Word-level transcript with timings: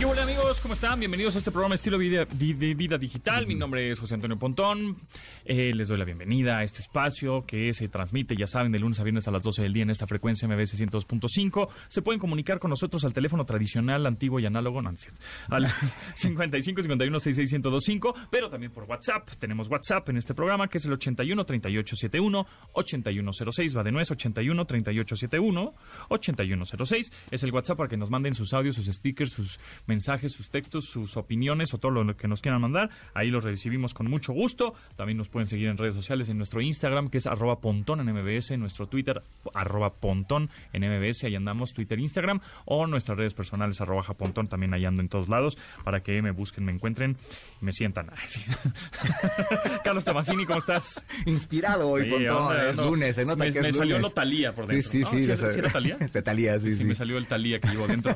¿Qué 0.00 0.06
hola 0.06 0.22
amigos? 0.22 0.62
¿Cómo 0.62 0.72
están? 0.72 0.98
Bienvenidos 0.98 1.34
a 1.34 1.38
este 1.40 1.50
programa 1.50 1.74
Estilo 1.74 1.98
Vida, 1.98 2.24
de 2.24 2.74
Vida 2.74 2.96
Digital. 2.96 3.46
Mi 3.46 3.54
nombre 3.54 3.90
es 3.90 4.00
José 4.00 4.14
Antonio 4.14 4.38
Pontón. 4.38 4.96
Eh, 5.44 5.74
les 5.74 5.88
doy 5.88 5.98
la 5.98 6.06
bienvenida 6.06 6.56
a 6.56 6.62
este 6.62 6.80
espacio 6.80 7.44
que 7.44 7.74
se 7.74 7.86
transmite, 7.88 8.34
ya 8.34 8.46
saben, 8.46 8.72
de 8.72 8.78
lunes 8.78 8.98
a 8.98 9.02
viernes 9.02 9.28
a 9.28 9.30
las 9.30 9.42
12 9.42 9.60
del 9.60 9.74
día 9.74 9.82
en 9.82 9.90
esta 9.90 10.06
frecuencia 10.06 10.48
MBS 10.48 10.80
102.5. 10.80 11.68
Se 11.88 12.00
pueden 12.00 12.18
comunicar 12.18 12.58
con 12.58 12.70
nosotros 12.70 13.04
al 13.04 13.12
teléfono 13.12 13.44
tradicional, 13.44 14.06
antiguo 14.06 14.40
y 14.40 14.46
análogo, 14.46 14.80
no, 14.80 14.88
al 14.88 15.66
55 16.14 16.80
51 16.80 17.20
66 17.20 17.52
1025, 17.52 18.14
pero 18.30 18.48
también 18.48 18.72
por 18.72 18.84
WhatsApp. 18.84 19.28
Tenemos 19.38 19.68
WhatsApp 19.68 20.08
en 20.08 20.16
este 20.16 20.32
programa 20.32 20.68
que 20.68 20.78
es 20.78 20.86
el 20.86 20.94
81 20.94 21.44
38 21.44 21.96
71 21.96 22.46
8106. 22.72 23.76
Va 23.76 23.82
de 23.82 23.92
nuez 23.92 24.10
81 24.10 24.64
38 24.64 25.16
71 25.16 25.74
8106. 26.08 27.12
Es 27.30 27.42
el 27.42 27.52
WhatsApp 27.52 27.76
para 27.76 27.90
que 27.90 27.98
nos 27.98 28.10
manden 28.10 28.34
sus 28.34 28.54
audios, 28.54 28.76
sus 28.76 28.86
stickers, 28.86 29.32
sus 29.32 29.60
mensajes, 29.90 30.32
sus 30.32 30.48
textos, 30.50 30.84
sus 30.86 31.16
opiniones 31.16 31.74
o 31.74 31.78
todo 31.78 31.90
lo 31.90 32.16
que 32.16 32.28
nos 32.28 32.40
quieran 32.40 32.60
mandar. 32.62 32.88
Ahí 33.12 33.28
los 33.30 33.42
recibimos 33.44 33.92
con 33.92 34.08
mucho 34.08 34.32
gusto. 34.32 34.72
También 34.96 35.18
nos 35.18 35.28
pueden 35.28 35.46
seguir 35.48 35.68
en 35.68 35.76
redes 35.76 35.94
sociales 35.94 36.28
en 36.28 36.38
nuestro 36.38 36.60
Instagram, 36.60 37.10
que 37.10 37.18
es 37.18 37.26
arroba 37.26 37.60
pontón 37.60 38.00
en 38.00 38.14
MBS, 38.14 38.52
en 38.52 38.60
nuestro 38.60 38.86
Twitter, 38.86 39.20
arroba 39.52 39.94
pontón 39.94 40.48
en 40.72 40.82
MBS, 40.84 41.24
ahí 41.24 41.34
andamos, 41.34 41.74
Twitter, 41.74 41.98
Instagram, 41.98 42.40
o 42.64 42.86
nuestras 42.86 43.18
redes 43.18 43.34
personales, 43.34 43.80
arroba 43.80 44.02
japontón, 44.04 44.46
también 44.48 44.72
ahí 44.74 44.84
ando 44.84 45.02
en 45.02 45.08
todos 45.08 45.28
lados, 45.28 45.58
para 45.84 46.00
que 46.02 46.22
me 46.22 46.30
busquen, 46.30 46.64
me 46.64 46.72
encuentren 46.72 47.16
y 47.60 47.64
me 47.64 47.72
sientan. 47.72 48.10
Carlos 49.84 50.04
Tomasini, 50.04 50.46
¿cómo 50.46 50.58
estás? 50.58 51.04
Inspirado 51.26 51.88
hoy, 51.88 52.04
Sí, 52.04 52.10
Pontón, 52.10 52.36
hombre, 52.36 52.70
es 52.70 52.76
no. 52.76 52.84
lunes, 52.86 53.16
se 53.16 53.24
nota 53.24 53.44
me, 53.44 53.52
que 53.52 53.58
es 53.58 53.64
me 53.64 53.72
salió 53.72 53.98
lo 53.98 54.10
Talía 54.10 54.54
por 54.54 54.66
dentro. 54.66 54.90
Sí, 54.90 54.98
sí, 54.98 55.00
¿no? 55.04 55.10
sí. 55.10 55.20
¿Sí, 55.20 55.26
lo 55.26 55.34
era- 55.34 55.52
sí 55.52 55.58
era 55.58 55.70
Talía? 55.70 55.98
Talía, 56.24 56.60
sí, 56.60 56.76
Sí, 56.76 56.84
me 56.84 56.94
salió 56.94 57.18
el 57.18 57.26
Talía 57.26 57.60
que 57.60 57.68
llevo 57.68 57.86
dentro. 57.86 58.14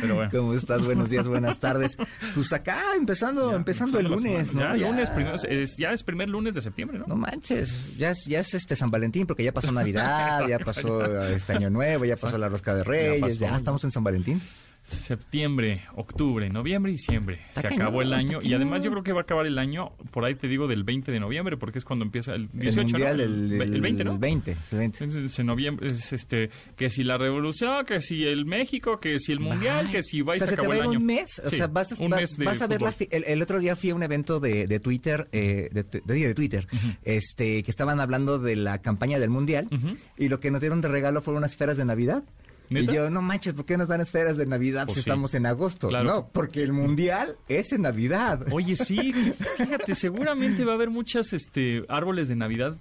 Pero 0.00 0.14
bueno. 0.16 0.30
¿Cómo 0.32 0.54
estás? 0.54 0.82
Buenos 1.04 1.10
días, 1.10 1.28
buenas 1.28 1.58
tardes. 1.58 1.96
Pues 2.34 2.52
acá, 2.52 2.80
empezando, 2.96 3.50
Ya, 3.50 3.56
empezando 3.56 3.98
el 3.98 4.06
lunes, 4.06 4.48
semana. 4.48 4.70
¿no? 4.70 4.76
Ya, 4.76 4.88
lunes, 4.88 5.10
primero- 5.10 5.36
es, 5.36 5.76
ya 5.76 5.92
es 5.92 6.02
primer 6.02 6.28
lunes 6.28 6.54
de 6.54 6.62
septiembre, 6.62 6.98
¿no? 6.98 7.06
No 7.06 7.16
manches, 7.16 7.96
ya 7.96 8.10
es, 8.10 8.24
ya 8.26 8.40
es 8.40 8.54
este 8.54 8.74
San 8.76 8.90
Valentín, 8.90 9.26
porque 9.26 9.44
ya 9.44 9.52
pasó 9.52 9.70
Navidad, 9.72 10.46
ya 10.48 10.58
pasó 10.58 11.04
este 11.26 11.52
Año 11.52 11.70
Nuevo, 11.70 12.04
ya 12.04 12.16
pasó 12.16 12.38
la 12.38 12.48
Rosca 12.48 12.74
de 12.74 12.84
Reyes, 12.84 13.20
pasó, 13.20 13.34
ya, 13.36 13.56
estamos 13.56 13.84
en 13.84 13.90
San 13.92 14.02
Valentín. 14.04 14.40
Septiembre, 14.84 15.82
octubre, 15.96 16.48
noviembre 16.50 16.92
y 16.92 16.96
diciembre. 16.96 17.40
Se 17.58 17.66
acabó 17.66 18.02
el 18.02 18.12
año. 18.12 18.38
Y 18.42 18.52
además 18.54 18.82
yo 18.82 18.90
creo 18.90 19.02
que 19.02 19.12
va 19.12 19.20
a 19.20 19.22
acabar 19.22 19.46
el 19.46 19.58
año, 19.58 19.92
por 20.10 20.24
ahí 20.24 20.34
te 20.34 20.46
digo, 20.46 20.66
del 20.68 20.84
20 20.84 21.10
de 21.10 21.20
noviembre, 21.20 21.56
porque 21.56 21.78
es 21.78 21.84
cuando 21.84 22.04
empieza 22.04 22.34
el 22.34 22.48
18, 22.52 22.80
el 22.80 22.86
mundial, 22.92 23.16
¿no? 23.16 23.22
el, 23.24 23.62
el 23.74 23.80
20, 23.80 24.04
¿no? 24.04 24.12
El 24.12 24.18
20, 24.18 24.50
el 24.72 24.78
20. 24.78 25.04
Entonces, 25.04 25.38
en 25.38 25.46
noviembre 25.46 25.86
es 25.88 26.12
este 26.12 26.50
que 26.76 26.90
si 26.90 27.02
la 27.02 27.16
revolución, 27.18 27.84
que 27.86 28.00
si 28.00 28.24
el 28.26 28.44
México, 28.46 29.00
que 29.00 29.18
si 29.18 29.32
el 29.32 29.40
mundial, 29.40 29.86
Ay, 29.86 29.92
que 29.92 30.02
si 30.02 30.20
va 30.22 30.34
y 30.34 30.36
o 30.36 30.38
sea, 30.38 30.48
se 30.48 30.54
acabó 30.54 30.72
el 30.74 30.82
año. 30.82 30.98
un 30.98 31.06
mes, 31.06 31.40
o 31.44 31.50
Sí, 31.50 31.56
sea, 31.56 31.66
vas 31.66 31.92
a, 31.92 32.02
un 32.04 32.12
va- 32.12 32.16
mes 32.16 32.36
de 32.36 32.44
vas 32.44 32.60
a 32.62 32.66
ver 32.66 32.82
la 32.82 32.92
fi- 32.92 33.08
el, 33.10 33.42
otro 33.42 33.58
día 33.60 33.76
fui 33.76 33.90
a 33.90 33.94
un 33.94 34.02
evento 34.02 34.38
de, 34.38 34.66
de 34.66 34.80
Twitter, 34.80 35.28
eh, 35.32 35.70
de, 35.72 35.82
de- 35.82 36.00
de 36.28 36.34
Twitter, 36.34 36.66
este, 37.04 37.62
que 37.62 37.70
estaban 37.70 38.00
hablando 38.00 38.38
de 38.38 38.56
la 38.56 38.78
campaña 38.82 39.18
del 39.18 39.30
mundial 39.30 39.68
y 40.16 40.28
lo 40.28 40.40
que 40.40 40.50
nos 40.50 40.60
dieron 40.60 40.80
de 40.80 40.88
regalo 40.88 41.20
fueron 41.22 41.38
unas 41.38 41.52
esferas 41.52 41.76
de 41.76 41.84
Navidad. 41.84 42.22
¿Neta? 42.70 42.92
Y 42.92 42.94
yo, 42.94 43.10
no 43.10 43.22
manches, 43.22 43.52
¿por 43.52 43.64
qué 43.64 43.76
nos 43.76 43.88
dan 43.88 44.00
esferas 44.00 44.36
de 44.36 44.46
Navidad 44.46 44.86
Pues 44.86 44.96
si 44.96 45.02
sí. 45.02 45.08
estamos 45.08 45.34
en 45.34 45.46
agosto? 45.46 45.88
Claro. 45.88 46.04
No, 46.04 46.28
porque 46.32 46.62
el 46.62 46.72
mundial 46.72 47.36
es 47.48 47.72
en 47.72 47.82
Navidad. 47.82 48.46
Oye, 48.50 48.76
sí, 48.76 49.12
fíjate, 49.56 49.94
seguramente 49.94 50.64
va 50.64 50.72
a 50.72 50.74
haber 50.76 50.90
muchas 50.90 51.32
este 51.32 51.84
árboles 51.88 52.28
de 52.28 52.36
Navidad 52.36 52.76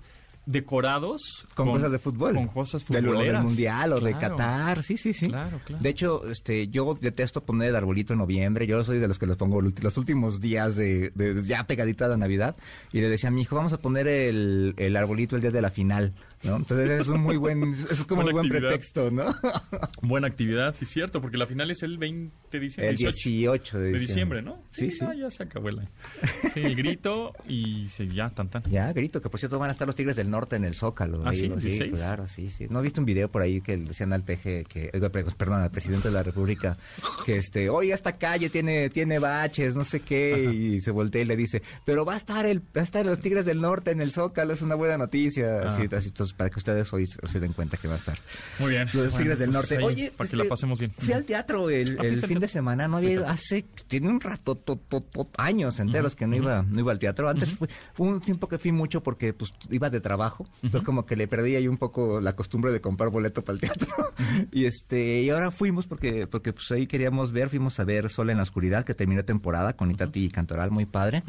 decorados 0.46 1.48
con, 1.56 1.70
cosas 1.72 1.92
de 1.92 2.00
fútbol. 2.00 2.34
Con 2.36 2.48
cosas 2.48 2.84
futboleras. 2.84 3.34
del 3.36 3.44
mundial 3.44 3.94
o 3.94 4.00
de 4.00 4.12
Claro. 4.12 4.36
Qatar, 4.36 4.84
sí, 4.84 4.98
sí, 4.98 5.14
sí. 5.14 5.28
Claro, 5.28 5.60
claro. 5.66 5.82
De 5.84 5.90
hecho, 5.90 6.30
este, 6.30 6.68
yo 6.68 6.98
detesto 7.00 7.44
poner 7.44 7.70
el 7.70 7.76
arbolito 7.76 8.14
en 8.14 8.20
noviembre. 8.20 8.68
Yo 8.68 8.84
soy 8.84 9.00
de 9.00 9.08
los 9.08 9.20
que 9.20 9.26
los 9.26 9.38
pongo 9.38 9.62
los 9.62 9.98
últimos 9.98 10.40
días 10.42 10.76
de, 10.76 11.12
de- 11.16 11.44
ya 11.46 11.66
pegadita 11.66 12.06
a 12.06 12.10
la 12.10 12.18
Navidad. 12.18 12.56
Y 12.92 13.02
le 13.02 13.10
decía 13.10 13.30
a 13.30 13.32
mi 13.32 13.42
hijo, 13.42 13.56
vamos 13.56 13.74
a 13.74 13.78
poner 13.80 14.08
el, 14.08 14.74
el 14.78 14.96
arbolito 14.96 15.36
el 15.36 15.42
día 15.42 15.52
de 15.52 15.62
la 15.62 15.70
final, 15.72 16.14
¿no? 16.44 16.58
Entonces 16.58 16.90
es 17.02 17.08
un 17.08 17.22
muy 17.22 17.38
buen, 17.38 17.64
es 17.74 18.04
como 18.06 18.22
un 18.22 18.32
buen 18.32 18.46
actividad. 18.46 18.70
pretexto, 18.70 19.12
¿no? 19.12 19.34
Buena 20.02 20.28
actividad, 20.28 20.76
sí, 20.76 20.86
cierto, 20.86 21.22
porque 21.22 21.38
la 21.38 21.48
final 21.48 21.72
es 21.72 21.84
el 21.84 21.98
20 21.98 22.34
de 22.52 22.60
diciembre. 22.60 22.90
El 22.92 22.98
18 22.98 23.78
de 23.80 23.84
de 23.86 24.00
diciembre. 24.00 24.08
diciembre, 24.08 24.42
¿no? 24.42 24.60
Sí, 24.72 24.90
sí. 24.92 25.04
no, 25.04 25.14
ya 25.14 25.32
se 25.32 25.44
acabó 25.44 25.70
el 25.70 25.80
año. 25.80 25.90
Sí, 26.54 26.60
el 26.60 26.76
grito 26.76 27.34
y 27.48 27.88
se, 27.88 28.08
ya, 28.08 28.30
tan, 28.30 28.48
tan. 28.50 28.64
Ya, 28.64 28.92
grito, 28.94 29.22
que 29.22 29.30
por 29.30 29.40
cierto 29.40 29.58
van 29.58 29.70
a 29.70 29.72
estar 29.72 29.88
los 29.88 29.96
Tigres 29.96 30.16
del 30.16 30.30
Norte 30.34 30.58
en 30.58 30.66
el 30.66 30.76
Zócalo. 30.76 31.22
¿Ah, 31.26 31.30
ahí, 31.30 31.40
sí? 31.40 31.48
¿no? 31.50 31.60
sí, 31.62 31.70
16. 31.70 31.94
claro, 31.94 32.28
sí, 32.28 32.52
sí. 32.52 32.68
¿No 32.70 32.80
has 32.80 32.84
visto 32.84 33.00
un 33.00 33.06
video 33.06 33.30
por 33.32 33.42
ahí 33.42 33.62
que 33.62 33.78
decían 33.78 34.12
al 34.14 34.24
PG, 34.24 34.66
que, 34.68 34.90
eh, 34.92 35.10
perdón, 35.38 35.62
al 35.62 35.72
presidente 35.72 36.10
de 36.10 36.14
la 36.14 36.24
República, 36.24 36.78
que 37.26 37.38
este, 37.38 37.70
oye, 37.70 37.94
esta 37.94 38.18
calle 38.18 38.50
tiene, 38.50 38.90
tiene 38.90 39.20
baches, 39.20 39.76
no 39.76 39.86
sé 39.86 40.02
qué, 40.02 40.50
y 40.54 40.82
se 40.82 40.92
voltea 40.92 41.22
y 41.22 41.26
le 41.26 41.36
dice, 41.38 41.62
pero 41.86 42.04
va 42.06 42.16
a 42.16 42.18
estar 42.18 42.46
el, 42.46 42.60
va 42.60 42.82
a 42.82 42.84
estar 42.84 43.06
los 43.06 43.20
Tigres 43.20 43.46
del 43.46 43.62
Norte 43.62 43.92
en 43.92 44.02
el 44.02 44.12
Zócalo, 44.12 44.54
es 44.54 44.62
una 44.62 44.76
buena 44.76 44.98
noticia. 44.98 45.62
Ah. 45.64 45.68
Así, 45.70 45.84
así, 45.96 46.10
entonces, 46.10 46.34
para 46.34 46.50
que 46.50 46.60
ustedes 46.60 46.92
hoy 46.92 47.08
se 47.08 47.40
den 47.40 47.54
cuenta 47.54 47.78
que 47.78 47.88
va 47.88 47.94
a 47.94 47.98
estar. 47.98 48.18
Muy 48.60 48.72
bien. 48.72 48.84
Los 48.94 49.12
Bueno, 49.12 49.18
Tigres 49.18 49.40
del 49.40 49.50
pues 49.52 49.70
Norte. 49.70 49.78
ahí, 49.78 49.84
Oye, 49.84 50.12
para 50.16 50.30
que 50.30 50.36
este, 50.36 50.44
la 50.44 50.50
pasemos 50.50 50.80
bien. 50.80 50.92
Fui 50.98 51.14
al 51.14 51.24
teatro 51.26 51.70
el, 51.70 51.98
Ah, 52.00 52.06
el 52.06 52.22
fin 52.26 52.40
de 52.40 52.48
semana, 52.48 52.88
no 52.88 52.98
había 52.98 53.30
hace, 53.30 53.66
tiene 53.88 54.10
un 54.10 54.20
rato, 54.20 54.56
to- 54.56 54.78
to- 54.78 55.02
to- 55.02 55.30
años 55.38 55.80
enteros 55.80 56.16
que 56.16 56.26
no 56.28 56.36
iba, 56.36 56.64
no 56.64 56.80
iba 56.80 56.92
al 56.92 57.00
teatro. 57.00 57.30
Antes 57.30 57.52
fue, 57.52 57.68
fue 57.94 58.08
un 58.08 58.20
tiempo 58.22 58.48
que 58.48 58.58
fui 58.58 58.72
mucho 58.72 59.02
porque 59.04 59.34
pues 59.34 59.54
iba 59.70 59.90
de 59.90 60.00
trabajo, 60.02 60.23
entonces 60.62 60.82
como 60.86 61.06
que 61.06 61.16
le 61.16 61.28
perdí 61.28 61.56
ahí 61.56 61.68
un 61.68 61.78
poco 61.78 62.20
la 62.22 62.34
costumbre 62.36 62.72
de 62.72 62.82
comprar 62.82 63.10
boleto 63.10 63.44
para 63.44 63.56
el 63.56 63.62
teatro. 63.62 63.88
y 64.52 64.66
este, 64.66 65.22
y 65.22 65.30
ahora 65.30 65.52
fuimos 65.52 65.88
porque, 65.88 66.28
porque 66.28 66.54
pues 66.54 66.72
ahí 66.72 66.88
queríamos 66.88 67.32
ver, 67.32 67.50
fuimos 67.50 67.80
a 67.80 67.84
ver 67.84 68.10
Sol 68.10 68.30
en 68.30 68.38
la 68.38 68.44
Oscuridad, 68.44 68.84
que 68.86 68.94
terminó 68.94 69.24
temporada 69.26 69.74
con 69.74 69.92
Itati 69.92 70.26
y 70.26 70.30
Cantoral, 70.30 70.72
muy 70.72 70.86
padre. 70.86 71.24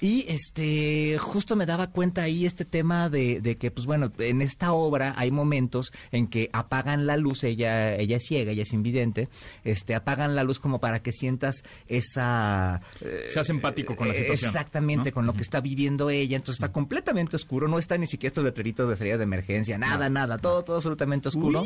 Y 0.00 0.24
este, 0.28 1.16
justo 1.18 1.56
me 1.56 1.66
daba 1.66 1.90
cuenta 1.90 2.22
ahí 2.22 2.46
este 2.46 2.64
tema 2.64 3.08
de, 3.08 3.40
de 3.40 3.56
que, 3.56 3.70
pues 3.70 3.86
bueno, 3.86 4.12
en 4.18 4.42
esta 4.42 4.72
obra 4.72 5.14
hay 5.16 5.30
momentos 5.30 5.92
en 6.12 6.26
que 6.26 6.50
apagan 6.52 7.06
la 7.06 7.16
luz, 7.16 7.44
ella, 7.44 7.94
ella 7.96 8.16
es 8.16 8.24
ciega, 8.26 8.52
ella 8.52 8.62
es 8.62 8.72
invidente, 8.72 9.28
este, 9.64 9.94
apagan 9.94 10.34
la 10.34 10.44
luz 10.44 10.58
como 10.60 10.80
para 10.80 11.02
que 11.02 11.12
sientas 11.12 11.62
esa... 11.88 12.80
eh, 13.00 13.26
Seas 13.30 13.48
empático 13.50 13.96
con 13.96 14.08
la 14.08 14.14
situación, 14.14 14.48
Exactamente, 14.48 15.10
¿no? 15.10 15.14
con 15.14 15.26
lo 15.26 15.34
que 15.34 15.42
está 15.42 15.60
viviendo 15.60 16.10
ella. 16.10 16.36
Entonces 16.36 16.56
está 16.62 16.72
completamente 16.72 17.36
oscuro, 17.36 17.68
no 17.68 17.78
está 17.78 17.96
ni 17.98 18.06
siquiera 18.06 18.33
estos 18.34 18.44
letreritos 18.44 18.88
de 18.88 18.96
salida 18.96 19.16
de 19.16 19.22
emergencia, 19.22 19.78
nada, 19.78 20.08
nada, 20.10 20.38
todo, 20.38 20.64
todo 20.64 20.76
absolutamente 20.76 21.28
oscuro. 21.28 21.64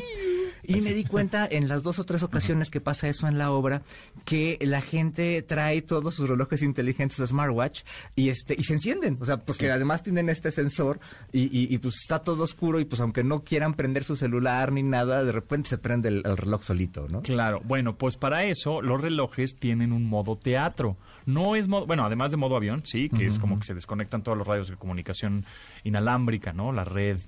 Y 0.65 0.81
me 0.81 0.93
di 0.93 1.05
cuenta 1.05 1.47
en 1.51 1.67
las 1.69 1.83
dos 1.83 1.99
o 1.99 2.05
tres 2.05 2.23
ocasiones 2.23 2.69
que 2.69 2.81
pasa 2.81 3.09
eso 3.09 3.27
en 3.29 3.39
la 3.39 3.53
obra, 3.53 3.81
que 4.27 4.59
la 4.61 4.81
gente 4.83 5.41
trae 5.43 5.81
todos 5.83 6.15
sus 6.15 6.29
relojes 6.29 6.61
inteligentes 6.63 7.27
smartwatch 7.27 7.83
y 8.17 8.29
este 8.29 8.55
y 8.59 8.65
se 8.65 8.75
encienden, 8.75 9.17
o 9.21 9.25
sea, 9.25 9.39
porque 9.39 9.71
además 9.71 10.03
tienen 10.03 10.29
este 10.29 10.51
sensor 10.51 11.01
y, 11.33 11.43
y- 11.45 11.73
y, 11.73 11.79
pues 11.79 11.95
está 12.03 12.19
todo 12.19 12.43
oscuro 12.43 12.81
y 12.81 12.85
pues 12.85 13.01
aunque 13.01 13.25
no 13.25 13.45
quieran 13.45 13.75
prender 13.75 14.05
su 14.05 14.17
celular 14.17 14.73
ni 14.73 14.83
nada, 14.83 15.25
de 15.25 15.33
repente 15.33 15.71
se 15.71 15.79
prende 15.79 16.09
el, 16.09 16.23
el 16.27 16.37
reloj 16.37 16.63
solito, 16.65 17.07
¿no? 17.09 17.23
Claro, 17.23 17.63
bueno, 17.65 17.97
pues 17.97 18.17
para 18.17 18.45
eso 18.45 18.83
los 18.83 19.01
relojes 19.01 19.57
tienen 19.57 19.93
un 19.93 20.05
modo 20.07 20.37
teatro. 20.37 20.97
No 21.29 21.57
es 21.57 21.69
modo, 21.69 21.85
bueno, 21.85 22.07
además 22.07 22.31
de 22.31 22.39
modo 22.39 22.57
avión, 22.57 22.81
sí, 22.87 23.11
que 23.11 23.27
es 23.27 23.39
como 23.39 23.59
que 23.59 23.67
se 23.67 23.75
desconectan 23.75 24.23
todos 24.23 24.39
los 24.39 24.47
radios 24.47 24.71
de 24.71 24.77
comunicación 24.77 25.45
inalámbrica, 25.85 26.55
¿no? 26.55 26.73
La 26.73 26.85
red 26.85 27.19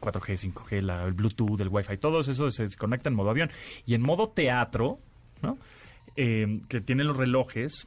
4G, 0.00 0.54
5G, 0.54 0.80
la, 0.80 1.04
el 1.04 1.12
Bluetooth, 1.12 1.60
el 1.60 1.68
Wi-Fi, 1.68 1.98
todos 1.98 2.28
esos 2.28 2.54
se 2.54 2.62
desconectan 2.62 3.12
en 3.12 3.18
modo 3.18 3.28
avión. 3.28 3.50
Y 3.84 3.92
en 3.92 4.00
modo 4.00 4.30
teatro, 4.30 4.98
¿no? 5.42 5.58
Eh, 6.16 6.62
que 6.70 6.80
tienen 6.80 7.06
los 7.06 7.18
relojes, 7.18 7.86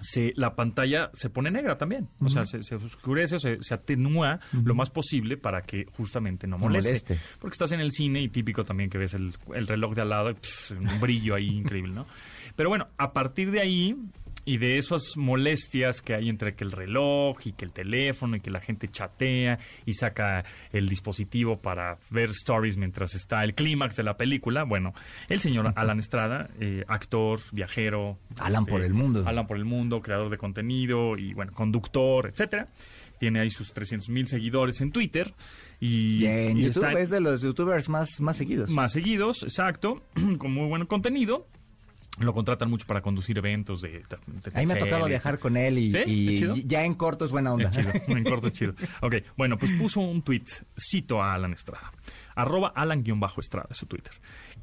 se, 0.00 0.32
la 0.34 0.56
pantalla 0.56 1.10
se 1.12 1.30
pone 1.30 1.52
negra 1.52 1.78
también. 1.78 2.08
O 2.20 2.28
sea, 2.28 2.44
se, 2.44 2.60
se 2.64 2.74
oscurece 2.74 3.36
o 3.36 3.38
se, 3.38 3.62
se 3.62 3.74
atenúa 3.74 4.40
lo 4.64 4.74
más 4.74 4.90
posible 4.90 5.36
para 5.36 5.62
que 5.62 5.84
justamente 5.96 6.48
no 6.48 6.58
moleste. 6.58 6.90
moleste. 6.90 7.20
Porque 7.38 7.54
estás 7.54 7.70
en 7.70 7.80
el 7.80 7.92
cine 7.92 8.20
y 8.22 8.28
típico 8.28 8.64
también 8.64 8.90
que 8.90 8.98
ves 8.98 9.14
el, 9.14 9.34
el 9.54 9.68
reloj 9.68 9.94
de 9.94 10.02
al 10.02 10.08
lado, 10.08 10.30
y, 10.30 10.34
pff, 10.34 10.72
un 10.72 11.00
brillo 11.00 11.36
ahí 11.36 11.46
increíble, 11.58 11.92
¿no? 11.92 12.06
Pero 12.56 12.68
bueno, 12.70 12.88
a 12.98 13.12
partir 13.12 13.52
de 13.52 13.60
ahí 13.60 13.96
y 14.44 14.58
de 14.58 14.78
esas 14.78 15.16
molestias 15.16 16.02
que 16.02 16.14
hay 16.14 16.28
entre 16.28 16.54
que 16.54 16.64
el 16.64 16.72
reloj 16.72 17.38
y 17.44 17.52
que 17.52 17.64
el 17.64 17.72
teléfono 17.72 18.36
y 18.36 18.40
que 18.40 18.50
la 18.50 18.60
gente 18.60 18.88
chatea 18.88 19.58
y 19.86 19.94
saca 19.94 20.44
el 20.72 20.88
dispositivo 20.88 21.58
para 21.58 21.98
ver 22.10 22.30
stories 22.30 22.76
mientras 22.76 23.14
está 23.14 23.44
el 23.44 23.54
clímax 23.54 23.96
de 23.96 24.02
la 24.02 24.16
película, 24.16 24.64
bueno, 24.64 24.94
el 25.28 25.40
señor 25.40 25.72
Alan 25.76 25.98
Estrada, 25.98 26.48
eh, 26.60 26.84
actor, 26.88 27.40
viajero, 27.52 28.18
Alan 28.38 28.64
por 28.64 28.82
el 28.82 28.94
mundo. 28.94 29.22
Alan 29.26 29.46
por 29.46 29.56
el 29.56 29.64
mundo, 29.64 30.00
creador 30.00 30.30
de 30.30 30.38
contenido 30.38 31.16
y 31.16 31.34
bueno, 31.34 31.52
conductor, 31.52 32.28
etcétera. 32.28 32.68
Tiene 33.18 33.40
ahí 33.40 33.50
sus 33.50 33.74
300 33.74 34.08
mil 34.08 34.26
seguidores 34.28 34.80
en 34.80 34.92
Twitter 34.92 35.34
y, 35.78 36.24
Y 36.24 36.26
en 36.26 36.56
y 36.56 36.62
YouTube 36.62 36.84
está 36.84 37.00
es 37.00 37.10
de 37.10 37.20
los 37.20 37.42
youtubers 37.42 37.88
más, 37.90 38.18
más 38.20 38.38
seguidos. 38.38 38.70
más 38.70 38.92
seguidos, 38.92 39.42
exacto, 39.42 40.02
con 40.38 40.52
muy 40.52 40.68
buen 40.68 40.86
contenido. 40.86 41.46
Lo 42.18 42.34
contratan 42.34 42.68
mucho 42.68 42.86
para 42.86 43.00
conducir 43.02 43.38
eventos 43.38 43.80
de... 43.80 43.88
de- 43.90 44.00
de 44.00 44.50
A 44.54 44.60
mí 44.60 44.66
me 44.66 44.72
ha 44.74 44.78
tocado 44.78 45.06
viajar 45.06 45.38
con 45.38 45.56
él 45.56 45.78
y, 45.78 46.66
ya 46.66 46.84
en 46.84 46.94
corto 46.94 47.24
es 47.24 47.30
buena 47.30 47.52
onda. 47.54 47.70
Es 47.70 47.76
chido, 47.76 47.92
en 48.08 48.24
corto 48.24 48.48
es 48.48 48.52
chido. 48.52 48.74
Ok, 49.00 49.14
bueno, 49.36 49.56
pues 49.56 49.70
puso 49.78 50.00
un 50.00 50.22
tweet, 50.22 50.44
cito 50.78 51.22
a 51.22 51.34
Alan 51.34 51.52
Estrada, 51.52 51.92
arroba 52.34 52.72
Alan-Estrada, 52.74 53.68
es 53.70 53.76
su 53.76 53.86
Twitter. 53.86 54.12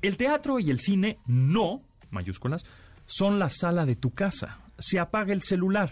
El 0.02 0.18
teatro 0.18 0.60
y 0.60 0.70
el 0.70 0.80
cine 0.80 1.20
no, 1.26 1.82
mayúsculas, 2.12 2.66
son 3.06 3.40
la 3.40 3.50
sala 3.50 3.86
de 3.86 3.96
tu 3.96 4.12
casa. 4.14 4.60
Se 4.78 5.00
apaga 5.00 5.34
el 5.34 5.42
celular, 5.42 5.92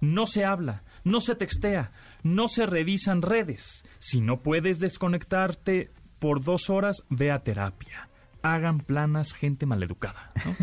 no 0.00 0.24
se 0.26 0.44
habla, 0.44 0.84
no 1.04 1.20
se 1.20 1.34
textea, 1.34 1.92
no 2.22 2.48
se 2.48 2.64
revisan 2.64 3.20
redes. 3.20 3.84
Si 3.98 4.20
no 4.22 4.40
puedes 4.40 4.78
desconectarte 4.78 5.90
por 6.18 6.42
dos 6.42 6.70
horas, 6.70 7.02
ve 7.10 7.30
a 7.32 7.40
terapia. 7.40 8.08
Hagan 8.42 8.78
planas 8.78 9.32
gente 9.32 9.66
maleducada. 9.66 10.32
¿no? 10.44 10.56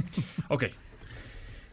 ok, 0.56 0.66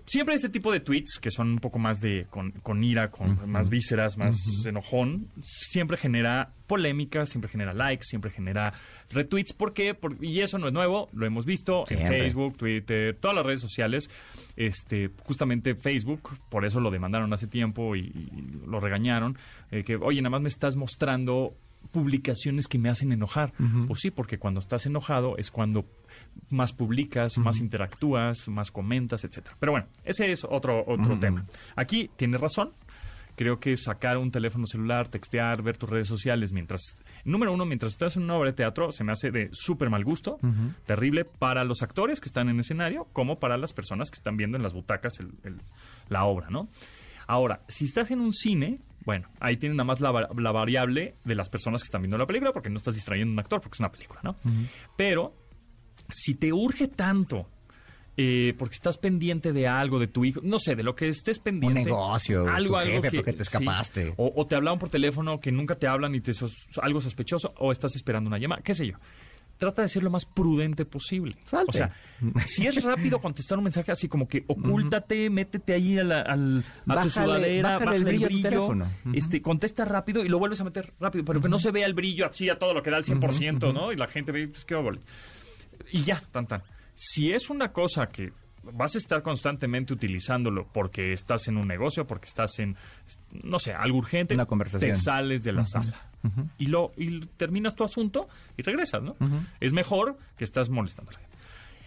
Siempre 0.09 0.37
este 0.37 0.49
tipo 0.49 0.71
de 0.71 0.79
tweets, 0.79 1.19
que 1.21 1.33
son 1.33 1.51
un 1.51 1.59
poco 1.59 1.81
más 1.81 2.01
de 2.01 2.27
con, 2.31 2.53
con 2.53 2.85
ira, 2.85 3.11
con 3.11 3.51
más 3.51 3.69
vísceras, 3.69 4.17
más 4.17 4.37
enojón, 4.65 5.27
siempre 5.41 5.97
genera 5.97 6.53
polémica, 6.69 7.27
siempre 7.27 7.51
genera 7.51 7.75
likes, 7.75 8.05
siempre 8.05 8.31
genera 8.31 8.73
retweets. 9.11 9.53
¿Por 9.53 9.73
qué? 9.75 9.95
Por- 9.95 10.25
y 10.25 10.43
eso 10.43 10.59
no 10.59 10.69
es 10.69 10.73
nuevo, 10.73 11.09
lo 11.13 11.27
hemos 11.27 11.45
visto 11.45 11.83
en. 11.91 12.07
Facebook, 12.07 12.57
Twitter, 12.57 13.17
todas 13.21 13.35
las 13.37 13.45
redes 13.45 13.61
sociales. 13.61 14.09
Este, 14.55 15.11
justamente 15.25 15.75
Facebook, 15.75 16.39
por 16.51 16.65
eso 16.65 16.79
lo 16.79 16.93
demandaron 16.93 17.33
hace 17.33 17.49
tiempo 17.49 17.97
y, 17.97 18.03
y 18.03 18.61
lo 18.65 18.79
regañaron. 18.79 19.37
eh, 19.73 19.83
que, 19.83 19.97
oye, 19.97 20.23
nada 20.23 20.31
más 20.31 20.41
me 20.41 20.49
estás 20.49 20.77
mostrando 20.77 21.57
publicaciones 21.87 22.67
que 22.69 22.79
me 22.79 22.89
hacen 22.89 23.13
enojar. 23.13 23.53
Pues 23.87 24.01
sí, 24.01 24.11
porque 24.11 24.39
cuando 24.39 24.61
estás 24.61 24.87
enojado 24.87 25.37
es 25.39 25.51
cuando 25.51 25.85
más 26.51 26.73
publicas, 26.73 27.39
más 27.39 27.59
interactúas, 27.61 28.49
más 28.49 28.71
comentas, 28.71 29.25
etcétera. 29.25 29.57
Pero 29.61 29.73
bueno, 29.73 29.87
ese 30.05 30.31
es 30.33 30.45
otro, 30.45 30.85
otro 30.87 31.19
tema. 31.19 31.45
Aquí 31.77 32.11
tienes 32.17 32.41
razón. 32.41 32.73
Creo 33.39 33.61
que 33.61 33.77
sacar 33.77 34.17
un 34.17 34.31
teléfono 34.31 34.65
celular, 34.67 35.09
textear, 35.09 35.63
ver 35.63 35.77
tus 35.77 35.91
redes 35.91 36.09
sociales 36.09 36.55
mientras... 36.55 36.97
Número 37.27 37.53
uno, 37.53 37.67
mientras 37.67 37.93
estás 37.93 38.17
en 38.17 38.23
una 38.23 38.35
obra 38.37 38.51
de 38.51 38.57
teatro, 38.57 38.93
se 38.93 39.05
me 39.05 39.13
hace 39.13 39.31
de 39.31 39.51
súper 39.53 39.91
mal 39.91 40.05
gusto, 40.05 40.39
terrible 40.87 41.27
para 41.27 41.63
los 41.65 41.83
actores 41.83 42.19
que 42.21 42.29
están 42.29 42.49
en 42.49 42.59
escenario, 42.61 43.09
como 43.13 43.39
para 43.39 43.59
las 43.59 43.75
personas 43.75 44.11
que 44.11 44.15
están 44.17 44.39
viendo 44.39 44.57
en 44.57 44.63
las 44.63 44.73
butacas 44.73 45.21
el- 45.21 45.35
el- 45.45 45.61
la 46.09 46.25
obra, 46.25 46.49
¿no? 46.49 46.69
Ahora, 47.27 47.61
si 47.69 47.85
estás 47.85 48.11
en 48.11 48.21
un 48.21 48.33
cine, 48.33 48.79
bueno, 49.07 49.29
ahí 49.39 49.57
tienes 49.57 49.77
nada 49.77 49.85
más 49.85 50.01
la, 50.01 50.29
la 50.37 50.53
variable 50.53 51.15
de 51.25 51.35
las 51.37 51.49
personas 51.49 51.81
que 51.81 51.87
están 51.87 52.03
viendo 52.03 52.19
la 52.19 52.27
película, 52.27 52.53
porque 52.53 52.69
no 52.69 52.77
estás 52.77 52.95
distrayendo 52.95 53.31
a 53.31 53.35
un 53.35 53.39
actor, 53.39 53.61
porque 53.61 53.77
es 53.77 53.81
una 53.81 53.93
película, 53.93 54.21
¿no? 54.25 54.37
Pero 54.97 55.33
si 56.11 56.35
te 56.35 56.53
urge 56.53 56.89
tanto, 56.89 57.49
eh, 58.17 58.53
porque 58.59 58.75
estás 58.75 58.99
pendiente 58.99 59.53
de 59.53 59.69
algo, 59.69 60.01
de 60.01 60.09
tu 60.09 60.25
hijo, 60.25 60.41
no 60.43 60.59
sé, 60.59 60.75
de 60.75 60.83
lo 60.83 60.97
que 60.97 61.07
estés 61.07 61.39
pendiente. 61.39 61.85
negocio, 61.85 62.47
tu 62.67 62.75
jefe, 62.75 63.11
porque 63.13 63.33
te 63.33 63.45
escapaste. 63.45 64.07
sí. 64.07 64.15
o, 64.17 64.33
o 64.35 64.47
te 64.49 64.57
hablaban 64.57 64.81
por 64.81 64.89
teléfono 64.89 65.39
que 65.39 65.53
nunca 65.53 65.77
te 65.77 65.87
hablan 65.87 66.13
y 66.17 66.21
te 66.21 66.35
sos 66.35 66.53
algo 66.83 67.01
sospechoso, 67.01 67.55
o 67.59 67.71
estás 67.71 67.95
esperando 67.95 68.27
una 68.27 68.39
llamada, 68.39 68.61
qué 68.63 68.75
sé 68.75 68.89
yo. 68.89 68.97
Trata 69.59 69.83
de 69.83 69.89
ser 69.89 70.03
lo 70.03 70.11
más 70.11 70.27
prudente 70.27 70.85
posible. 70.85 71.37
Salte. 71.45 71.71
O 71.71 71.73
sea, 71.73 71.93
si 72.45 72.67
es 72.67 72.83
rápido 72.85 73.21
contestar 73.21 73.57
un 73.59 73.65
mensaje 73.65 73.91
así 73.91 74.07
como 74.09 74.29
que 74.29 74.45
ocúltate, 74.47 75.31
métete 75.31 75.73
ahí 75.75 75.99
a, 75.99 76.05
la- 76.05 76.21
al- 76.23 76.65
a 76.89 77.01
tu 77.01 77.11
sudadera, 77.11 77.79
bájale 77.79 77.85
bájale 77.85 77.97
el 77.97 78.05
brillo 78.05 78.77
este, 79.15 79.41
contesta 79.41 79.85
rápido 79.85 80.25
y 80.25 80.29
lo 80.29 80.39
vuelves 80.39 80.61
a 80.61 80.65
meter 80.65 80.93
rápido, 81.01 81.25
pero 81.25 81.41
que 81.41 81.49
no 81.49 81.59
se 81.59 81.71
vea 81.71 81.87
el 81.87 81.95
brillo 81.95 82.27
así 82.27 82.49
a 82.51 82.59
todo 82.59 82.75
lo 82.75 82.83
que 82.83 82.91
da 82.91 82.99
el 82.99 83.05
100%, 83.05 83.73
¿no? 83.73 83.93
Y 83.93 83.97
la 83.97 84.07
gente 84.09 84.31
ve, 84.33 84.49
pues 84.49 84.65
qué 84.65 84.75
óvole. 84.75 85.01
Y 85.93 86.03
ya, 86.03 86.23
tan 86.33 86.47
tan. 86.47 86.63
Si 86.95 87.33
es 87.33 87.51
una 87.51 87.73
cosa 87.73 88.07
que 88.09 88.33
vas 88.73 88.95
a 88.95 88.99
estar 88.99 89.23
constantemente 89.23 89.93
utilizándolo 89.93 90.67
porque 90.73 91.13
estás 91.13 91.47
en 91.49 91.57
un 91.57 91.69
negocio, 91.69 92.07
porque 92.07 92.27
estás 92.27 92.59
en, 92.59 92.77
no 93.45 93.59
sé, 93.59 93.73
algo 93.73 93.99
urgente, 93.99 94.35
Una 94.35 94.47
conversación. 94.47 94.91
te 94.91 94.97
sales 94.97 95.45
de 95.45 95.53
la 95.53 95.65
sala. 95.67 96.11
Y 96.59 96.67
lo 96.67 96.93
y 96.97 97.21
terminas 97.37 97.75
tu 97.75 97.85
asunto 97.85 98.29
y 98.57 98.63
regresas, 98.63 99.03
¿no? 99.03 99.17
Es 99.61 99.73
mejor 99.73 100.17
que 100.37 100.45
estás 100.45 100.69
molestando 100.71 101.11
a 101.11 101.15
la 101.15 101.21
gente. 101.21 101.37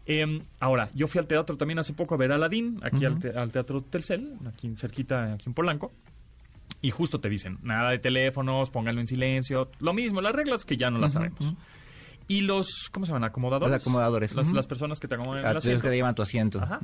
Eh, 0.06 0.41
ahora, 0.59 0.89
yo 0.95 1.07
fui 1.07 1.19
al 1.19 1.27
teatro 1.27 1.56
también 1.57 1.77
hace 1.80 1.94
poco 1.94 2.15
a 2.15 2.18
ver 2.18 2.31
a 2.31 2.36
Aladín, 2.36 2.80
aquí 2.81 3.06
al, 3.06 3.19
te- 3.19 3.38
al 3.38 3.51
Teatro 3.51 3.81
Telcel, 3.81 4.33
aquí 4.47 4.74
cerquita, 4.75 5.33
aquí 5.33 5.44
en 5.47 5.53
Polanco. 5.53 5.91
Y 6.81 6.91
justo 6.91 7.19
te 7.19 7.30
dicen, 7.30 7.57
nada 7.62 7.91
de 7.91 8.00
teléfonos, 8.00 8.69
pónganlo 8.69 9.01
en 9.01 9.07
silencio. 9.07 9.69
Lo 9.80 9.94
mismo, 9.94 10.21
las 10.21 10.33
reglas 10.33 10.65
que 10.65 10.77
ya 10.77 10.89
no 10.89 10.97
las 10.97 11.13
sabemos. 11.13 11.39
Y 12.27 12.42
los, 12.42 12.89
¿cómo 12.92 13.06
se 13.06 13.12
llaman? 13.12 13.27
Acomodadores. 13.30 13.71
Los 13.74 13.81
acomodadores, 13.81 14.35
Las, 14.35 14.51
las 14.51 14.68
personas 14.68 15.00
que 15.00 15.07
te 15.07 15.15
acomodan 15.15 15.44
asiento. 15.57 15.81
que 15.81 15.89
te 15.89 15.95
llevan 15.95 16.15
tu 16.15 16.21
asiento. 16.21 16.62
Ajá. 16.62 16.80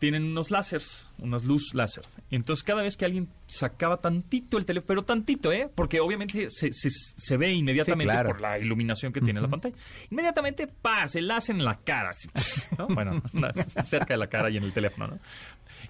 Tienen 0.00 0.24
unos 0.24 0.50
láseres, 0.50 1.08
unas 1.18 1.44
luz 1.44 1.72
láser. 1.74 2.04
Entonces, 2.30 2.64
cada 2.64 2.82
vez 2.82 2.96
que 2.96 3.04
alguien 3.04 3.28
sacaba 3.46 3.98
tantito 3.98 4.58
el 4.58 4.64
teléfono, 4.64 4.86
pero 4.88 5.02
tantito, 5.04 5.52
¿eh? 5.52 5.70
Porque 5.72 6.00
obviamente 6.00 6.48
se, 6.50 6.72
se, 6.72 6.88
se 6.90 7.36
ve 7.36 7.52
inmediatamente 7.52 8.10
Sí, 8.10 8.16
claro. 8.16 8.30
por 8.30 8.40
la 8.40 8.58
iluminación 8.58 9.12
que 9.12 9.20
tiene 9.20 9.40
la 9.40 9.48
pantalla. 9.48 9.76
Inmediatamente, 10.10 10.66
paz, 10.66 11.14
el 11.16 11.28
láser 11.28 11.54
en 11.54 11.64
la 11.64 11.78
cara. 11.78 12.10
así, 12.10 12.28
¿no? 12.78 12.88
Bueno, 12.88 13.22
cerca 13.84 14.14
de 14.14 14.18
la 14.18 14.26
cara 14.28 14.50
y 14.50 14.56
en 14.56 14.64
el 14.64 14.72
teléfono, 14.72 15.06
¿no? 15.06 15.18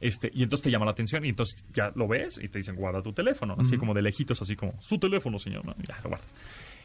Este, 0.01 0.31
y 0.35 0.43
entonces 0.43 0.65
te 0.65 0.71
llama 0.71 0.85
la 0.87 0.93
atención 0.93 1.25
y 1.25 1.29
entonces 1.31 1.63
ya 1.73 1.93
lo 1.95 2.07
ves 2.09 2.39
y 2.43 2.49
te 2.49 2.59
dicen 2.59 2.77
guarda 2.77 3.03
tu 3.03 3.13
teléfono, 3.13 3.57
así 3.59 3.77
como 3.77 3.93
de 3.95 4.03
lejitos, 4.03 4.41
así 4.43 4.57
como 4.57 4.81
su 4.81 4.99
teléfono, 4.99 5.39
señor, 5.39 5.65
¿no? 5.67 5.75
Y 5.83 5.87
ya 5.87 5.99
lo 6.03 6.11
guardas. 6.11 6.35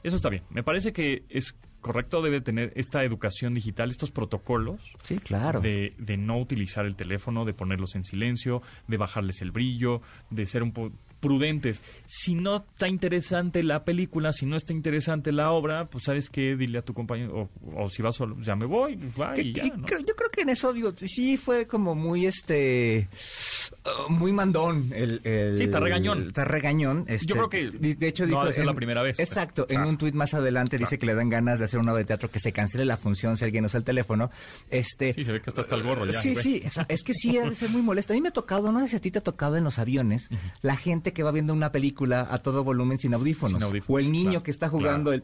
Eso 0.03 0.15
está 0.15 0.29
bien. 0.29 0.43
Me 0.49 0.63
parece 0.63 0.93
que 0.93 1.23
es 1.29 1.55
correcto, 1.85 2.23
debe 2.23 2.41
tener 2.41 2.73
esta 2.75 3.03
educación 3.03 3.53
digital, 3.53 3.91
estos 3.91 4.09
protocolos 4.09 4.81
Sí, 5.03 5.19
claro. 5.19 5.61
de, 5.61 5.93
de 5.99 6.17
no 6.17 6.39
utilizar 6.39 6.83
el 6.87 6.95
teléfono, 6.95 7.45
de 7.45 7.53
ponerlos 7.53 7.93
en 7.93 8.03
silencio, 8.03 8.63
de 8.87 8.97
bajarles 8.97 9.43
el 9.43 9.51
brillo, 9.51 10.01
de 10.31 10.47
ser 10.47 10.63
un 10.63 10.71
poco 10.71 10.95
prudentes. 11.19 11.81
Si 12.05 12.35
no 12.35 12.57
está 12.57 12.87
interesante 12.87 13.63
la 13.63 13.83
película, 13.83 14.31
si 14.33 14.45
no 14.45 14.55
está 14.55 14.73
interesante 14.73 15.31
la 15.31 15.51
obra, 15.51 15.85
pues 15.85 16.03
sabes 16.05 16.29
qué, 16.29 16.55
dile 16.55 16.79
a 16.79 16.81
tu 16.81 16.93
compañero, 16.93 17.49
o, 17.65 17.83
o 17.83 17.89
si 17.89 18.01
vas 18.01 18.15
solo, 18.15 18.37
ya 18.41 18.55
me 18.55 18.65
voy, 18.65 18.95
pues, 18.97 19.13
va 19.19 19.39
y 19.39 19.53
ya, 19.53 19.63
¿no? 19.65 19.85
yo 19.87 20.15
creo 20.15 20.29
que 20.31 20.41
en 20.41 20.49
eso, 20.49 20.71
digo, 20.73 20.93
sí 20.97 21.37
fue 21.37 21.65
como 21.67 21.95
muy, 21.95 22.25
este, 22.25 23.07
uh, 24.07 24.11
muy 24.11 24.31
mandón. 24.33 24.91
El, 24.93 25.21
el- 25.23 25.57
Sí, 25.57 25.63
está 25.63 25.79
regañón. 25.79 26.27
Está 26.27 26.45
regañón. 26.45 27.05
este, 27.07 27.33
creo 27.33 27.49
que 27.49 27.69
de, 27.71 27.95
de 27.95 28.07
hecho, 28.07 28.23
no 28.23 28.27
dijo. 28.27 28.41
ha 28.41 28.45
de 28.47 28.53
ser 28.53 28.61
en- 28.61 28.67
la 28.67 28.73
primera 28.73 29.01
vez. 29.01 29.19
Exacto. 29.19 29.65
Claro. 29.67 29.83
En 29.83 29.89
un 29.89 29.97
tuit 29.97 30.13
más 30.15 30.33
adelante 30.33 30.77
dice 30.77 30.97
que 30.99 31.05
le 31.05 31.15
dan 31.15 31.29
ganas 31.29 31.59
de 31.59 31.65
hacer 31.65 31.79
una 31.79 31.91
obra 31.93 31.99
de 31.99 32.05
teatro 32.05 32.29
que 32.29 32.39
se 32.39 32.51
cancele 32.51 32.85
la 32.85 32.97
función 32.97 33.37
si 33.37 33.45
alguien 33.45 33.65
usa 33.65 33.77
el 33.77 33.83
teléfono. 33.83 34.29
Este. 34.69 35.13
Sí, 35.13 35.23
se 35.23 35.31
ve 35.31 35.41
que 35.41 35.49
está 35.49 35.61
hasta 35.61 35.75
el 35.75 35.83
gorro 35.83 36.05
ya. 36.05 36.21
Sí, 36.21 36.33
güey. 36.33 36.43
sí, 36.43 36.63
es 36.87 37.03
que 37.03 37.13
sí 37.13 37.33
debe 37.33 37.55
ser 37.55 37.69
muy 37.69 37.81
molesto. 37.81 38.13
A 38.13 38.15
mí 38.15 38.21
me 38.21 38.29
ha 38.29 38.33
tocado, 38.33 38.71
no 38.71 38.79
sé 38.81 38.87
si 38.89 38.95
a 38.97 39.01
ti 39.01 39.11
te 39.11 39.19
ha 39.19 39.23
tocado 39.23 39.55
en 39.57 39.63
los 39.63 39.79
aviones, 39.79 40.29
la 40.61 40.75
gente 40.75 41.04
que 41.13 41.23
va 41.23 41.31
viendo 41.31 41.53
una 41.53 41.71
película 41.71 42.27
a 42.29 42.39
todo 42.39 42.63
volumen 42.63 42.97
sin 42.97 43.13
audífonos. 43.13 43.53
Sin 43.53 43.63
audífonos, 43.63 43.95
o 43.95 43.99
el 43.99 44.11
niño 44.11 44.29
claro, 44.29 44.43
que 44.43 44.51
está 44.51 44.69
jugando 44.69 45.13
el 45.13 45.23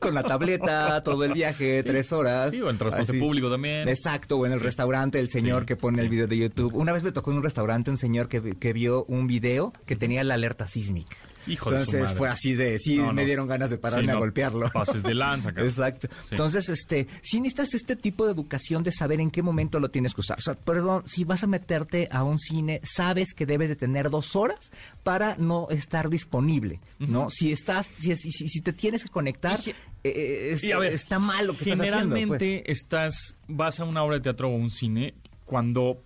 con 0.00 0.14
la 0.14 0.22
tableta 0.22 1.02
todo 1.02 1.24
el 1.24 1.32
viaje, 1.32 1.82
tres 1.82 2.12
horas. 2.12 2.50
Sí, 2.50 2.60
o 2.60 2.70
en 2.70 2.78
transporte 2.78 3.12
Así. 3.12 3.20
público 3.20 3.50
también. 3.50 3.88
Exacto, 3.88 4.38
o 4.38 4.46
en 4.46 4.52
el 4.52 4.60
restaurante, 4.60 5.18
el 5.20 5.28
señor 5.28 5.60
Sí, 5.60 5.66
que 5.66 5.76
pone 5.76 6.00
el 6.02 6.08
video 6.08 6.26
de 6.26 6.38
YouTube. 6.38 6.74
Una 6.74 6.92
vez 6.92 7.02
me 7.02 7.12
tocó 7.12 7.30
en 7.30 7.38
un 7.38 7.42
restaurante 7.42 7.90
un 7.90 7.98
señor 7.98 8.28
que, 8.28 8.40
que 8.58 8.72
vio 8.72 9.04
un 9.04 9.26
video 9.26 9.72
que 9.86 9.96
tenía 9.96 10.24
la 10.24 10.34
alerta 10.34 10.66
sísmica. 10.66 11.16
Hijo 11.46 11.70
de 11.70 11.76
su 11.78 11.80
Entonces 11.92 12.00
madre. 12.02 12.16
fue 12.16 12.28
así 12.28 12.54
de, 12.54 12.78
sí, 12.78 12.98
No, 12.98 13.12
me 13.12 13.24
dieron 13.24 13.48
ganas 13.48 13.70
de 13.70 13.78
pararme 13.78 14.04
Sí, 14.06 14.10
a 14.10 14.14
golpearlo. 14.16 14.70
pases 14.70 15.02
de 15.02 15.14
lanza, 15.14 15.48
cabrón. 15.54 15.68
Exacto. 15.68 16.08
Sí. 16.08 16.28
Entonces, 16.32 16.68
este, 16.68 17.06
sí 17.22 17.40
necesitas 17.40 17.74
este 17.74 17.96
tipo 17.96 18.26
de 18.26 18.32
educación 18.32 18.82
de 18.82 18.92
saber 18.92 19.20
en 19.20 19.30
qué 19.30 19.42
momento 19.42 19.80
lo 19.80 19.90
tienes 19.90 20.14
que 20.14 20.20
usar. 20.20 20.38
O 20.38 20.42
sea, 20.42 20.54
perdón, 20.54 21.02
si 21.06 21.24
vas 21.24 21.42
a 21.42 21.46
meterte 21.46 22.08
a 22.12 22.22
un 22.24 22.38
cine, 22.38 22.80
sabes 22.84 23.34
que 23.34 23.46
debes 23.46 23.68
de 23.68 23.76
tener 23.76 24.10
dos 24.10 24.36
horas 24.36 24.70
para 25.02 25.36
no 25.36 25.66
estar 25.70 26.08
disponible, 26.10 26.80
¿no? 26.98 27.30
Si 27.30 27.52
estás, 27.52 27.90
si, 27.98 28.14
si, 28.16 28.30
si- 28.30 28.48
si 28.48 28.60
te 28.60 28.72
tienes 28.72 29.02
que 29.04 29.08
conectar, 29.10 29.60
Y 29.66 29.70
eh, 30.04 30.52
es- 30.52 30.64
Y 30.64 30.72
a 30.72 30.78
ver, 30.78 30.92
está 30.94 31.18
mal 31.18 31.46
lo 31.46 31.52
que 31.56 31.70
estás 31.70 31.80
haciendo. 31.80 32.10
pues. 32.10 32.20
Generalmente 32.20 32.70
estás, 32.70 33.36
vas 33.48 33.80
a 33.80 33.84
una 33.84 34.02
obra 34.02 34.16
de 34.16 34.22
teatro 34.22 34.48
o 34.48 34.54
un 34.54 34.70
cine 34.70 35.14
cuando 35.44 36.02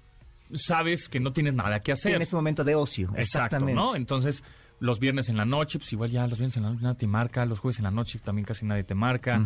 sabes 0.55 1.09
que 1.09 1.21
no 1.21 1.33
tienes 1.33 1.55
nada 1.55 1.81
que 1.81 1.93
hacer. 1.93 2.13
Tienes 2.13 2.33
un 2.33 2.39
momento 2.39 2.65
de 2.65 2.75
ocio. 2.75 3.07
Exacto, 3.17 3.21
Exactamente. 3.57 3.75
¿no? 3.75 3.97
Entonces, 3.97 4.43
los 4.81 4.99
viernes 5.01 5.29
en 5.29 5.37
la 5.37 5.45
noche, 5.45 5.79
pues 5.79 5.93
igual 5.93 6.11
ya 6.11 6.27
los 6.27 6.39
viernes 6.39 6.57
en 6.57 6.65
la 6.65 6.71
noche 6.71 6.83
nadie 6.83 6.99
te 6.99 7.07
marca, 7.07 7.47
los 7.47 7.59
jueves 7.59 7.79
en 7.79 7.85
la 7.85 7.91
noche 7.91 8.19
también 8.19 8.45
casi 8.45 8.67
nadie 8.67 8.85
te 8.85 8.95
marca. 8.95 9.45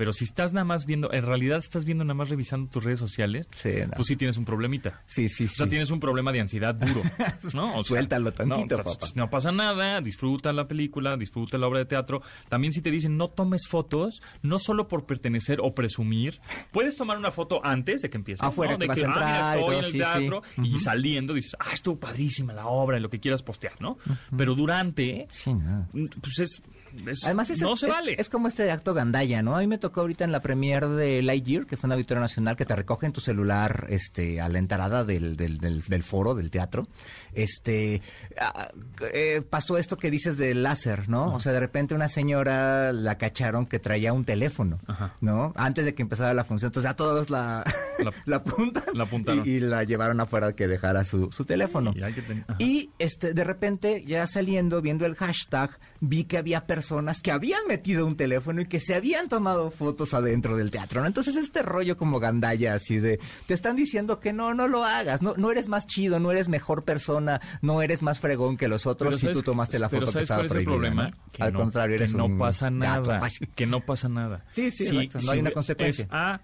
Pero 0.00 0.14
si 0.14 0.24
estás 0.24 0.54
nada 0.54 0.64
más 0.64 0.86
viendo, 0.86 1.12
en 1.12 1.26
realidad 1.26 1.58
estás 1.58 1.84
viendo 1.84 2.04
nada 2.04 2.14
más 2.14 2.30
revisando 2.30 2.70
tus 2.70 2.82
redes 2.82 2.98
sociales, 2.98 3.46
Sí, 3.54 3.68
no. 3.86 3.90
pues 3.96 4.08
sí 4.08 4.16
tienes 4.16 4.38
un 4.38 4.46
problemita. 4.46 5.02
Sí, 5.04 5.28
sí, 5.28 5.44
O 5.44 5.48
sea, 5.48 5.66
sí. 5.66 5.70
tienes 5.70 5.90
un 5.90 6.00
problema 6.00 6.32
de 6.32 6.40
ansiedad 6.40 6.74
duro, 6.74 7.02
¿no? 7.52 7.66
O 7.72 7.84
sea, 7.84 7.96
Suéltalo 7.98 8.32
tantito, 8.32 8.78
no, 8.78 8.82
papá. 8.84 9.08
No 9.14 9.28
pasa 9.28 9.52
nada, 9.52 10.00
disfruta 10.00 10.54
la 10.54 10.66
película, 10.66 11.18
disfruta 11.18 11.58
la 11.58 11.66
obra 11.66 11.80
de 11.80 11.84
teatro. 11.84 12.22
También 12.48 12.72
si 12.72 12.80
te 12.80 12.90
dicen 12.90 13.18
no 13.18 13.28
tomes 13.28 13.68
fotos, 13.68 14.22
no 14.40 14.58
solo 14.58 14.88
por 14.88 15.04
pertenecer 15.04 15.58
o 15.62 15.74
presumir, 15.74 16.40
puedes 16.72 16.96
tomar 16.96 17.18
una 17.18 17.30
foto 17.30 17.60
antes 17.62 18.00
de 18.00 18.08
que 18.08 18.16
empiece. 18.16 18.42
Afuera, 18.42 18.72
¿no? 18.72 18.78
De 18.78 18.86
que 18.86 18.88
vas 18.88 18.98
que, 19.00 19.04
a 19.04 19.08
ah, 19.08 19.12
mira, 19.12 19.26
entrar 19.28 19.36
y 19.36 19.48
estoy 19.58 19.60
todo, 19.60 19.72
en 19.72 19.84
el 19.84 19.90
sí, 19.92 19.98
teatro 19.98 20.42
sí. 20.56 20.62
y 20.64 20.80
saliendo 20.80 21.34
dices, 21.34 21.56
ah, 21.60 21.74
estuvo 21.74 22.00
padrísima 22.00 22.54
la 22.54 22.68
obra 22.68 22.96
y 22.96 23.02
lo 23.02 23.10
que 23.10 23.20
quieras 23.20 23.42
postear, 23.42 23.74
¿no? 23.82 23.98
Pero 24.34 24.54
durante, 24.54 25.26
Sí, 25.30 25.52
no. 25.52 25.86
pues 26.22 26.38
es 26.38 26.62
es- 27.06 27.24
Además, 27.24 27.50
es, 27.50 27.60
no 27.60 27.74
es- 27.74 27.80
se 27.80 27.88
vale. 27.88 28.14
es 28.18 28.28
como 28.28 28.48
este 28.48 28.70
acto 28.70 28.94
gandalla, 28.94 29.42
¿no? 29.42 29.56
A 29.56 29.60
mí 29.60 29.66
me 29.66 29.78
tocó 29.78 30.00
ahorita 30.02 30.24
en 30.24 30.32
la 30.32 30.40
premier 30.42 30.86
de 30.86 31.22
Lightyear, 31.22 31.66
que 31.66 31.76
fue 31.76 31.88
una 31.88 31.94
auditorio 31.94 32.20
nacional, 32.20 32.56
que 32.56 32.64
te 32.64 32.74
recoge 32.76 33.06
en 33.06 33.12
tu 33.12 33.20
celular 33.20 33.86
este, 33.88 34.40
a 34.40 34.48
la 34.48 34.58
entrada 34.58 35.04
del, 35.04 35.36
del, 35.36 35.58
del- 35.58 35.82
del 35.82 36.02
foro, 36.02 36.34
del 36.34 36.50
teatro. 36.50 36.86
Este, 37.32 38.02
ah, 38.40 38.70
eh, 39.12 39.42
pasó 39.48 39.78
esto 39.78 39.96
que 39.96 40.10
dices 40.10 40.36
del 40.36 40.62
láser, 40.62 41.08
¿no? 41.08 41.34
O 41.34 41.40
sea, 41.40 41.52
de 41.52 41.60
repente 41.60 41.94
una 41.94 42.08
señora 42.08 42.92
la 42.92 43.16
cacharon 43.18 43.66
que 43.66 43.78
traía 43.78 44.12
un 44.12 44.24
teléfono, 44.24 44.80
Ajá. 44.86 45.14
¿no? 45.20 45.52
Antes 45.56 45.84
de 45.84 45.94
que 45.94 46.02
empezara 46.02 46.34
la 46.34 46.44
función. 46.44 46.68
Entonces 46.70 46.90
ya 46.90 46.96
todos 46.96 47.30
la, 47.30 47.64
La- 47.98 48.12
la, 48.26 48.36
apuntan. 48.36 48.82
la 48.94 49.04
apuntaron. 49.04 49.46
Y, 49.46 49.50
y 49.52 49.60
la 49.60 49.84
llevaron 49.84 50.20
afuera 50.20 50.52
que 50.54 50.66
dejara 50.68 51.04
su, 51.04 51.30
su 51.32 51.44
teléfono. 51.44 51.92
Ten-. 51.92 52.44
Y 52.58 52.90
este, 52.98 53.32
de 53.34 53.44
repente, 53.44 54.04
ya 54.06 54.26
saliendo, 54.26 54.80
viendo 54.82 55.06
el 55.06 55.14
hashtag, 55.14 55.70
vi 56.00 56.24
que 56.24 56.38
había 56.38 56.66
personas 56.66 56.79
que 57.22 57.30
habían 57.30 57.66
metido 57.68 58.06
un 58.06 58.16
teléfono 58.16 58.60
y 58.60 58.66
que 58.66 58.80
se 58.80 58.94
habían 58.94 59.28
tomado 59.28 59.70
fotos 59.70 60.14
adentro 60.14 60.56
del 60.56 60.70
teatro, 60.70 61.00
¿no? 61.00 61.06
Entonces, 61.06 61.36
este 61.36 61.62
rollo 61.62 61.96
como 61.96 62.20
gandalla, 62.20 62.74
así 62.74 62.98
de, 62.98 63.18
te 63.46 63.54
están 63.54 63.76
diciendo 63.76 64.20
que 64.20 64.32
no, 64.32 64.54
no 64.54 64.68
lo 64.68 64.84
hagas, 64.84 65.22
no, 65.22 65.34
no 65.36 65.50
eres 65.50 65.68
más 65.68 65.86
chido, 65.86 66.20
no 66.20 66.30
eres 66.32 66.48
mejor 66.48 66.84
persona, 66.84 67.40
no 67.62 67.82
eres 67.82 68.02
más 68.02 68.18
fregón 68.20 68.56
que 68.56 68.68
los 68.68 68.86
otros 68.86 69.08
Pero 69.10 69.18
si 69.18 69.26
¿sabes- 69.26 69.36
tú 69.36 69.42
tomaste 69.42 69.78
la 69.78 69.88
pero 69.88 70.06
foto 70.06 70.18
que 70.18 70.26
¿sabes 70.26 70.30
estaba 70.30 70.38
cuál 70.40 70.46
es 70.46 70.50
el 70.52 70.64
prohibida, 70.64 70.90
problema? 70.94 71.10
¿no? 71.10 71.30
Que 71.32 71.42
Al 71.42 71.52
no- 71.52 71.58
contrario, 71.58 71.98
que 71.98 72.08
no 72.08 72.24
un 72.26 72.38
pasa 72.38 72.70
nada. 72.70 73.20
Ay. 73.22 73.32
Que 73.54 73.66
no 73.66 73.80
pasa 73.84 74.08
nada. 74.08 74.44
Sí, 74.50 74.70
sí, 74.70 74.84
exacto, 74.98 75.18
no 75.26 75.32
hay 75.32 75.40
una 75.40 75.50
consecuencia. 75.52 76.04
es, 76.04 76.10
ah, 76.12 76.40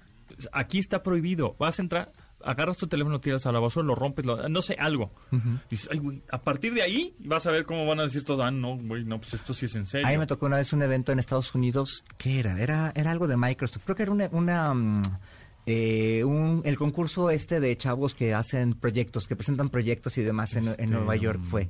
aquí 0.52 0.78
está 0.78 1.02
prohibido. 1.02 1.57
Vas 1.59 1.78
a 1.78 1.83
entrar, 1.83 2.12
agarras 2.47 2.76
tu 2.76 2.87
teléfono, 2.87 3.21
tiras 3.21 3.45
a 3.47 3.53
la 3.53 3.59
basura, 3.61 3.85
lo 3.87 3.95
rompes, 3.95 4.25
lo- 4.25 4.49
no 4.49 4.62
sé, 4.62 4.76
algo. 4.79 5.11
Dices, 5.69 5.88
ay, 5.93 5.99
güey, 5.99 6.23
a 6.31 6.38
partir 6.43 6.73
de 6.75 6.83
ahí 6.83 7.15
vas 7.19 7.47
a 7.47 7.50
ver 7.50 7.65
cómo 7.65 7.87
van 7.87 8.00
a 8.00 8.05
decir 8.05 8.25
todo. 8.25 8.43
Ah, 8.43 8.50
no, 8.50 8.76
güey, 8.79 9.05
no, 9.05 9.19
pues 9.21 9.35
esto 9.35 9.53
sí 9.53 9.67
es 9.67 9.75
en 9.76 9.87
serio. 9.87 10.07
A 10.07 10.11
mí 10.11 10.19
me 10.19 10.26
tocó 10.26 10.47
una 10.47 10.57
vez 10.57 10.73
un 10.73 10.83
evento 10.83 11.12
en 11.12 11.19
Estados 11.19 11.55
Unidos. 11.55 12.05
¿Qué 12.17 12.38
era? 12.41 12.61
Era, 12.61 12.93
era 12.95 13.11
algo 13.11 13.26
de 13.26 13.37
Microsoft. 13.37 13.83
Creo 13.85 13.97
que 13.97 14.03
era 14.05 14.12
una... 14.12 14.29
una, 14.33 14.73
mm, 14.75 15.03
eh, 15.69 16.23
un- 16.25 16.62
el 16.65 16.76
concurso 16.79 17.29
este 17.31 17.59
de 17.59 17.76
chavos 17.76 18.15
que 18.15 18.33
hacen 18.35 18.75
proyectos, 18.75 19.26
que 19.26 19.35
presentan 19.35 19.69
proyectos 19.69 20.17
y 20.19 20.23
demás 20.23 20.55
en, 20.55 20.65
en 20.65 20.71
Este, 20.71 20.87
Nueva 20.87 21.17
York 21.17 21.41
fue. 21.43 21.69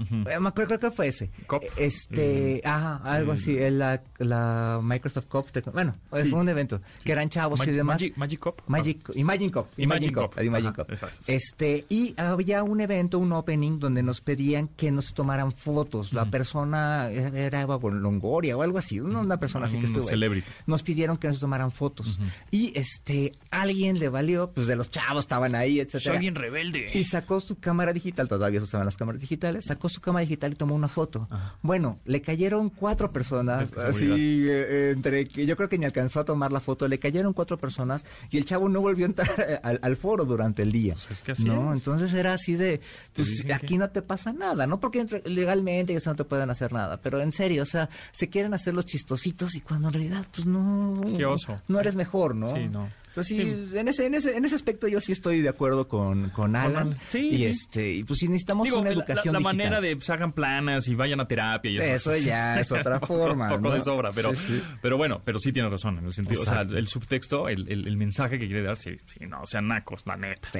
Eh, 0.00 0.38
me 0.40 0.48
acuerdo- 0.48 0.66
creo, 0.68 0.80
que 0.80 0.90
fue 0.90 1.08
ese. 1.08 1.30
Cop. 1.46 1.62
Este, 1.76 2.60
Mm. 2.64 2.68
ajá, 2.68 2.96
algo 3.04 3.32
Mm. 3.32 3.36
así, 3.36 3.56
la, 3.70 4.02
la 4.18 4.80
Microsoft 4.82 5.26
Cup. 5.26 5.46
bueno, 5.72 5.94
es 6.12 6.28
Sí. 6.28 6.34
un 6.34 6.48
evento 6.48 6.80
que 7.04 7.12
eran 7.12 7.28
chavos 7.28 7.60
Mag- 7.60 7.68
y 7.68 7.72
demás. 7.72 7.94
Magic, 8.00 8.16
Magic 8.16 8.40
Cop. 8.40 8.60
Magic, 8.66 9.10
Imagine 9.14 9.50
Cup. 9.52 9.66
Imagine 9.76 10.06
Imagine 10.08 10.12
Cup. 10.28 10.42
Imagine 10.44 10.68
Ajá, 10.68 10.76
Cup. 10.84 10.92
exacto. 10.92 11.18
Este, 11.26 11.84
y 11.88 12.14
había 12.20 12.62
un 12.62 12.80
evento, 12.80 13.18
un 13.18 13.32
opening, 13.32 13.78
donde 13.78 14.02
nos 14.02 14.20
pedían 14.20 14.68
que 14.68 14.90
nos 14.90 15.14
tomaran 15.14 15.52
fotos. 15.52 16.12
La 16.12 16.24
persona 16.30 17.10
era 17.10 17.60
Eva 17.60 17.78
Longoria 17.92 18.56
o 18.56 18.62
algo 18.62 18.78
así, 18.78 19.00
una, 19.00 19.36
persona 19.38 19.66
así 19.66 19.78
que 19.78 19.86
estuvo. 19.86 20.06
celebrity. 20.06 20.46
Nos 20.66 20.82
pidieron 20.82 21.16
que 21.18 21.28
nos 21.28 21.38
tomaran 21.40 21.70
fotos. 21.70 22.18
Y 22.50 22.72
este, 22.78 23.32
alguien 23.50 23.98
le 23.98 24.08
valió, 24.08 24.50
pues 24.50 24.66
de 24.66 24.76
los 24.76 24.90
chavos 24.90 25.24
estaban 25.24 25.54
ahí, 25.54 25.80
etcétera. 25.80 26.14
Soy 26.14 26.18
bien 26.18 26.34
rebelde. 26.34 26.90
Y 26.94 27.04
sacó 27.04 27.40
su 27.40 27.56
cámara 27.58 27.92
digital, 27.92 28.28
todavía 28.28 28.60
usaban 28.62 28.86
las 28.86 28.96
cámaras 28.96 29.20
digitales, 29.20 29.64
sacó 29.66 29.83
su 29.88 30.00
cámara 30.00 30.22
digital 30.22 30.52
y 30.52 30.56
tomó 30.56 30.74
una 30.74 30.88
foto. 30.88 31.26
Ajá. 31.30 31.56
Bueno, 31.62 31.98
le 32.04 32.20
cayeron 32.22 32.70
cuatro 32.70 33.12
personas, 33.12 33.72
así, 33.78 34.06
eh, 34.10 34.46
eh, 34.48 34.90
entre 34.94 35.26
que 35.28 35.46
yo 35.46 35.56
creo 35.56 35.68
que 35.68 35.78
ni 35.78 35.84
alcanzó 35.84 36.20
a 36.20 36.24
tomar 36.24 36.52
la 36.52 36.60
foto, 36.60 36.86
le 36.88 36.98
cayeron 36.98 37.32
cuatro 37.32 37.58
personas 37.58 38.04
y 38.30 38.38
el 38.38 38.44
chavo 38.44 38.68
no 38.68 38.80
volvió 38.80 39.06
a 39.06 39.08
entrar 39.08 39.60
al, 39.62 39.78
al 39.82 39.96
foro 39.96 40.24
durante 40.24 40.62
el 40.62 40.72
día. 40.72 40.94
Pues 40.94 41.10
es 41.10 41.22
que 41.22 41.32
así 41.32 41.44
no, 41.44 41.72
es. 41.72 41.78
entonces 41.78 42.12
era 42.14 42.32
así 42.34 42.54
de, 42.54 42.80
pues 43.14 43.44
aquí 43.52 43.66
que- 43.66 43.78
no 43.78 43.90
te 43.90 44.02
pasa 44.02 44.32
nada, 44.32 44.66
¿no? 44.66 44.80
Porque 44.80 45.04
legalmente 45.24 45.94
eso 45.94 46.10
no 46.10 46.16
te 46.16 46.24
pueden 46.24 46.50
hacer 46.50 46.72
nada, 46.72 46.98
pero 47.00 47.20
en 47.20 47.32
serio, 47.32 47.62
o 47.62 47.66
sea, 47.66 47.88
se 48.12 48.28
quieren 48.28 48.54
hacer 48.54 48.74
los 48.74 48.86
chistositos 48.86 49.54
y 49.56 49.60
cuando 49.60 49.88
en 49.88 49.94
realidad, 49.94 50.26
pues 50.34 50.46
no, 50.46 51.00
Qué 51.16 51.24
oso. 51.26 51.60
no 51.68 51.80
eres 51.80 51.96
mejor, 51.96 52.34
¿no? 52.34 52.54
Sí, 52.54 52.68
no. 52.68 52.88
Entonces, 53.14 53.36
sí, 53.36 53.76
en, 53.78 53.86
ese, 53.86 54.06
en, 54.06 54.14
ese, 54.14 54.36
en 54.36 54.44
ese 54.44 54.56
aspecto 54.56 54.88
yo 54.88 55.00
sí 55.00 55.12
estoy 55.12 55.40
de 55.40 55.48
acuerdo 55.48 55.86
con, 55.86 56.30
con 56.30 56.56
Alan. 56.56 56.96
Sí, 57.10 57.28
y 57.28 57.36
sí. 57.38 57.44
este 57.46 57.92
y 57.92 58.02
pues 58.02 58.18
si 58.18 58.26
necesitamos 58.26 58.64
Digo, 58.64 58.80
una 58.80 58.88
la- 58.90 58.94
educación 58.96 59.34
la, 59.34 59.38
la 59.40 59.50
digital. 59.50 59.56
manera 59.56 59.80
de 59.80 59.96
pues, 59.96 60.10
hagan 60.10 60.32
planas 60.32 60.88
y 60.88 60.96
vayan 60.96 61.20
a 61.20 61.28
terapia 61.28 61.70
y 61.70 61.76
Eso 61.78 62.16
ya 62.16 62.58
es 62.60 62.72
otra 62.72 62.98
forma, 62.98 63.44
un 63.54 63.56
poco 63.58 63.68
¿no? 63.68 63.74
de 63.74 63.80
sobra, 63.82 64.10
pero, 64.12 64.34
Sí, 64.34 64.58
sí. 64.58 64.62
pero 64.82 64.96
bueno, 64.96 65.22
pero 65.24 65.38
sí 65.38 65.52
tiene 65.52 65.68
razón 65.68 65.98
en 65.98 66.06
el 66.06 66.12
sentido, 66.12 66.42
o 66.42 66.44
sea, 66.44 66.62
el 66.62 66.88
subtexto, 66.88 67.48
el, 67.48 67.68
el- 67.70 67.86
el 67.86 67.96
mensaje 67.96 68.36
que 68.36 68.46
quiere 68.46 68.62
dar, 68.64 68.76
sí, 68.76 68.96
sí, 69.16 69.26
no, 69.28 69.42
o 69.42 69.46
sea, 69.46 69.60
nacos, 69.60 70.02
la 70.06 70.16
neta. 70.16 70.50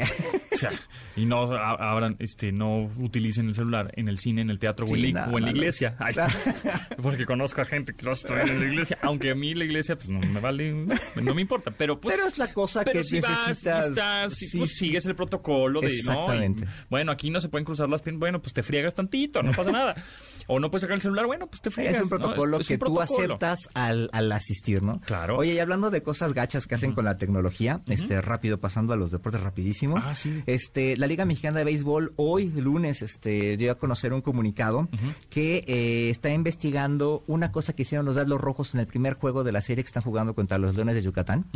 o 0.53 0.57
sea, 0.57 0.71
y 1.17 1.27
no 1.27 1.53
abran, 1.53 2.15
este, 2.21 2.53
no 2.53 2.85
utilicen 2.99 3.49
el 3.49 3.55
celular 3.57 3.91
en 3.97 4.09
el 4.09 4.19
cine, 4.19 4.43
en 4.43 4.51
el 4.51 4.61
teatro 4.61 4.87
o, 4.87 4.91
en, 4.91 4.95
Sí, 5.03 5.13
la- 5.13 5.27
no, 5.27 5.33
o 5.33 5.39
en 5.39 5.45
la 5.47 5.51
no, 5.51 5.53
no. 5.55 5.59
iglesia. 5.59 5.97
Ay, 5.99 6.15
porque 7.03 7.27
conozco 7.27 7.61
a 7.63 7.65
gente 7.65 7.95
que 7.95 8.05
lo 8.05 8.13
está 8.13 8.43
en 8.43 8.61
la 8.61 8.67
iglesia, 8.67 8.99
aunque 9.03 9.31
a 9.33 9.35
mí 9.35 9.55
la 9.55 9.65
iglesia, 9.65 9.97
pues 9.97 10.09
no 10.09 10.21
me 10.21 10.39
vale, 10.41 10.73
no 11.21 11.35
me 11.35 11.41
importa, 11.43 11.73
pero 11.73 12.01
pues... 12.01 12.15
Pero 12.15 12.29
es 12.29 12.39
la 12.39 12.44
cosa 12.53 12.83
Pero 12.85 13.01
que 13.01 13.05
si 13.05 13.21
vas 13.21 13.49
necesitas. 13.49 13.89
estás, 13.89 14.43
y, 14.43 14.47
sí, 14.47 14.59
pues 14.59 14.71
sí. 14.71 14.77
sigues 14.87 15.07
el 15.07 15.15
protocolo 15.15 15.81
de, 15.81 16.03
¿no? 16.05 16.45
Y, 16.45 16.55
bueno, 16.91 17.13
aquí 17.13 17.31
no 17.31 17.41
se 17.41 17.49
pueden 17.49 17.65
cruzar 17.65 17.89
las 17.89 18.03
piernas, 18.03 18.21
bueno, 18.21 18.43
pues 18.43 18.53
te 18.53 18.63
friegas 18.63 18.95
tantito, 18.95 19.43
no 19.43 19.53
pasa 19.53 19.73
nada. 19.73 19.95
O 20.47 20.61
no 20.61 20.71
puedes 20.71 20.83
sacar 20.83 20.97
el 20.97 21.01
celular, 21.01 21.27
bueno, 21.27 21.47
pues 21.47 21.61
te 21.63 21.71
friegas. 21.71 21.95
Es 21.95 22.03
un 22.03 22.11
¿no? 22.11 22.19
protocolo 22.19 22.61
Es 22.61 22.69
que 22.69 22.75
un 22.75 22.81
tú 22.81 23.01
aceptas 23.01 23.69
al, 23.75 24.11
al 24.13 24.31
asistir, 24.33 24.83
¿no? 24.83 25.01
Claro. 25.01 25.39
Oye, 25.39 25.55
y 25.55 25.59
hablando 25.59 25.91
de 25.91 26.03
cosas 26.03 26.35
gachas 26.35 26.67
que 26.67 26.75
hacen 26.75 26.93
con 26.93 27.05
la 27.05 27.17
tecnología, 27.17 27.83
este 27.87 28.21
rápido, 28.21 28.59
pasando 28.59 28.93
a 28.93 28.97
los 28.97 29.11
deportes 29.11 29.41
rapidísimo. 29.41 29.97
Ah, 29.99 30.15
sí. 30.15 30.43
Este, 30.47 30.97
la 30.97 31.07
Liga 31.07 31.25
Mexicana 31.25 31.59
de 31.59 31.65
Béisbol 31.65 32.13
hoy, 32.17 32.51
lunes, 32.51 33.03
este, 33.03 33.57
dio 33.57 33.73
a 33.73 33.75
conocer 33.77 34.13
un 34.13 34.21
comunicado 34.21 34.89
que 35.31 35.65
eh, 35.67 36.11
está 36.11 36.31
investigando 36.31 37.25
una 37.27 37.53
cosa 37.53 37.73
que 37.75 37.83
hicieron 37.83 38.07
los 38.07 38.15
Diablos 38.15 38.41
Rojos 38.41 38.75
en 38.75 38.81
el 38.81 38.87
primer 38.87 39.15
juego 39.15 39.45
de 39.45 39.53
la 39.53 39.61
serie 39.61 39.85
que 39.85 39.89
están 39.89 40.03
jugando 40.03 40.35
contra 40.35 40.59
los 40.59 40.75
Leones 40.75 40.95
de 40.95 41.03
Yucatán, 41.03 41.47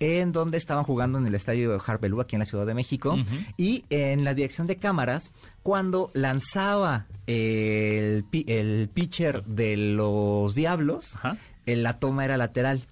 en 0.00 0.32
donde 0.32 0.58
estaban 0.58 0.84
jugando 0.84 1.18
en 1.18 1.26
el 1.26 1.34
estadio 1.34 1.72
de 1.72 1.80
Harpelú, 1.84 2.20
aquí 2.20 2.36
en 2.36 2.40
la 2.40 2.46
Ciudad 2.46 2.66
de 2.66 2.74
México, 2.74 3.16
y 3.56 3.84
en 3.90 4.24
la 4.24 4.34
dirección 4.34 4.66
de 4.66 4.76
cámaras, 4.76 5.32
cuando 5.68 6.10
lanzaba 6.14 7.04
el, 7.26 8.24
el 8.46 8.88
pitcher 8.88 9.44
de 9.44 9.76
los 9.76 10.54
Diablos, 10.54 11.14
Ajá. 11.16 11.36
la 11.66 11.98
toma 11.98 12.24
era 12.24 12.38
lateral. 12.38 12.86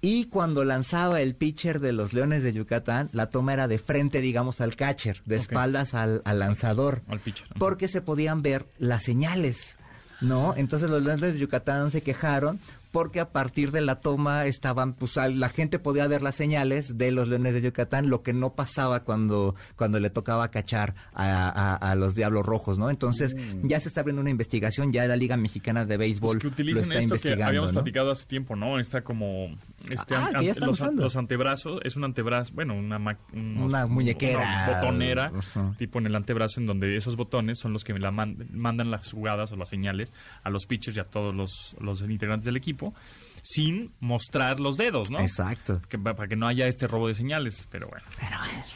Y 0.00 0.24
cuando 0.24 0.64
lanzaba 0.64 1.20
el 1.20 1.36
pitcher 1.36 1.78
de 1.78 1.92
los 1.92 2.12
Leones 2.14 2.42
de 2.42 2.52
Yucatán, 2.52 3.08
la 3.12 3.30
toma 3.30 3.52
era 3.52 3.68
de 3.68 3.78
frente, 3.78 4.20
digamos, 4.20 4.60
al 4.60 4.74
catcher, 4.74 5.22
de 5.24 5.36
espaldas 5.36 5.94
al, 5.94 6.22
al 6.24 6.40
lanzador. 6.40 7.02
Al 7.06 7.20
pitcher. 7.20 7.46
Porque 7.60 7.86
se 7.86 8.00
podían 8.00 8.42
ver 8.42 8.66
las 8.78 9.04
señales, 9.04 9.78
¿no? 10.20 10.52
Entonces 10.56 10.90
los 10.90 11.04
Leones 11.04 11.34
de 11.34 11.38
Yucatán 11.38 11.92
se 11.92 12.02
quejaron 12.02 12.58
porque 12.96 13.20
a 13.20 13.30
partir 13.30 13.72
de 13.72 13.82
la 13.82 14.00
toma 14.00 14.46
estaban, 14.46 14.94
pues 14.94 15.16
la 15.16 15.50
gente 15.50 15.78
podía 15.78 16.06
ver 16.06 16.22
las 16.22 16.34
señales 16.34 16.96
de 16.96 17.12
los 17.12 17.28
Leones 17.28 17.52
de 17.52 17.60
Yucatán, 17.60 18.08
lo 18.08 18.22
que 18.22 18.32
no 18.32 18.54
pasaba 18.54 19.04
cuando, 19.04 19.54
cuando 19.76 20.00
le 20.00 20.08
tocaba 20.08 20.50
cachar 20.50 20.94
a, 21.12 21.50
a- 21.50 21.74
a 21.76 21.94
los 21.94 22.14
Diablos 22.14 22.46
Rojos, 22.46 22.78
¿no? 22.78 22.88
Entonces 22.88 23.36
ya 23.64 23.80
se 23.80 23.88
está 23.88 24.00
abriendo 24.00 24.22
una 24.22 24.30
investigación, 24.30 24.94
ya 24.94 25.04
la 25.06 25.16
Liga 25.16 25.36
Mexicana 25.36 25.84
de 25.84 25.98
Béisbol 25.98 26.36
Mm. 26.36 26.38
Pues 26.38 26.40
que 26.40 26.46
lo 26.46 26.52
utilicen 26.54 26.82
está 26.84 26.94
esto 26.94 26.98
que 27.00 27.04
investigando, 27.04 27.44
habíamos 27.48 27.72
¿no? 27.74 27.80
platicado 27.82 28.10
hace 28.12 28.24
tiempo, 28.24 28.56
¿no? 28.56 28.78
Está 28.80 29.02
como 29.02 29.54
este 29.90 30.14
Ah, 30.14 30.28
an- 30.32 30.40
que 30.40 30.46
ya 30.46 30.52
están 30.52 30.68
los, 30.68 30.80
usando. 30.80 31.02
los 31.02 31.16
antebrazos, 31.16 31.80
es 31.84 31.96
un 31.96 32.04
antebrazo, 32.04 32.54
bueno, 32.54 32.74
una 32.78 32.98
ma- 32.98 33.18
unos- 33.34 33.66
Una 33.68 33.86
muñequera. 33.86 34.38
una 34.38 34.80
botonera, 34.80 35.32
tipo 35.76 35.98
en 35.98 36.06
el 36.06 36.14
antebrazo 36.16 36.60
en 36.60 36.66
donde 36.66 36.96
esos 36.96 37.14
botones 37.16 37.58
son 37.58 37.74
los 37.74 37.84
que 37.84 37.92
la 37.98 38.10
man- 38.10 38.38
mandan 38.54 38.90
las 38.90 39.12
jugadas 39.12 39.52
o 39.52 39.56
las 39.56 39.68
señales 39.68 40.14
a 40.42 40.48
los 40.48 40.64
pitchers 40.66 40.96
y 40.96 41.00
a 41.00 41.04
todos 41.04 41.34
los, 41.34 41.76
los 41.78 42.00
integrantes 42.00 42.46
del 42.46 42.56
equipo 42.56 42.85
people. 42.90 43.25
Sin 43.48 43.92
mostrar 44.00 44.58
los 44.58 44.76
dedos, 44.76 45.08
¿no? 45.08 45.20
Exacto. 45.20 45.80
Que- 45.88 45.98
para 45.98 46.26
que 46.26 46.34
no 46.34 46.48
haya 46.48 46.66
este 46.66 46.88
robo 46.88 47.06
de 47.06 47.14
señales, 47.14 47.68
pero 47.70 47.86
bueno. 47.88 48.04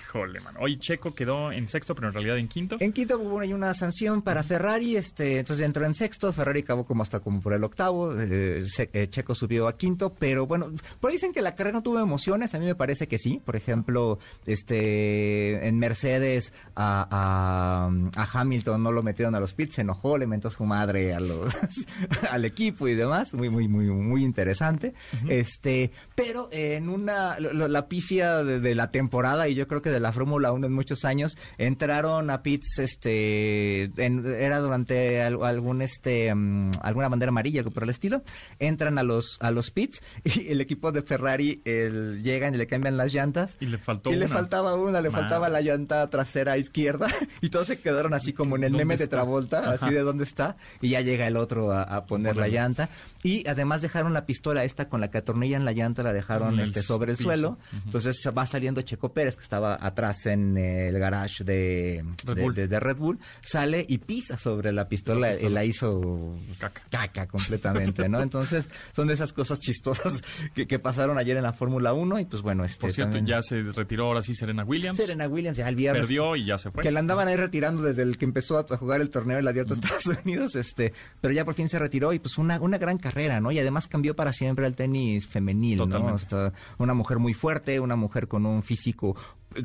Híjole, 0.01 0.39
mano. 0.41 0.61
Hoy 0.63 0.79
Checo 0.79 1.13
quedó 1.13 1.51
en 1.51 1.67
sexto, 1.67 1.97
pero 1.97 2.07
en 2.09 2.15
realidad 2.15 2.39
en 2.39 2.47
quinto. 2.47 2.77
En 2.79 2.93
quinto 2.93 3.19
hubo 3.19 3.41
ahí 3.41 3.53
una 3.53 3.75
sanción 3.75 4.23
para 4.23 4.45
Ferrari, 4.45 4.95
este, 4.97 5.41
entonces 5.41 5.67
entró 5.67 5.85
en 5.87 5.95
sexto, 5.95 6.33
Ferrari 6.33 6.61
acabó 6.61 6.85
como 6.87 7.03
hasta 7.03 7.19
como 7.19 7.41
por 7.41 7.53
el 7.53 7.65
octavo, 7.65 8.15
eh, 8.17 8.63
eh, 8.93 9.07
Checo 9.09 9.35
subió 9.35 9.67
a 9.67 9.77
quinto, 9.77 10.15
pero 10.17 10.47
bueno, 10.47 10.71
por 11.01 11.11
ahí 11.11 11.17
dicen 11.17 11.33
que 11.33 11.43
la 11.43 11.57
carrera 11.57 11.79
no 11.79 11.83
tuvo 11.83 11.99
emociones, 11.99 12.55
a 12.55 12.61
mí 12.61 12.67
me 12.67 12.77
parece 12.77 13.09
que 13.09 13.19
sí, 13.19 13.41
por 13.45 13.57
ejemplo, 13.57 14.19
este, 14.47 15.67
en 15.67 15.79
Mercedes 15.79 16.53
a, 16.77 17.09
a- 17.11 17.91
a 18.23 18.41
Hamilton 18.41 18.83
no 18.83 18.93
lo 18.93 19.03
metieron 19.03 19.35
a 19.35 19.41
los 19.41 19.53
pits, 19.55 19.75
se 19.75 19.81
enojó, 19.81 20.17
le 20.17 20.27
mentó 20.29 20.49
su 20.51 20.65
madre 20.65 21.13
a 21.15 21.19
los, 21.21 21.53
al 22.31 22.45
equipo 22.45 22.87
y 22.89 22.95
demás, 22.95 23.35
muy, 23.35 23.51
muy, 23.51 23.67
muy, 23.67 23.87
muy 23.87 24.23
interesante. 24.25 24.60
Interesante. 24.69 24.95
Este, 25.29 25.91
pero 26.15 26.49
en 26.53 26.89
una, 26.89 27.39
lo- 27.41 27.69
la 27.69 27.89
pifia 27.89 28.43
de, 28.45 28.61
de 28.61 28.75
la 28.75 28.91
temporada 28.91 29.49
y 29.49 29.55
yo 29.55 29.67
creo 29.67 29.83
que 29.83 29.91
de 29.91 30.01
la 30.01 30.13
Fórmula 30.13 30.53
1 30.53 30.67
en 30.67 30.73
muchos 30.73 31.05
años, 31.05 31.37
entraron 31.59 32.31
a 32.31 32.43
pits, 32.43 32.79
este, 32.79 33.85
en- 33.97 34.25
era 34.27 34.59
durante 34.61 35.23
al- 35.23 35.43
algún, 35.43 35.83
este, 35.83 36.35
mm, 36.35 36.73
alguna 36.83 37.09
bandera 37.09 37.31
amarilla, 37.31 37.61
algo 37.61 37.71
por 37.71 37.85
el 37.85 37.91
estilo, 37.91 38.23
entran 38.59 38.99
a 38.99 39.03
los, 39.03 39.37
a 39.41 39.51
los 39.51 39.71
pits 39.71 40.03
y 40.25 40.49
el 40.49 40.61
equipo 40.61 40.93
de 40.93 41.03
Ferrari 41.03 41.63
el, 41.65 42.23
llegan 42.23 42.55
y 42.55 42.59
le 42.59 42.67
cambian 42.67 42.97
las 42.97 43.13
llantas. 43.13 43.57
Y 43.61 43.67
le 43.67 43.79
faltó 43.79 44.11
Y 44.11 44.17
le 44.17 44.27
una. 44.27 44.35
faltaba 44.35 44.75
una, 44.75 45.01
le 45.01 45.11
Madre. 45.11 45.23
faltaba 45.23 45.49
la 45.49 45.61
llanta 45.61 46.09
trasera 46.11 46.59
izquierda 46.59 47.09
y 47.41 47.51
todos 47.51 47.67
se 47.67 47.79
quedaron 47.81 48.15
así 48.15 48.33
como 48.33 48.57
en 48.57 48.65
el 48.65 48.73
¿Dónde 48.73 48.85
meme 48.85 48.97
de 48.97 49.05
está? 49.05 49.17
Travolta, 49.17 49.61
Ajá. 49.61 49.87
así 49.87 49.95
de 49.95 50.01
dónde 50.01 50.25
está, 50.25 50.57
y 50.81 50.91
ya 50.91 51.01
llega 51.01 51.27
el 51.27 51.37
otro 51.37 51.73
a, 51.73 51.83
a 51.83 52.07
poner 52.07 52.37
la 52.37 52.49
llanta. 52.49 52.89
Y 53.23 53.47
además 53.49 53.83
dejaron 53.83 54.13
la 54.15 54.25
pistola 54.27 54.50
esta 54.59 54.89
con 54.89 55.01
la 55.01 55.11
que 55.11 55.19
atornillan 55.19 55.65
la 55.65 55.73
llanta, 55.73 56.03
la 56.03 56.13
dejaron 56.13 56.55
el 56.59 56.67
este 56.67 56.83
sobre 56.83 57.13
el 57.13 57.17
piso. 57.17 57.29
suelo. 57.29 57.59
Entonces 57.85 58.23
va 58.37 58.47
saliendo 58.47 58.83
Checo 58.83 59.13
Pérez, 59.13 59.37
que 59.37 59.43
estaba 59.43 59.79
atrás 59.81 60.27
en 60.27 60.57
el 60.57 60.99
garage 60.99 61.45
de 61.45 62.05
Red 62.25 62.35
de, 62.37 62.43
Bull. 62.43 62.55
de- 62.55 62.69
de 62.69 62.81
Red 62.81 62.97
Bull, 62.97 63.19
sale 63.43 63.85
y 63.89 63.99
pisa 63.99 64.37
sobre 64.37 64.73
la 64.73 64.89
pistola, 64.89 65.29
La 65.29 65.33
pistola. 65.35 65.51
y 65.51 65.55
la 65.55 65.65
hizo 65.65 66.37
Caca. 66.59 66.83
caca 66.91 67.27
completamente, 67.27 68.09
¿no? 68.09 68.21
Entonces 68.23 68.69
son 68.95 69.07
de 69.09 69.15
esas 69.15 69.33
cosas 69.33 69.61
chistosas 69.61 70.23
que, 70.55 70.67
que 70.67 70.79
pasaron 70.79 71.19
ayer 71.19 71.37
en 71.37 71.43
la 71.43 71.53
Fórmula 71.53 71.93
1 71.93 72.21
y 72.21 72.25
pues 72.25 72.43
bueno, 72.43 72.65
este 72.65 72.81
Por 72.81 72.93
cierto, 72.93 73.15
también- 73.17 73.27
ya 73.37 73.43
se 73.43 73.63
retiró 73.63 74.07
ahora 74.07 74.23
sí 74.23 74.35
Serena 74.35 74.65
Williams. 74.65 74.97
Serena 74.99 75.27
Williams 75.29 75.57
ya 75.59 75.69
el 75.69 75.77
viernes 75.77 76.03
Perdió 76.03 76.37
y 76.37 76.45
ya 76.45 76.59
se 76.59 76.71
fue. 76.71 76.83
que 76.83 76.91
la 76.91 77.01
andaban 77.01 77.29
ahí 77.29 77.37
retirando 77.37 77.83
desde 77.83 78.03
el 78.03 78.19
que 78.19 78.25
empezó 78.25 78.59
a 78.59 78.77
jugar 78.77 79.01
el 79.01 79.11
torneo 79.11 79.37
del 79.37 79.49
abierto 79.49 79.75
de 79.75 79.81
Estados 79.81 80.07
Unidos, 80.25 80.55
este, 80.57 80.93
pero 81.21 81.33
ya 81.35 81.45
por 81.45 81.55
fin 81.55 81.69
se 81.69 81.79
retiró 81.79 82.13
y 82.13 82.19
pues 82.19 82.39
una, 82.39 82.61
una 82.61 82.79
gran 82.79 82.99
carrera, 82.99 83.41
¿no? 83.41 83.51
Y 83.53 83.59
además 83.59 83.87
cambió 83.87 84.15
para 84.17 84.33
siempre 84.41 84.67
el 84.67 84.75
tenis 84.75 85.27
femenil, 85.27 85.79
¿no? 85.87 86.17
Esta- 86.17 86.53
una 86.79 86.95
mujer 86.95 87.19
muy 87.19 87.35
fuerte, 87.35 87.79
una 87.81 87.95
mujer 87.97 88.27
con 88.27 88.47
un 88.47 88.63
físico 88.63 89.15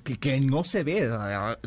que, 0.03 0.15
que 0.17 0.41
no 0.41 0.63
se 0.63 0.83
ve, 0.83 1.09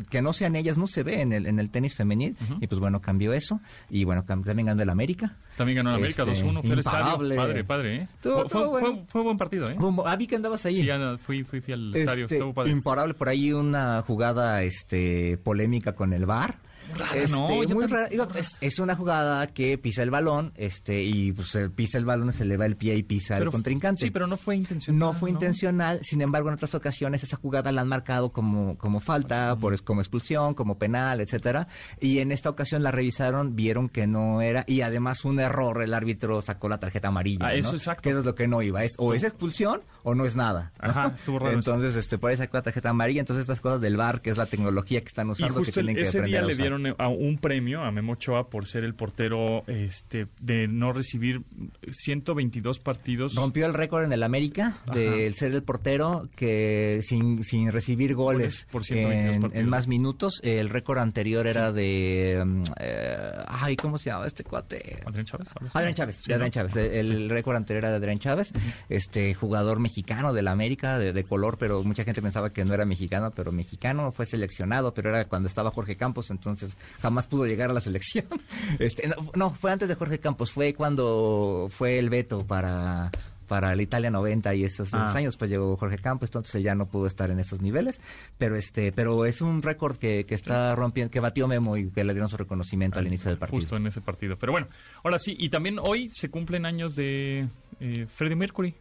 que 0.09 0.21
no 0.21 0.33
sean 0.33 0.55
ellas, 0.57 0.77
no 0.77 0.87
se 0.87 1.03
ve 1.03 1.21
en 1.21 1.31
el, 1.33 1.45
en 1.47 1.57
el 1.59 1.71
tenis 1.71 1.95
femenil. 1.95 2.35
Y 2.61 2.67
pues 2.67 2.79
bueno, 2.79 2.99
cambió 3.01 3.33
eso. 3.33 3.61
Y 3.89 4.03
bueno, 4.03 4.23
también 4.25 4.67
ganó 4.67 4.81
el 4.83 4.89
América. 4.89 5.37
También 5.57 5.77
ganó 5.77 5.89
en 5.91 5.95
América 5.97 6.23
Este, 6.23 6.45
2-1. 6.45 6.61
Fue 6.61 6.71
al 6.73 6.79
estadio. 6.79 6.99
imparable. 6.99 7.35
Padre, 7.35 7.63
padre, 7.63 7.95
¿eh? 7.95 8.07
Fue, 8.21 8.31
fue, 8.31 8.41
estuvo 8.45 8.69
bueno. 8.69 8.87
fue- 8.87 9.03
fue 9.07 9.21
buen 9.23 9.37
partido, 9.37 9.69
¿eh? 9.69 9.77
Ah, 10.05 10.15
vi 10.17 10.27
que 10.27 10.35
andabas 10.35 10.65
ahí. 10.65 10.75
Sí, 10.81 10.87
fui, 11.19 11.43
fui, 11.43 11.61
fui 11.61 11.73
al 11.73 11.95
estadio. 11.95 12.25
Este, 12.25 12.35
Estuvo 12.35 12.53
padre. 12.53 12.71
imparable 12.71 13.13
por 13.13 13.29
ahí 13.29 13.53
una 13.53 14.01
jugada 14.03 14.63
este 14.63 15.37
polémica 15.37 15.93
con 15.95 16.11
el 16.13 16.25
VAR. 16.25 16.57
Rara, 16.95 17.15
Este, 17.15 18.39
es, 18.39 18.57
es 18.61 18.79
una 18.79 18.95
jugada 18.95 19.47
que 19.47 19.77
pisa 19.77 20.03
el 20.03 20.11
balón, 20.11 20.51
este, 20.55 21.01
y 21.03 21.31
pues 21.31 21.57
pisa 21.75 21.97
el 21.97 22.05
balón, 22.05 22.31
se 22.33 22.45
le 22.45 22.57
va 22.57 22.65
el 22.65 22.75
pie 22.77 22.95
y 22.95 23.03
pisa 23.03 23.35
Pero- 23.35 23.45
al 23.47 23.51
contrincante. 23.51 24.05
Sí, 24.05 24.11
pero 24.11 24.27
no 24.27 24.37
fue 24.37 24.55
intencional. 24.55 24.99
no 24.99 25.13
fue 25.13 25.29
intencional, 25.29 25.99
sin 26.03 26.21
embargo, 26.21 26.49
en 26.49 26.55
otras 26.55 26.75
ocasiones 26.75 27.23
esa 27.23 27.37
jugada 27.37 27.71
la 27.71 27.81
han 27.81 27.87
marcado 27.87 28.31
como, 28.31 28.77
como 28.77 28.99
falta, 28.99 29.55
por, 29.55 29.81
como 29.83 30.01
expulsión, 30.01 30.53
como 30.53 30.77
penal, 30.77 31.21
etcétera. 31.21 31.67
Y 31.99 32.19
en 32.19 32.31
esta 32.31 32.49
ocasión 32.49 32.83
la 32.83 32.91
revisaron, 32.91 33.55
vieron 33.55 33.89
que 33.89 34.07
no 34.07 34.41
era, 34.41 34.63
y 34.67 34.81
además 34.81 35.25
un 35.25 35.39
error, 35.39 35.81
el 35.81 35.93
árbitro 35.93 36.41
sacó 36.41 36.69
la 36.69 36.79
tarjeta 36.79 37.09
amarilla. 37.09 37.47
Ah, 37.47 37.53
eso 37.53 37.71
¿no? 37.71 37.77
exacto. 37.77 38.03
Que 38.03 38.09
eso 38.09 38.19
es 38.19 38.25
lo 38.25 38.35
que 38.35 38.47
no 38.47 38.61
iba. 38.61 38.83
Es, 38.83 38.95
o 38.97 39.13
es 39.13 39.23
expulsión 39.23 39.81
o 40.03 40.15
no 40.15 40.25
es 40.25 40.35
nada. 40.35 40.71
Ajá, 40.79 41.13
estuvo 41.15 41.39
raro. 41.39 41.53
Entonces, 41.53 41.95
este, 41.95 42.17
por 42.17 42.31
ahí 42.31 42.37
sacó 42.37 42.57
la 42.57 42.63
tarjeta 42.63 42.89
amarilla. 42.89 43.19
Entonces, 43.19 43.41
estas 43.41 43.61
cosas 43.61 43.81
del 43.81 43.97
VAR, 43.97 44.21
que 44.21 44.29
es 44.29 44.37
la 44.37 44.45
tecnología 44.45 45.01
que 45.01 45.07
están 45.07 45.27
Y 45.27 45.31
usando, 45.31 45.55
que 45.55 45.59
justo 45.65 45.79
el- 45.79 45.85
tienen 45.87 46.03
que 46.03 46.09
aprender 46.09 46.29
día 46.29 46.39
a 46.39 46.43
le 46.43 46.53
usar. 46.53 46.65
Dieron 46.79 46.87
eh, 46.87 46.95
a 46.97 47.07
un 47.09 47.37
premio 47.37 47.81
a 47.83 47.91
Memo 47.91 48.13
Ochoa 48.13 48.49
por 48.49 48.67
ser 48.67 48.83
el 48.83 48.95
portero 48.95 49.63
este 49.67 50.27
de 50.39 50.67
no 50.67 50.93
recibir 50.93 51.41
122 51.89 52.79
partidos. 52.79 53.35
Rompió 53.35 53.65
el 53.65 53.73
récord 53.73 54.03
en 54.05 54.13
el 54.13 54.23
América 54.23 54.77
del 54.93 55.33
ser 55.35 55.53
el 55.53 55.63
portero 55.63 56.29
que 56.35 56.99
sin, 57.03 57.43
sin 57.43 57.71
recibir 57.71 58.13
goles 58.15 58.29
Goles 58.29 58.67
por 58.71 58.83
122 58.83 59.35
en, 59.35 59.41
partidos. 59.41 59.63
en 59.63 59.69
más 59.69 59.87
minutos. 59.87 60.39
El 60.43 60.69
récord 60.69 60.99
anterior 60.99 61.47
era 61.47 61.71
de... 61.71 62.43
mm, 62.45 62.63
eh, 62.79 63.31
ay, 63.47 63.75
¿cómo 63.75 63.97
se 63.97 64.09
llama 64.09 64.27
este 64.27 64.43
cuate? 64.43 64.99
Adrián 65.05 65.25
Chávez. 65.25 65.47
Adrián 65.73 65.93
Chávez, 65.95 66.15
Sí, 66.17 66.23
de 66.27 66.33
Adrián 66.35 66.49
¿no? 66.49 66.53
Chávez. 66.53 66.75
El, 66.75 67.11
el 67.11 67.29
récord 67.29 67.55
anterior 67.55 67.83
era 67.85 67.91
de 67.91 67.97
Adrián 67.97 68.19
Chávez, 68.19 68.53
este 68.89 69.33
jugador 69.33 69.79
mexicano 69.79 70.33
de 70.33 70.41
la 70.41 70.51
América, 70.51 70.99
de, 70.99 71.13
de 71.13 71.23
color, 71.23 71.57
pero 71.57 71.83
mucha 71.83 72.03
gente 72.03 72.21
pensaba 72.21 72.51
que 72.51 72.65
no 72.65 72.73
era 72.73 72.85
mexicano, 72.85 73.31
pero 73.31 73.51
mexicano, 73.51 74.11
fue 74.11 74.25
seleccionado, 74.25 74.93
pero 74.93 75.09
era 75.09 75.25
cuando 75.25 75.47
estaba 75.47 75.71
Jorge 75.71 75.95
Campos, 75.97 76.29
entonces 76.29 76.68
jamás 77.01 77.27
pudo 77.27 77.45
llegar 77.45 77.69
a 77.69 77.73
la 77.73 77.81
selección. 77.81 78.25
Este, 78.79 79.07
no, 79.07 79.15
no, 79.35 79.51
fue 79.51 79.71
antes 79.71 79.89
de 79.89 79.95
Jorge 79.95 80.19
Campos, 80.19 80.51
fue 80.51 80.73
cuando 80.73 81.67
fue 81.69 81.99
el 81.99 82.09
veto 82.09 82.45
para 82.45 83.11
para 83.47 83.73
el 83.73 83.81
Italia 83.81 84.11
90 84.11 84.53
y 84.53 84.63
esos, 84.63 84.89
esos 84.89 84.99
Ah. 84.99 85.17
años 85.17 85.35
pues 85.35 85.49
llegó 85.49 85.75
Jorge 85.75 85.97
Campos 85.97 86.29
entonces 86.29 86.53
él 86.53 86.61
ya 86.61 86.75
no 86.75 86.85
pudo 86.85 87.07
estar 87.07 87.31
en 87.31 87.39
esos 87.39 87.61
niveles 87.63 87.99
pero 88.37 88.55
este 88.55 88.91
pero 88.91 89.25
es 89.25 89.41
un 89.41 89.63
récord 89.63 89.95
que, 89.97 90.23
que 90.27 90.35
está 90.35 90.75
rompiendo 90.75 91.09
que 91.09 91.19
batió 91.19 91.47
Memo 91.47 91.75
y 91.75 91.89
que 91.89 92.03
le 92.03 92.13
dieron 92.13 92.29
su 92.29 92.37
reconocimiento 92.37 92.99
al 92.99 93.07
inicio 93.07 93.27
del 93.31 93.39
partido 93.39 93.59
Justo 93.59 93.75
en 93.75 93.87
ese 93.87 94.01
partido. 94.01 94.37
Pero 94.37 94.51
bueno, 94.51 94.67
ahora 95.03 95.17
sí, 95.17 95.35
y 95.39 95.49
también 95.49 95.79
hoy 95.81 96.09
se 96.09 96.29
cumplen 96.29 96.67
años 96.67 96.95
de 96.95 97.47
eh, 97.79 98.05
Freddie 98.13 98.35
Mercury, 98.35 98.75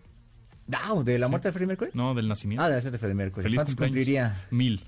Ah, 0.71 0.95
¿De 1.03 1.19
la 1.19 1.29
muerte 1.29 1.49
de 1.49 1.53
Freddie 1.53 1.67
Mercury? 1.69 1.91
no 1.95 2.13
del 2.15 2.29
nacimiento. 2.29 2.63
Ah, 2.63 2.67
de 2.69 2.73
la 2.77 2.77
muerte 2.83 2.91
de 2.91 2.99
Freddie 2.99 3.15
Mercury. 3.15 3.43
Feliz 3.45 3.57
¿Cuántos 3.57 3.75
cumpleaños. 3.75 3.97
cumpliría 3.97 4.47
Mil. 4.51 4.83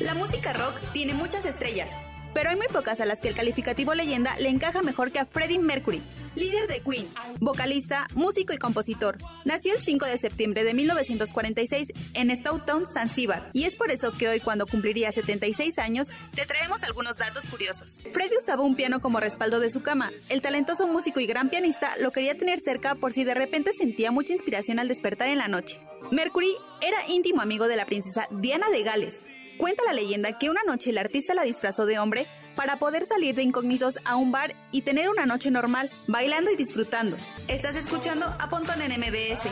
La 0.00 0.14
música 0.14 0.52
rock 0.52 0.80
tiene 0.92 1.14
muchas 1.14 1.44
estrellas, 1.44 1.90
pero 2.36 2.50
hay 2.50 2.56
muy 2.56 2.68
pocas 2.68 3.00
a 3.00 3.06
las 3.06 3.22
que 3.22 3.28
el 3.28 3.34
calificativo 3.34 3.94
leyenda 3.94 4.36
le 4.38 4.50
encaja 4.50 4.82
mejor 4.82 5.10
que 5.10 5.18
a 5.18 5.24
Freddie 5.24 5.58
Mercury, 5.58 6.02
líder 6.34 6.66
de 6.66 6.80
Queen, 6.80 7.08
vocalista, 7.40 8.08
músico 8.14 8.52
y 8.52 8.58
compositor. 8.58 9.16
Nació 9.46 9.72
el 9.72 9.80
5 9.80 10.04
de 10.04 10.18
septiembre 10.18 10.62
de 10.62 10.74
1946 10.74 11.88
en 12.12 12.36
Stoughton, 12.36 12.84
Zanzíbar, 12.86 13.48
y 13.54 13.64
es 13.64 13.74
por 13.76 13.90
eso 13.90 14.12
que 14.12 14.28
hoy 14.28 14.40
cuando 14.40 14.66
cumpliría 14.66 15.12
76 15.12 15.78
años 15.78 16.08
te 16.34 16.44
traemos 16.44 16.82
algunos 16.82 17.16
datos 17.16 17.46
curiosos. 17.46 18.02
Freddie 18.12 18.36
usaba 18.36 18.64
un 18.64 18.76
piano 18.76 19.00
como 19.00 19.18
respaldo 19.18 19.58
de 19.58 19.70
su 19.70 19.80
cama. 19.80 20.12
El 20.28 20.42
talentoso 20.42 20.86
músico 20.86 21.20
y 21.20 21.26
gran 21.26 21.48
pianista 21.48 21.96
lo 22.02 22.10
quería 22.10 22.36
tener 22.36 22.60
cerca 22.60 22.96
por 22.96 23.14
si 23.14 23.24
de 23.24 23.32
repente 23.32 23.72
sentía 23.72 24.10
mucha 24.10 24.34
inspiración 24.34 24.78
al 24.78 24.88
despertar 24.88 25.30
en 25.30 25.38
la 25.38 25.48
noche. 25.48 25.80
Mercury 26.10 26.54
era 26.82 26.98
íntimo 27.08 27.40
amigo 27.40 27.66
de 27.66 27.76
la 27.76 27.86
princesa 27.86 28.28
Diana 28.30 28.68
de 28.68 28.82
Gales, 28.82 29.16
Cuenta 29.58 29.82
la 29.84 29.92
leyenda 29.92 30.38
que 30.38 30.50
una 30.50 30.62
noche 30.66 30.90
el 30.90 30.98
artista 30.98 31.34
la 31.34 31.42
disfrazó 31.42 31.86
de 31.86 31.98
hombre 31.98 32.26
para 32.54 32.78
poder 32.78 33.06
salir 33.06 33.34
de 33.34 33.42
incógnitos 33.42 33.98
a 34.04 34.16
un 34.16 34.32
bar 34.32 34.54
y 34.70 34.82
tener 34.82 35.08
una 35.08 35.26
noche 35.26 35.50
normal, 35.50 35.90
bailando 36.06 36.50
y 36.50 36.56
disfrutando. 36.56 37.16
Estás 37.48 37.76
escuchando 37.76 38.26
a 38.26 38.48
Pontón 38.48 38.82
en 38.82 38.92
MBS. 39.00 39.48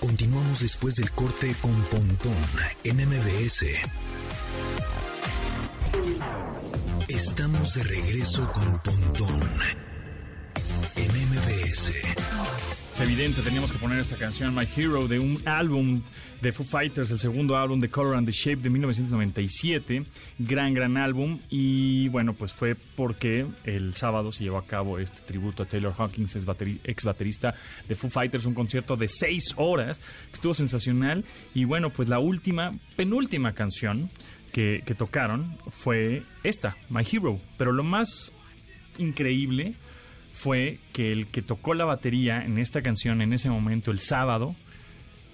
Continuamos 0.00 0.60
después 0.60 0.96
del 0.96 1.10
corte 1.12 1.54
con 1.60 1.74
Pontón 1.84 2.36
en 2.84 2.96
MBS. 2.96 3.66
Estamos 7.08 7.74
de 7.74 7.84
regreso 7.84 8.50
con 8.52 8.82
Pontón 8.82 9.42
en 10.96 11.08
MBS. 11.08 12.83
Es 12.94 13.00
evidente, 13.00 13.42
teníamos 13.42 13.72
que 13.72 13.78
poner 13.78 13.98
esta 13.98 14.16
canción 14.16 14.54
My 14.54 14.66
Hero 14.76 15.08
de 15.08 15.18
un 15.18 15.40
álbum 15.46 16.00
de 16.40 16.52
Foo 16.52 16.64
Fighters, 16.64 17.10
el 17.10 17.18
segundo 17.18 17.56
álbum 17.56 17.80
de 17.80 17.88
Color 17.88 18.16
and 18.16 18.26
the 18.26 18.32
Shape 18.32 18.62
de 18.62 18.70
1997. 18.70 20.04
Gran, 20.38 20.74
gran 20.74 20.96
álbum. 20.96 21.40
Y 21.50 22.06
bueno, 22.08 22.34
pues 22.34 22.52
fue 22.52 22.76
porque 22.94 23.46
el 23.64 23.94
sábado 23.94 24.30
se 24.30 24.44
llevó 24.44 24.58
a 24.58 24.66
cabo 24.66 25.00
este 25.00 25.20
tributo 25.22 25.64
a 25.64 25.66
Taylor 25.66 25.92
Hawkins, 25.98 26.36
ex, 26.36 26.46
bateri- 26.46 26.78
ex 26.84 27.04
baterista 27.04 27.54
de 27.88 27.96
Foo 27.96 28.10
Fighters, 28.10 28.44
un 28.44 28.54
concierto 28.54 28.96
de 28.96 29.08
seis 29.08 29.54
horas 29.56 29.98
que 30.28 30.34
estuvo 30.34 30.54
sensacional. 30.54 31.24
Y 31.52 31.64
bueno, 31.64 31.90
pues 31.90 32.08
la 32.08 32.20
última, 32.20 32.72
penúltima 32.94 33.54
canción 33.54 34.08
que 34.52 34.84
tocaron 34.96 35.58
fue 35.68 36.22
esta, 36.44 36.76
My 36.88 37.02
Hero. 37.10 37.40
Pero 37.58 37.72
lo 37.72 37.82
más 37.82 38.32
increíble 38.98 39.74
fue 40.44 40.78
que 40.92 41.10
el 41.10 41.26
que 41.28 41.40
tocó 41.40 41.72
la 41.72 41.86
batería 41.86 42.44
en 42.44 42.58
esta 42.58 42.82
canción 42.82 43.22
en 43.22 43.32
ese 43.32 43.48
momento, 43.48 43.90
el 43.90 43.98
sábado, 44.00 44.54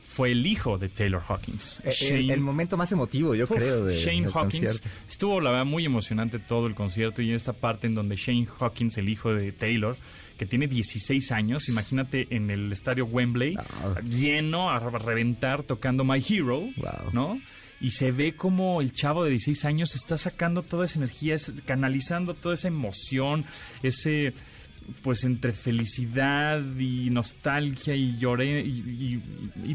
fue 0.07 0.31
el 0.31 0.47
hijo 0.47 0.79
de 0.79 0.89
Taylor 0.89 1.21
Hawkins. 1.29 1.81
Eh, 1.85 1.93
El, 2.19 2.31
el 2.31 2.41
momento 2.41 2.77
más 2.77 2.93
emotivo, 2.93 3.35
yo 3.35 3.45
Uf, 3.45 3.51
creo, 3.53 3.85
de, 3.87 3.97
Shane 3.97 4.27
Hawkins. 4.27 4.33
concierto. 4.33 4.89
Estuvo, 5.09 5.41
la 5.41 5.51
verdad, 5.51 5.65
muy 5.67 5.85
emocionante 5.85 6.39
todo 6.39 6.69
el 6.69 6.75
concierto 6.77 7.23
y 7.23 7.31
en 7.31 7.35
esta 7.35 7.53
parte 7.53 7.89
en 7.89 7.95
donde 7.97 8.15
Shane 8.17 8.47
Hawkins, 8.61 8.99
el 8.99 9.09
hijo 9.09 9.35
de 9.35 9.51
Taylor, 9.53 9.97
que 10.39 10.47
tiene 10.47 10.69
16 10.69 11.33
años, 11.33 11.69
imagínate 11.69 12.27
en 12.31 12.49
el 12.51 12.73
estadio 12.73 13.05
Wembley, 13.05 13.57
lleno 14.09 14.71
a 14.71 14.79
reventar 14.79 15.65
tocando 15.65 16.05
My 16.05 16.25
Hero, 16.27 16.61
Wow. 16.77 17.11
¿no? 17.13 17.41
Y 17.81 17.93
se 17.93 18.11
ve 18.13 18.35
como 18.37 18.81
el 18.81 18.93
chavo 18.93 19.25
de 19.25 19.31
16 19.31 19.65
años 19.65 19.95
está 19.95 20.17
sacando 20.19 20.63
toda 20.63 20.85
esa 20.85 20.99
energía, 20.99 21.37
canalizando 21.67 22.35
toda 22.35 22.55
esa 22.55 22.69
emoción, 22.69 23.45
ese 23.83 24.35
pues 25.03 25.25
entre 25.25 25.53
felicidad 25.53 26.61
y 26.79 27.11
nostalgia 27.11 27.95
y 27.95 28.17
lloré 28.19 28.61
y, 28.61 29.21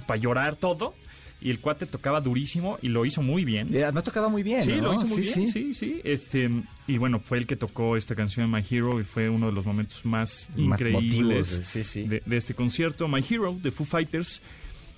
para 0.06 0.20
llorar 0.20 0.56
todo 0.56 0.94
y 1.42 1.50
el 1.52 1.60
cuate 1.60 1.86
tocaba 1.86 2.22
durísimo 2.22 2.80
y 2.82 2.88
lo 2.88 3.06
hizo 3.06 3.22
muy 3.22 3.46
bien. 3.46 3.68
Además 3.70 4.04
tocaba 4.06 4.30
muy 4.30 4.42
bien, 4.42 4.64
Sí, 4.64 4.72
¿no? 4.78 4.84
lo 4.84 4.94
hizo 4.96 5.06
muy 5.08 5.22
bien, 5.22 5.48
sí, 5.48 5.74
sí. 5.74 6.02
Este, 6.04 6.50
y 6.88 6.98
bueno, 6.98 7.20
fue 7.20 7.38
el 7.38 7.46
que 7.46 7.56
tocó 7.56 7.98
esta 7.98 8.16
canción 8.16 8.50
My 8.50 8.64
Hero 8.68 9.00
y 9.00 9.04
fue 9.04 9.30
uno 9.30 9.48
de 9.48 9.52
los 9.52 9.66
momentos 9.66 10.04
más, 10.06 10.50
Más 10.56 10.80
increíbles 10.82 11.48
sí, 11.48 11.84
sí. 11.84 12.04
De, 12.04 12.24
de 12.26 12.38
este 12.38 12.54
concierto. 12.56 13.08
My 13.08 13.24
Hero 13.30 13.56
de 13.62 13.70
Foo 13.72 13.86
Fighters. 13.86 14.42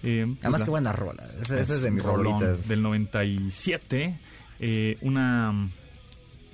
eh, 0.04 0.26
pues 0.28 0.38
Además, 0.41 0.60
la- 0.62 0.65
qué 0.65 0.70
buena 0.72 0.91
rola. 0.93 1.28
Esa, 1.41 1.60
esa 1.60 1.76
es 1.76 1.82
de 1.82 1.91
mis 1.91 2.04
favoritas. 2.04 2.67
Del 2.67 2.82
97. 2.82 4.17
eh, 4.60 4.98
una 5.02 5.70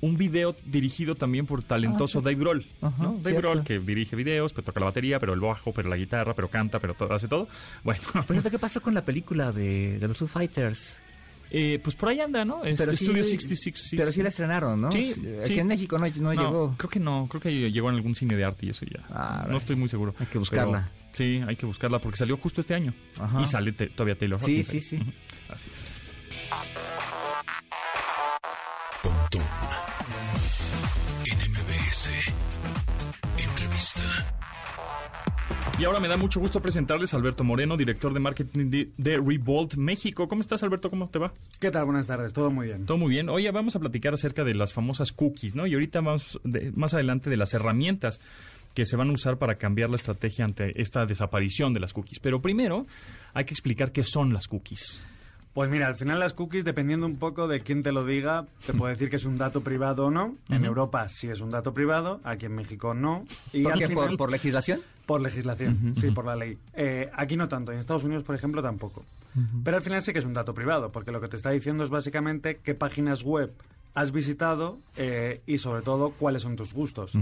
un 0.03 0.17
video 0.17 0.55
dirigido 0.65 1.15
también 1.15 1.45
por 1.45 1.63
talentoso 1.63 2.19
Dave 2.21 2.35
Grohl. 2.35 2.65
Ajá, 2.81 3.01
¿no? 3.03 3.19
Dave. 3.21 3.37
Grohl, 3.37 3.63
que 3.63 3.79
dirige 3.79 4.15
videos, 4.17 4.51
pero 4.51 4.65
toca 4.65 4.79
la 4.81 4.87
batería, 4.87 5.19
pero 5.19 5.33
el 5.33 5.39
bajo, 5.39 5.71
pero 5.71 5.87
la 5.89 5.95
guitarra, 5.97 6.33
pero 6.33 6.49
canta, 6.49 6.79
pero 6.79 6.93
todo, 6.93 7.13
hace 7.13 7.27
todo. 7.27 7.47
Bueno, 7.83 8.01
cierto, 8.27 8.51
¿qué 8.51 8.59
pasó 8.59 8.81
con 8.81 8.93
la 8.93 9.05
película 9.05 9.51
de, 9.51 9.99
de 9.99 10.07
los 10.07 10.17
Foo 10.17 10.27
Fighters? 10.27 11.01
eh, 11.55 11.79
pues 11.83 11.95
por 11.95 12.09
ahí 12.09 12.19
anda, 12.19 12.43
¿no? 12.43 12.63
Es 12.65 12.77
Pero 12.79 12.91
sí- 12.95 13.05
Studio 13.05 13.23
66. 13.23 13.75
sí, 13.89 13.95
Pero 13.95 14.07
sí. 14.09 14.15
sí 14.15 14.23
la 14.23 14.29
estrenaron, 14.29 14.81
¿no? 14.81 14.91
Sí, 14.91 15.13
Aquí 15.45 15.59
en 15.59 15.67
México 15.67 15.99
no, 15.99 16.07
no 16.07 16.33
llegó. 16.33 16.73
Creo 16.77 16.89
que 16.89 16.99
no, 16.99 17.27
creo 17.29 17.39
que 17.41 17.71
llegó 17.71 17.89
en 17.91 17.95
algún 17.95 18.15
cine 18.15 18.35
de 18.35 18.43
arte 18.43 18.65
y 18.65 18.69
eso 18.71 18.85
ya. 18.85 19.03
Ah, 19.11 19.45
no 19.49 19.57
estoy 19.57 19.75
muy 19.75 19.87
seguro. 19.87 20.15
Hay 20.19 20.25
que 20.25 20.39
buscarla. 20.39 20.89
Pero 20.95 21.07
sí, 21.13 21.41
hay 21.47 21.55
que 21.55 21.67
buscarla 21.67 21.99
porque 21.99 22.17
salió 22.17 22.37
justo 22.37 22.59
este 22.61 22.73
año. 22.73 22.91
Ajá. 23.19 23.39
Y 23.39 23.45
sale 23.45 23.71
te- 23.71 23.87
todavía 23.87 24.17
Taylor 24.17 24.39
Sí, 24.39 24.55
ahí. 24.57 24.63
sí, 24.63 24.81
sí. 24.81 24.99
Así 25.49 25.69
es. 25.71 25.99
Y 35.83 35.85
ahora 35.85 35.99
me 35.99 36.07
da 36.07 36.15
mucho 36.15 36.39
gusto 36.39 36.61
presentarles 36.61 37.13
a 37.13 37.17
Alberto 37.17 37.43
Moreno, 37.43 37.75
director 37.75 38.13
de 38.13 38.21
marketing 38.21 38.69
de, 38.95 39.17
Revolt 39.17 39.73
México. 39.75 40.29
¿Cómo 40.29 40.39
estás, 40.39 40.63
Alberto? 40.63 40.89
¿Cómo 40.89 41.09
te 41.09 41.19
va? 41.19 41.33
¿Qué 41.59 41.71
tal? 41.71 41.83
Buenas 41.83 42.07
tardes, 42.07 42.31
todo 42.31 42.49
muy 42.49 42.67
bien. 42.67 42.85
Todo 42.85 42.97
muy 42.97 43.09
bien. 43.09 43.27
Oye, 43.27 43.51
vamos 43.51 43.75
a 43.75 43.81
platicar 43.81 44.13
acerca 44.13 44.45
de 44.45 44.53
las 44.55 44.71
famosas 44.71 45.11
cookies, 45.11 45.55
¿no? 45.55 45.67
Y 45.67 45.73
ahorita 45.73 45.99
vamos 45.99 46.39
de- 46.45 46.71
más 46.71 46.93
adelante 46.93 47.29
de 47.29 47.35
las 47.35 47.53
herramientas 47.53 48.21
que 48.73 48.85
se 48.85 48.95
van 48.95 49.09
a 49.09 49.11
usar 49.11 49.37
para 49.39 49.55
cambiar 49.55 49.89
la 49.89 49.97
estrategia 49.97 50.45
ante 50.45 50.81
esta 50.81 51.05
desaparición 51.05 51.73
de 51.73 51.81
las 51.81 51.91
cookies. 51.91 52.21
Pero 52.21 52.41
primero 52.41 52.87
hay 53.33 53.43
que 53.43 53.53
explicar 53.53 53.91
qué 53.91 54.03
son 54.03 54.31
las 54.31 54.47
cookies. 54.47 55.01
Pues 55.53 55.69
mira, 55.69 55.85
al 55.87 55.95
final 55.95 56.19
las 56.19 56.33
cookies, 56.33 56.65
dependiendo 56.65 57.05
un 57.05 57.17
poco 57.17 57.47
de 57.47 57.61
quién 57.61 57.83
te 57.83 57.91
lo 57.91 58.03
diga, 58.05 58.47
te 58.65 58.73
puede 58.73 58.93
decir 58.93 59.09
que 59.11 59.17
es 59.17 59.25
un 59.25 59.37
dato 59.37 59.61
privado 59.61 60.07
o 60.07 60.11
no. 60.11 60.35
En 60.49 60.65
Europa 60.65 61.07
sí 61.09 61.29
es 61.29 61.41
un 61.41 61.51
dato 61.51 61.73
privado, 61.75 62.19
aquí 62.23 62.47
en 62.47 62.55
México 62.55 62.95
no. 62.95 63.23
Y 63.51 63.61
¿Por 63.63 63.73
al 63.73 63.79
qué? 63.79 63.87
final, 63.87 64.07
¿Por, 64.09 64.17
por 64.17 64.31
legislación? 64.31 64.81
por 65.05 65.21
legislación, 65.21 65.93
sí, 65.99 66.09
por 66.11 66.25
la 66.25 66.35
ley. 66.35 66.57
Eh, 66.73 67.09
aquí 67.13 67.35
no 67.37 67.47
tanto, 67.49 67.71
en 67.71 67.77
Estados 67.79 68.03
Unidos, 68.05 68.23
por 68.23 68.35
ejemplo, 68.35 68.61
tampoco. 68.63 69.03
Pero 69.63 69.77
al 69.77 69.83
final 69.83 70.01
sí 70.01 70.13
que 70.13 70.19
es 70.19 70.25
un 70.25 70.33
dato 70.33 70.53
privado, 70.53 70.91
porque 70.91 71.11
lo 71.11 71.19
que 71.19 71.27
te 71.27 71.35
está 71.35 71.49
diciendo 71.51 71.83
es 71.83 71.89
básicamente 71.89 72.59
qué 72.63 72.73
páginas 72.73 73.23
web 73.23 73.51
has 73.95 74.11
visitado 74.11 74.79
eh, 74.95 75.41
y 75.45 75.57
sobre 75.59 75.81
todo 75.83 76.11
cuáles 76.11 76.41
son 76.43 76.55
tus 76.55 76.73
gustos. 76.73 77.13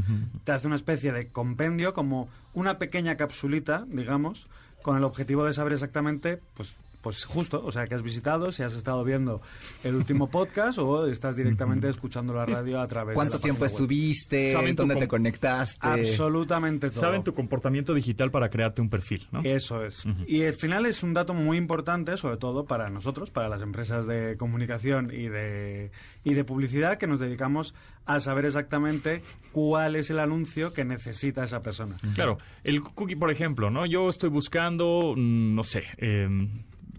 Te 0.46 0.52
hace 0.54 0.68
una 0.68 0.76
especie 0.78 1.12
de 1.12 1.28
compendio, 1.28 1.94
como 1.94 2.30
una 2.54 2.78
pequeña 2.78 3.18
capsulita, 3.18 3.86
digamos, 3.90 4.48
con 4.84 4.96
el 4.98 5.04
objetivo 5.04 5.44
de 5.46 5.54
saber 5.54 5.74
exactamente, 5.74 6.40
pues, 6.56 6.76
pues 7.02 7.26
justo, 7.26 7.62
o 7.64 7.72
sea, 7.72 7.88
que 7.88 7.96
has 7.96 8.04
visitado, 8.04 8.52
si 8.52 8.64
has 8.64 8.74
estado 8.74 9.04
viendo 9.04 9.42
el 9.84 9.96
último 9.96 10.30
podcast 10.30 10.78
o 10.78 11.08
estás 11.08 11.36
directamente 11.36 11.90
escuchando 11.90 12.34
la 12.34 12.46
radio 12.46 12.80
a 12.80 12.88
través 12.88 13.10
de 13.10 13.16
¿Cuánto 13.16 13.38
la 13.38 13.42
tiempo 13.42 13.66
estuviste? 13.66 14.52
Saben 14.52 14.76
¿Dónde 14.76 14.96
te 14.96 15.08
conectaste? 15.08 15.88
Absolutamente 15.88 16.90
todo. 16.90 17.02
Saben 17.02 17.24
tu 17.24 17.34
comportamiento 17.34 17.94
digital 17.94 18.32
para 18.32 18.50
crearte 18.50 18.82
un 18.82 18.90
perfil, 18.90 19.28
¿no? 19.32 19.42
Eso 19.44 19.84
es. 19.84 20.06
Y 20.28 20.46
al 20.46 20.54
final 20.54 20.86
es 20.86 21.04
un 21.04 21.14
dato 21.14 21.34
muy 21.34 21.58
importante, 21.58 22.18
sobre 22.18 22.38
todo 22.38 22.66
para 22.66 22.90
nosotros, 22.90 23.32
para 23.32 23.50
las 23.50 23.62
empresas 23.62 24.06
de 24.08 24.38
comunicación 24.38 25.12
y 25.12 25.28
de, 25.28 25.92
y 26.24 26.34
de 26.34 26.44
publicidad, 26.44 26.98
que 26.98 27.08
nos 27.08 27.20
dedicamos 27.20 27.74
a 28.06 28.20
saber 28.20 28.46
exactamente 28.46 29.22
cuál 29.52 29.96
es 29.96 30.10
el 30.10 30.20
anuncio 30.20 30.74
que 30.74 30.86
necesita 30.86 31.44
esa 31.44 31.62
persona. 31.62 31.98
Claro, 32.16 32.38
el 32.64 32.82
cookie, 32.82 33.16
por 33.16 33.32
ejemplo, 33.32 33.70
¿no? 33.70 33.86
Yo 33.86 34.10
estoy 34.10 34.30
buscando, 34.30 35.14
mm, 35.16 35.56
no 35.56 35.64
sé, 35.64 35.84
eh, 35.98 36.28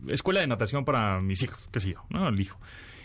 escuela 0.08 0.40
de 0.40 0.46
natación 0.46 0.84
para 0.84 1.20
mis 1.20 1.42
hijos, 1.42 1.68
qué 1.72 1.80
sé 1.80 1.90
yo, 1.92 2.04
¿no? 2.10 2.28
El 2.28 2.40
hijo. 2.40 2.58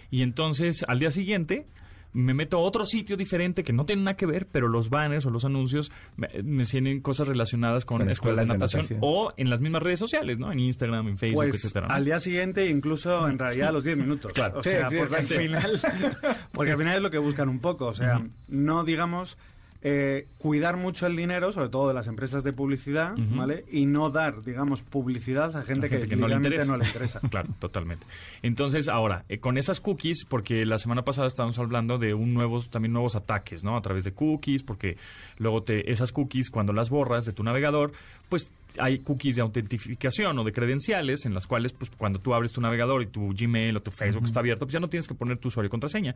Y 0.10 0.22
entonces, 0.22 0.86
al 0.88 1.00
día 1.00 1.12
siguiente, 1.12 1.68
me 2.14 2.34
meto 2.34 2.58
a 2.58 2.62
otro 2.62 2.86
sitio 2.86 3.18
diferente 3.18 3.64
que 3.64 3.74
no 3.74 3.86
tiene 3.86 4.02
nada 4.04 4.16
que 4.18 4.26
ver, 4.26 4.48
pero 4.52 4.70
los 4.70 4.90
banners 4.90 5.26
o 5.26 5.30
los 5.30 5.44
anuncios 5.46 5.92
me, 6.16 6.30
me 6.42 6.64
tienen 6.64 7.02
cosas 7.02 7.28
relacionadas 7.28 7.84
con, 7.86 8.00
Con 8.00 8.10
escuelas 8.10 8.38
de 8.38 8.44
escuelas 8.44 8.48
de 8.48 8.54
natación, 8.80 8.82
natación. 8.84 9.00
o 9.04 9.30
en 9.38 9.50
las 9.50 9.60
mismas 9.60 9.84
redes 9.84 10.00
sociales, 10.00 10.40
¿no? 10.40 10.52
En 10.52 10.60
Instagram, 10.60 11.10
en 11.10 11.18
Facebook, 11.18 11.36
Pues 11.44 11.56
etcétera. 11.64 11.88
¿no? 11.88 11.94
al 11.94 12.06
día 12.06 12.20
siguiente, 12.20 12.70
incluso 12.70 13.28
en 13.28 13.38
realidad 13.38 13.70
a 13.70 13.72
los 13.74 13.84
10 13.84 13.98
minutos. 13.98 14.32
Claro. 14.34 14.60
O 14.60 14.64
Sí, 14.64 14.70
sea, 14.70 14.90
sí, 14.90 14.96
porque, 14.98 15.16
al 15.16 15.28
sí. 15.28 15.36
final, 15.36 15.72
porque 16.54 16.72
al 16.72 16.78
final 16.78 16.96
es 16.96 17.02
lo 17.02 17.12
que 17.12 17.18
buscan 17.20 17.50
un 17.50 17.60
poco. 17.60 17.86
O 17.88 17.94
sea, 17.94 18.26
no 18.48 18.84
digamos 18.86 19.38
eh, 19.82 20.28
cuidar 20.38 20.78
mucho 20.78 21.06
el 21.06 21.16
dinero, 21.16 21.52
sobre 21.52 21.70
todo 21.70 21.88
de 21.88 21.94
las 21.94 22.08
empresas 22.08 22.44
de 22.44 22.54
publicidad, 22.54 23.16
¿vale? 23.16 23.66
Y 23.72 23.86
no 23.86 24.10
dar, 24.10 24.44
digamos, 24.44 24.82
publicidad 24.82 25.56
a 25.56 25.62
gente, 25.63 25.90
que, 25.90 26.08
que 26.08 26.16
no 26.16 26.28
le 26.28 26.36
no 26.40 26.78
le 26.78 26.86
interesa. 26.86 27.20
Claro, 27.30 27.50
totalmente. 27.60 28.06
Entonces, 28.42 28.88
ahora, 28.88 29.26
eh, 29.30 29.40
con 29.40 29.58
esas 29.58 29.80
cookies, 29.80 30.26
porque 30.26 30.66
la 30.66 30.78
semana 30.78 31.04
pasada 31.04 31.28
estábamos 31.28 31.60
hablando 31.60 31.98
de 31.98 32.13
un 32.13 32.34
nuevos, 32.34 32.70
también 32.70 32.94
nuevos 32.94 33.16
ataques, 33.16 33.63
¿no? 33.63 33.78
A 33.78 33.82
través 33.82 34.04
de 34.04 34.13
cookies, 34.13 34.63
porque 34.63 34.98
luego 35.38 35.63
te, 35.63 35.92
esas 35.92 36.12
cookies, 36.12 36.50
cuando 36.50 36.74
las 36.74 36.90
borras 36.90 37.26
de 37.26 37.34
tu 37.34 37.44
navegador, 37.44 37.92
pues 38.30 38.50
hay 38.80 38.99
cookies 38.99 39.36
de 39.38 39.41
autentificación 39.41 40.38
o 40.39 40.43
de 40.43 40.51
credenciales 40.51 41.25
en 41.25 41.34
las 41.34 41.47
cuales, 41.47 41.73
pues 41.73 41.89
cuando 41.89 42.19
tú 42.19 42.34
abres 42.34 42.51
tu 42.51 42.62
navegador 42.62 43.01
y 43.01 43.08
tu 43.08 43.30
Gmail 43.34 43.75
o 43.77 43.82
tu 43.82 43.91
Facebook 43.91 44.25
está 44.25 44.39
abierto, 44.39 44.65
pues 44.65 44.73
ya 44.73 44.80
no 44.80 44.89
tienes 44.89 45.08
que 45.08 45.15
poner 45.15 45.38
tu 45.38 45.47
usuario 45.47 45.67
y 45.67 45.69
contraseña, 45.69 46.15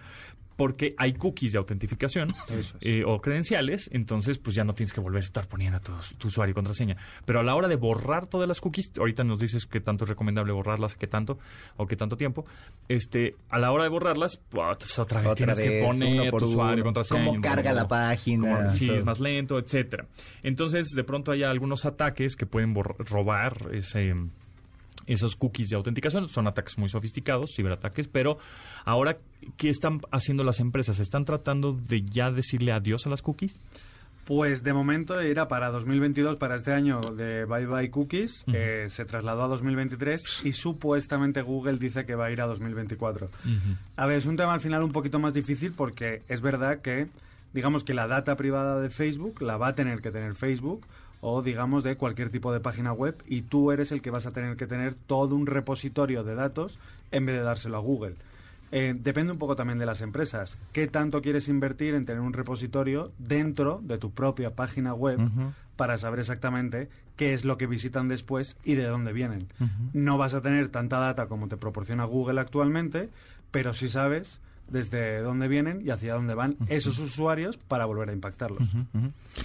porque 0.55 0.93
hay 0.97 1.13
cookies 1.13 1.53
de 1.53 1.57
autentificación 1.57 2.33
es. 2.49 2.73
eh, 2.81 3.03
o 3.05 3.19
credenciales, 3.21 3.89
entonces 3.93 4.37
pues 4.37 4.55
ya 4.55 4.63
no 4.63 4.73
tienes 4.73 4.93
que 4.93 5.01
volver 5.01 5.21
a 5.21 5.25
estar 5.25 5.47
poniendo 5.47 5.79
tu, 5.79 5.91
tu 6.17 6.27
usuario 6.27 6.51
y 6.51 6.55
contraseña. 6.55 6.97
Pero 7.25 7.39
a 7.39 7.43
la 7.43 7.55
hora 7.55 7.67
de 7.67 7.75
borrar 7.75 8.27
todas 8.27 8.47
las 8.47 8.61
cookies, 8.61 8.91
ahorita 8.97 9.23
nos 9.23 9.39
dices 9.39 9.65
qué 9.65 9.79
tanto 9.79 10.05
es 10.05 10.09
recomendable 10.09 10.53
borrarlas, 10.53 10.95
qué 10.95 11.07
tanto 11.07 11.39
o 11.77 11.87
qué 11.87 11.95
tanto 11.95 12.17
tiempo, 12.17 12.45
este, 12.87 13.35
a 13.49 13.59
la 13.59 13.71
hora 13.71 13.83
de 13.83 13.89
borrarlas, 13.89 14.37
pues, 14.49 14.99
otra 14.99 15.19
vez 15.21 15.31
Otra 15.31 15.35
tienes 15.35 15.59
que 15.59 15.69
vez, 15.69 15.85
poner 15.85 16.31
tu 16.31 16.37
usuario 16.45 16.77
y 16.77 16.81
uno. 16.81 16.83
contraseña. 16.85 17.25
Cómo 17.25 17.41
carga 17.41 17.73
la 17.73 17.87
página, 17.87 18.55
cómo- 18.57 18.69
sí, 18.71 18.89
es 18.89 19.05
más 19.05 19.19
lento, 19.19 19.57
etcétera. 19.57 20.05
Entonces, 20.43 20.87
de 20.95 21.03
pronto 21.03 21.31
hay 21.31 21.43
algunos 21.43 21.85
ataques 21.85 22.35
que 22.41 22.47
pueden 22.47 22.73
robar 22.73 23.69
ese 23.71 24.15
esos 25.05 25.35
cookies 25.35 25.69
de 25.69 25.75
autenticación 25.75 26.27
son 26.27 26.47
ataques 26.47 26.75
muy 26.79 26.89
sofisticados, 26.89 27.53
ciberataques, 27.55 28.07
pero 28.07 28.39
ahora, 28.83 29.19
¿qué 29.57 29.69
están 29.69 30.01
haciendo 30.11 30.43
las 30.43 30.59
empresas? 30.59 30.99
¿Están 30.99 31.23
tratando 31.25 31.73
de 31.73 32.01
ya 32.01 32.31
decirle 32.31 32.71
adiós 32.71 33.05
a 33.05 33.11
las 33.11 33.21
cookies? 33.21 33.63
Pues 34.25 34.63
de 34.63 34.73
momento 34.73 35.19
era 35.19 35.47
para 35.47 35.69
2022, 35.69 36.37
para 36.37 36.55
este 36.55 36.71
año 36.71 36.99
de 37.01 37.45
Bye 37.45 37.67
Bye 37.67 37.91
Cookies, 37.91 38.45
eh, 38.53 38.85
se 38.87 39.05
trasladó 39.05 39.43
a 39.43 39.47
2023 39.47 40.41
y 40.43 40.53
supuestamente 40.53 41.43
Google 41.43 41.77
dice 41.77 42.05
que 42.05 42.15
va 42.15 42.25
a 42.25 42.31
ir 42.31 42.41
a 42.41 42.47
2024. 42.47 43.29
A 43.97 44.05
ver, 44.07 44.17
es 44.17 44.25
un 44.25 44.35
tema 44.35 44.53
al 44.53 44.61
final 44.61 44.83
un 44.83 44.91
poquito 44.91 45.19
más 45.19 45.33
difícil 45.33 45.73
porque 45.73 46.23
es 46.27 46.41
verdad 46.41 46.81
que, 46.81 47.07
digamos 47.53 47.83
que 47.83 47.93
la 47.93 48.07
data 48.07 48.35
privada 48.35 48.79
de 48.79 48.89
Facebook 48.89 49.41
la 49.43 49.57
va 49.57 49.69
a 49.69 49.75
tener 49.75 50.01
que 50.01 50.11
tener 50.11 50.33
Facebook 50.33 50.87
o 51.21 51.41
digamos 51.41 51.83
de 51.83 51.95
cualquier 51.95 52.29
tipo 52.29 52.51
de 52.51 52.59
página 52.59 52.91
web 52.91 53.23
y 53.27 53.43
tú 53.43 53.71
eres 53.71 53.91
el 53.91 54.01
que 54.01 54.09
vas 54.09 54.25
a 54.25 54.31
tener 54.31 54.57
que 54.57 54.67
tener 54.67 54.95
todo 54.95 55.35
un 55.35 55.45
repositorio 55.45 56.23
de 56.23 56.35
datos 56.35 56.79
en 57.11 57.25
vez 57.25 57.37
de 57.37 57.43
dárselo 57.43 57.77
a 57.77 57.81
Google. 57.81 58.15
Eh, 58.71 58.95
depende 58.97 59.33
un 59.33 59.37
poco 59.37 59.55
también 59.55 59.79
de 59.79 59.85
las 59.85 60.01
empresas. 60.01 60.57
¿Qué 60.71 60.87
tanto 60.87 61.21
quieres 61.21 61.47
invertir 61.47 61.93
en 61.93 62.05
tener 62.05 62.21
un 62.21 62.33
repositorio 62.33 63.11
dentro 63.19 63.81
de 63.83 63.97
tu 63.97 64.11
propia 64.11 64.55
página 64.55 64.93
web 64.93 65.19
para 65.75 65.97
saber 65.97 66.19
exactamente 66.19 66.89
qué 67.17 67.33
es 67.33 67.43
lo 67.43 67.57
que 67.57 67.67
visitan 67.67 68.07
después 68.07 68.57
y 68.63 68.75
de 68.75 68.85
dónde 68.85 69.13
vienen? 69.13 69.47
No 69.93 70.17
vas 70.17 70.33
a 70.33 70.41
tener 70.41 70.69
tanta 70.69 70.99
data 70.99 71.27
como 71.27 71.49
te 71.49 71.57
proporciona 71.57 72.05
Google 72.05 72.39
actualmente, 72.39 73.09
pero 73.51 73.73
sí 73.73 73.89
sabes 73.89 74.39
desde 74.71 75.21
dónde 75.21 75.47
vienen 75.47 75.81
y 75.85 75.89
hacia 75.89 76.13
dónde 76.13 76.33
van 76.33 76.57
esos 76.67 76.97
usuarios 76.99 77.57
para 77.57 77.85
volver 77.85 78.09
a 78.09 78.13
impactarlos. 78.13 78.67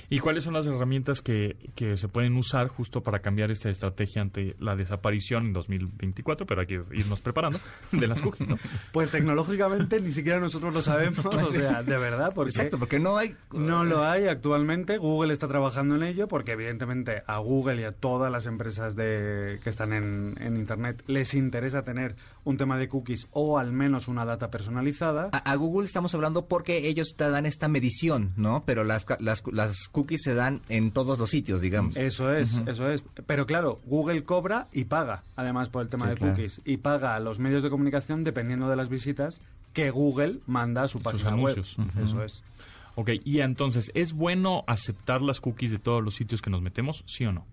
¿Y 0.09 0.21
cuáles 0.21 0.45
son 0.45 0.55
las 0.55 0.67
herramientas 0.67 1.21
que, 1.21 1.57
que 1.75 1.97
se 1.97 2.09
pueden 2.09 2.37
usar 2.37 2.69
justo 2.69 3.03
para 3.03 3.21
cambiar 3.21 3.51
esta 3.51 3.69
estrategia 3.69 4.23
ante 4.23 4.57
la 4.59 4.77
desaparición 4.77 5.47
en 5.47 5.53
2024? 5.53 6.47
Pero 6.47 6.61
hay 6.61 6.67
que 6.67 6.83
irnos 6.93 7.21
preparando 7.21 7.59
de 7.93 8.07
las 8.07 8.23
cookies, 8.23 8.49
¿no? 8.49 8.57
Pues 8.93 9.11
tecnológicamente 9.11 10.01
ni 10.01 10.13
siquiera 10.13 10.39
nosotros 10.39 10.73
lo 10.73 10.81
sabemos, 10.81 11.25
o 11.27 11.51
sea, 11.51 11.83
de 11.83 11.99
verdad, 11.99 12.33
porque 12.35 12.51
Exacto, 12.51 12.79
porque 12.79 12.99
no 12.99 13.17
hay... 13.17 13.35
No 13.53 13.85
lo 13.85 14.05
hay 14.05 14.29
actualmente. 14.29 14.99
Google 14.99 15.33
está 15.33 15.49
trabajando 15.49 15.97
en 15.97 16.03
ello 16.03 16.29
porque 16.29 16.53
evidentemente 16.53 17.23
a 17.27 17.39
Google 17.39 17.83
y 17.83 17.85
a 17.85 17.93
todas 17.93 18.31
las 18.31 18.47
empresas 18.47 18.97
de, 18.97 19.61
que 19.63 19.71
están 19.71 19.93
en, 19.93 20.37
en 20.41 20.57
Internet 20.57 21.03
les 21.07 21.35
interesa 21.35 21.83
tener 21.83 22.17
un 22.45 22.57
tema 22.57 22.79
de 22.79 22.89
cookies 22.89 23.29
o 23.33 23.59
al 23.59 23.73
menos 23.73 24.09
una 24.09 24.25
data 24.25 24.51
personalizada. 24.51 25.16
A, 25.19 25.39
a 25.39 25.55
Google 25.57 25.85
estamos 25.87 26.15
hablando 26.15 26.47
porque 26.47 26.89
ellos 26.89 27.15
te 27.17 27.29
dan 27.31 27.47
esta 27.47 27.69
medición, 27.69 28.33
¿no? 28.37 28.63
Pero 28.67 28.85
las, 28.85 29.05
ca- 29.05 29.17
las, 29.21 29.43
las 29.53 29.89
cookies 29.89 30.23
se 30.23 30.35
dan 30.35 30.63
en 30.69 30.91
todos 30.91 31.19
los 31.19 31.31
sitios, 31.31 31.61
digamos. 31.63 31.97
Eso 31.97 32.33
es, 32.35 32.61
eso 32.67 32.89
es. 32.91 33.03
Pero 33.27 33.47
claro, 33.47 33.81
Google 33.87 34.25
cobra 34.25 34.69
y 34.73 34.85
paga, 34.85 35.23
además 35.37 35.69
por 35.69 35.83
el 35.83 35.89
tema 35.89 36.05
Sí, 36.05 36.11
de 36.11 36.17
claro. 36.17 36.33
cookies. 36.35 36.61
Y 36.65 36.77
paga 36.79 37.15
a 37.15 37.21
los 37.21 37.39
medios 37.39 37.63
de 37.63 37.71
comunicación 37.71 38.25
dependiendo 38.25 38.69
de 38.69 38.77
las 38.77 38.89
visitas 38.89 39.41
que 39.73 39.91
Google 39.91 40.41
manda 40.47 40.83
a 40.85 40.89
su 40.89 41.01
página 41.01 41.31
anuncios. 41.31 41.77
web. 41.79 41.89
Eso 42.05 42.23
es. 42.25 42.43
Ok, 42.95 43.11
y 43.25 43.41
entonces, 43.41 43.91
¿es 43.95 44.15
bueno 44.15 44.65
aceptar 44.67 45.21
las 45.21 45.41
cookies 45.41 45.71
de 45.71 45.79
todos 45.79 46.03
los 46.03 46.15
sitios 46.15 46.41
que 46.41 46.49
nos 46.49 46.63
metemos, 46.63 47.05
sí 47.07 47.27
o 47.27 47.33
no? 47.33 47.45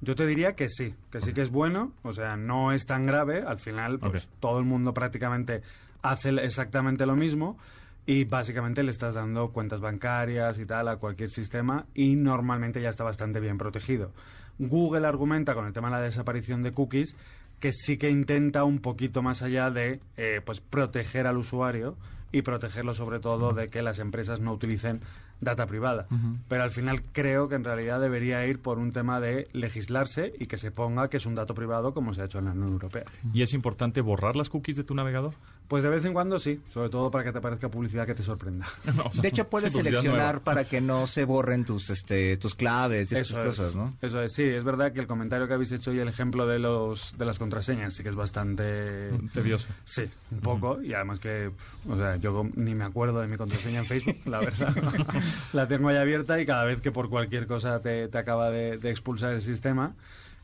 Yo 0.00 0.14
te 0.14 0.26
diría 0.26 0.54
que 0.54 0.68
sí, 0.68 0.94
que 1.10 1.20
sí 1.20 1.32
que 1.32 1.42
es 1.42 1.50
bueno, 1.50 1.92
o 2.02 2.12
sea, 2.12 2.36
no 2.36 2.70
es 2.72 2.86
tan 2.86 3.04
grave, 3.06 3.42
al 3.42 3.58
final 3.58 3.98
pues 3.98 4.28
todo 4.38 4.58
el 4.60 4.64
mundo 4.64 4.94
prácticamente 4.94 5.62
hace 6.02 6.30
exactamente 6.30 7.06
lo 7.06 7.16
mismo 7.16 7.58
y 8.06 8.24
básicamente 8.24 8.82
le 8.82 8.90
estás 8.90 9.14
dando 9.14 9.50
cuentas 9.52 9.80
bancarias 9.80 10.58
y 10.58 10.66
tal 10.66 10.88
a 10.88 10.96
cualquier 10.96 11.30
sistema 11.30 11.86
y 11.94 12.16
normalmente 12.16 12.80
ya 12.80 12.88
está 12.88 13.04
bastante 13.04 13.40
bien 13.40 13.58
protegido. 13.58 14.12
Google 14.58 15.06
argumenta 15.06 15.54
con 15.54 15.66
el 15.66 15.72
tema 15.72 15.88
de 15.88 15.96
la 15.96 16.00
desaparición 16.00 16.62
de 16.62 16.72
cookies 16.72 17.14
que 17.60 17.72
sí 17.72 17.98
que 17.98 18.10
intenta 18.10 18.64
un 18.64 18.78
poquito 18.78 19.22
más 19.22 19.42
allá 19.42 19.70
de 19.70 20.00
eh, 20.16 20.40
pues 20.44 20.60
proteger 20.60 21.26
al 21.26 21.36
usuario 21.36 21.96
y 22.32 22.42
protegerlo 22.42 22.94
sobre 22.94 23.20
todo 23.20 23.52
de 23.52 23.68
que 23.68 23.82
las 23.82 23.98
empresas 23.98 24.40
no 24.40 24.52
utilicen 24.52 25.00
data 25.40 25.66
privada. 25.66 26.06
Pero 26.48 26.62
al 26.62 26.70
final 26.70 27.02
creo 27.12 27.48
que 27.48 27.54
en 27.54 27.64
realidad 27.64 28.00
debería 28.00 28.44
ir 28.46 28.60
por 28.60 28.78
un 28.78 28.92
tema 28.92 29.20
de 29.20 29.48
legislarse 29.52 30.32
y 30.38 30.46
que 30.46 30.56
se 30.56 30.70
ponga 30.70 31.08
que 31.08 31.16
es 31.18 31.26
un 31.26 31.34
dato 31.34 31.54
privado 31.54 31.94
como 31.94 32.14
se 32.14 32.22
ha 32.22 32.24
hecho 32.24 32.38
en 32.38 32.46
la 32.46 32.52
Unión 32.52 32.72
Europea. 32.72 33.04
¿Y 33.32 33.42
es 33.42 33.52
importante 33.54 34.00
borrar 34.00 34.36
las 34.36 34.48
cookies 34.48 34.76
de 34.76 34.84
tu 34.84 34.94
navegador? 34.94 35.34
Pues 35.68 35.82
de 35.82 35.90
vez 35.90 36.02
en 36.06 36.14
cuando 36.14 36.38
sí, 36.38 36.62
sobre 36.72 36.88
todo 36.88 37.10
para 37.10 37.24
que 37.24 37.32
te 37.32 37.38
aparezca 37.38 37.68
publicidad 37.68 38.06
que 38.06 38.14
te 38.14 38.22
sorprenda. 38.22 38.66
O 39.04 39.12
sea, 39.12 39.20
De 39.20 39.28
hecho, 39.28 39.48
puedes 39.48 39.70
sí, 39.72 39.78
seleccionar 39.78 40.16
nueva. 40.36 40.44
para 40.44 40.64
que 40.64 40.80
no 40.80 41.06
se 41.06 41.24
borren 41.26 41.66
tus, 41.66 41.90
este, 41.90 42.38
tus 42.38 42.54
claves 42.54 43.12
y 43.12 43.16
estas 43.16 43.36
Eso 43.36 43.46
cosas, 43.46 43.76
¿no? 43.76 43.94
eso 44.00 44.22
es, 44.22 44.32
sí, 44.32 44.42
es 44.44 44.64
verdad 44.64 44.92
que 44.92 45.00
el 45.00 45.06
comentario 45.06 45.46
que 45.46 45.52
habéis 45.54 45.70
hecho 45.72 45.92
y 45.92 45.98
el 45.98 46.08
ejemplo 46.08 46.46
de 46.46 46.58
los 46.58 47.14
de 47.18 47.26
las 47.26 47.38
contraseñas 47.38 47.92
sí 47.94 48.02
que 48.02 48.08
es 48.08 48.14
bastante 48.14 49.10
Tedioso. 49.34 49.68
Sí, 49.84 50.04
un 50.30 50.40
poco. 50.40 50.80
Y 50.82 50.94
además 50.94 51.20
que, 51.20 51.50
o 51.88 51.96
sea, 51.96 52.16
yo 52.16 52.46
ni 52.54 52.74
me 52.74 52.84
acuerdo 52.84 53.20
de 53.20 53.28
mi 53.28 53.36
contraseña 53.36 53.80
en 53.80 53.84
Facebook, 53.86 54.16
la 54.24 54.40
verdad. 54.40 54.74
la 55.52 55.66
tengo 55.68 55.88
ahí 55.88 55.96
abierta 55.96 56.40
y 56.40 56.46
cada 56.46 56.64
vez 56.64 56.80
que 56.80 56.92
por 56.92 57.08
cualquier 57.08 57.46
cosa 57.46 57.80
te, 57.80 58.08
te 58.08 58.18
acaba 58.18 58.50
de, 58.50 58.78
de 58.78 58.90
expulsar 58.90 59.32
el 59.32 59.42
sistema, 59.42 59.94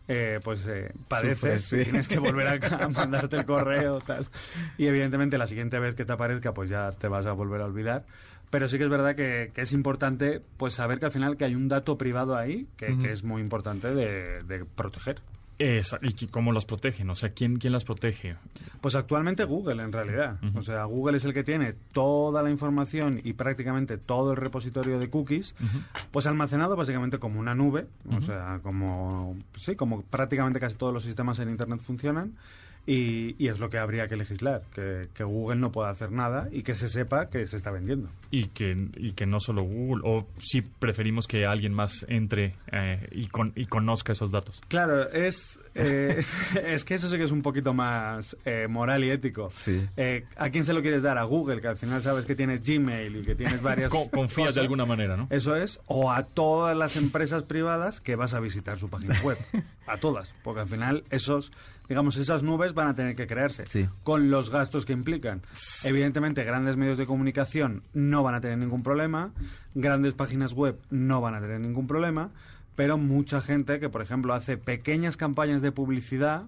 eh, 0.07 0.41
pues 0.45 0.67
eh, 0.67 0.93
padeces 1.09 1.39
Sufres, 1.39 1.65
sí. 1.65 1.83
tienes 1.85 2.09
que 2.09 2.19
volver 2.19 2.47
a, 2.49 2.85
a 2.85 2.89
mandarte 2.91 3.37
el 3.37 3.45
correo 3.45 4.01
tal. 4.01 4.27
Y 4.77 4.87
evidentemente 4.87 5.39
la 5.39 5.47
siguiente 5.47 5.79
vez 5.79 5.95
que 5.95 6.05
te 6.05 6.13
aparezca, 6.13 6.53
pues 6.53 6.69
ya 6.71 6.91
te 6.93 7.09
vas 7.09 7.27
a 7.27 7.33
volver 7.33 7.61
a 7.61 7.65
olvidar. 7.67 8.05
Pero 8.51 8.69
sí 8.69 8.79
que 8.79 8.85
es 8.85 8.91
verdad 8.91 9.17
que, 9.17 9.51
que 9.55 9.63
es 9.63 9.73
importante 9.73 10.41
pues 10.59 10.75
saber 10.75 11.01
que 11.01 11.07
al 11.07 11.13
final 11.13 11.37
que 11.37 11.45
hay 11.45 11.55
un 11.55 11.69
dato 11.69 11.99
privado 11.99 12.37
ahí 12.37 12.69
que, 12.77 12.97
que 12.99 13.11
es 13.11 13.25
muy 13.25 13.41
importante 13.41 13.93
de, 13.93 14.43
de 14.45 14.65
proteger. 14.65 15.21
Esa- 15.59 15.99
¿Y 16.03 16.27
cómo 16.27 16.53
las 16.53 16.65
protegen? 16.65 17.09
O 17.11 17.15
sea, 17.17 17.31
¿quién, 17.31 17.57
quién 17.57 17.73
las 17.73 17.85
protege? 17.85 18.37
Pues 18.81 18.95
actualmente 18.97 19.45
Google, 19.45 19.83
en 19.83 19.93
realidad. 19.93 20.39
O 20.57 20.63
sea, 20.63 20.85
Google 20.85 21.17
es 21.17 21.25
el 21.25 21.33
que 21.33 21.45
tiene 21.45 21.75
toda 21.93 22.43
la 22.43 22.51
información 22.51 23.21
y 23.23 23.35
prácticamente 23.35 23.97
todo 23.97 24.33
el 24.33 24.37
repositorio 24.37 24.99
de 24.99 25.09
cookies, 25.11 25.55
pues 26.11 26.27
almacenado 26.27 26.75
básicamente 26.77 27.19
como 27.19 27.39
una 27.39 27.55
nube. 27.55 27.87
O 28.11 28.21
sea, 28.21 28.59
como, 28.63 29.37
sí, 29.55 29.77
como 29.77 30.03
prácticamente 30.03 30.59
casi 30.59 30.75
todos 30.77 30.93
los 30.93 31.05
sistemas 31.05 31.39
en 31.39 31.51
Internet 31.51 31.81
funcionan. 31.81 32.33
Y, 32.87 33.35
y 33.43 33.49
es 33.49 33.61
lo 33.61 33.71
que 33.71 33.79
habría 33.79 34.09
que 34.09 34.17
legislar, 34.17 34.63
que, 34.75 35.09
que 35.15 35.25
Google 35.25 35.57
no 35.59 35.73
pueda 35.73 35.89
hacer 35.89 36.13
nada 36.13 36.49
y 36.53 36.63
que 36.63 36.75
se 36.75 36.89
sepa 36.89 37.31
que 37.31 37.47
se 37.47 37.57
está 37.57 37.71
vendiendo. 37.71 38.11
Y 38.31 38.49
que, 38.49 38.89
y 38.97 39.13
que 39.13 39.25
no 39.25 39.41
solo 39.41 39.63
Google, 39.63 40.03
o 40.05 40.27
si 40.39 40.61
preferimos 40.61 41.27
que 41.27 41.47
alguien 41.47 41.73
más 41.73 42.05
entre 42.09 42.55
eh, 42.73 43.09
y, 43.13 43.29
con- 43.29 43.53
y 43.57 43.65
conozca 43.67 44.13
esos 44.13 44.31
datos. 44.31 44.61
Claro, 44.69 45.11
es, 45.11 45.59
eh, 45.75 46.23
es 46.67 46.85
que 46.85 46.95
eso 46.95 47.09
sí 47.09 47.17
que 47.17 47.25
es 47.25 47.31
un 47.31 47.41
poquito 47.41 47.73
más 47.73 48.37
eh, 48.45 48.67
moral 48.69 49.03
y 49.05 49.11
ético. 49.11 49.49
Sí. 49.51 49.87
Eh, 49.97 50.25
¿A 50.37 50.51
quién 50.51 50.65
se 50.65 50.75
lo 50.75 50.83
quieres 50.83 51.03
dar? 51.03 51.17
A 51.17 51.23
Google, 51.25 51.63
que 51.63 51.69
al 51.69 51.79
final 51.79 52.03
sabes 52.03 52.27
que 52.27 52.35
tienes 52.37 52.61
Gmail 52.63 53.17
y 53.17 53.23
que 53.23 53.35
tienes 53.35 53.63
varias... 53.63 53.89
Co- 53.91 54.11
confías 54.11 54.49
cosas. 54.49 54.55
de 54.57 54.61
alguna 54.61 54.85
manera, 54.85 55.17
¿no? 55.17 55.27
Eso 55.31 55.57
es, 55.57 55.81
o 55.87 56.13
a 56.13 56.25
todas 56.25 56.77
las 56.77 56.97
empresas 56.97 57.45
privadas 57.45 58.01
que 58.01 58.15
vas 58.15 58.35
a 58.35 58.41
visitar 58.41 58.79
su 58.79 58.91
página 58.91 59.19
web. 59.23 59.39
A 59.87 59.99
todas, 59.99 60.35
porque 60.43 60.63
al 60.63 60.67
final 60.67 61.05
esos, 61.11 61.53
digamos, 61.89 62.17
esas 62.17 62.43
nubes 62.43 62.73
van 62.75 62.89
a 62.89 62.95
tener 62.95 63.15
que 63.17 63.27
crearse 63.27 63.65
Sí. 63.67 63.87
con 64.03 64.31
los 64.31 64.51
gastos 64.51 64.85
que 64.87 64.93
implican. 64.93 65.43
Evidentemente, 65.85 66.43
grandes 66.45 66.77
medios 66.77 66.99
de 66.99 67.07
comunicación 67.07 67.83
no 67.93 68.23
van 68.23 68.35
a 68.35 68.41
tener 68.41 68.59
ningún 68.59 68.83
problema, 68.83 69.33
grandes 69.75 70.15
páginas 70.15 70.53
web 70.53 70.79
no 70.91 71.21
van 71.21 71.35
a 71.35 71.41
tener 71.41 71.61
ningún 71.61 71.87
problema, 71.87 72.31
pero 72.75 72.99
mucha 72.99 73.41
gente 73.41 73.79
que, 73.81 73.89
por 73.89 74.03
ejemplo, 74.03 74.35
hace 74.35 74.57
pequeñas 74.57 75.17
campañas 75.17 75.63
de 75.63 75.73
publicidad, 75.73 76.45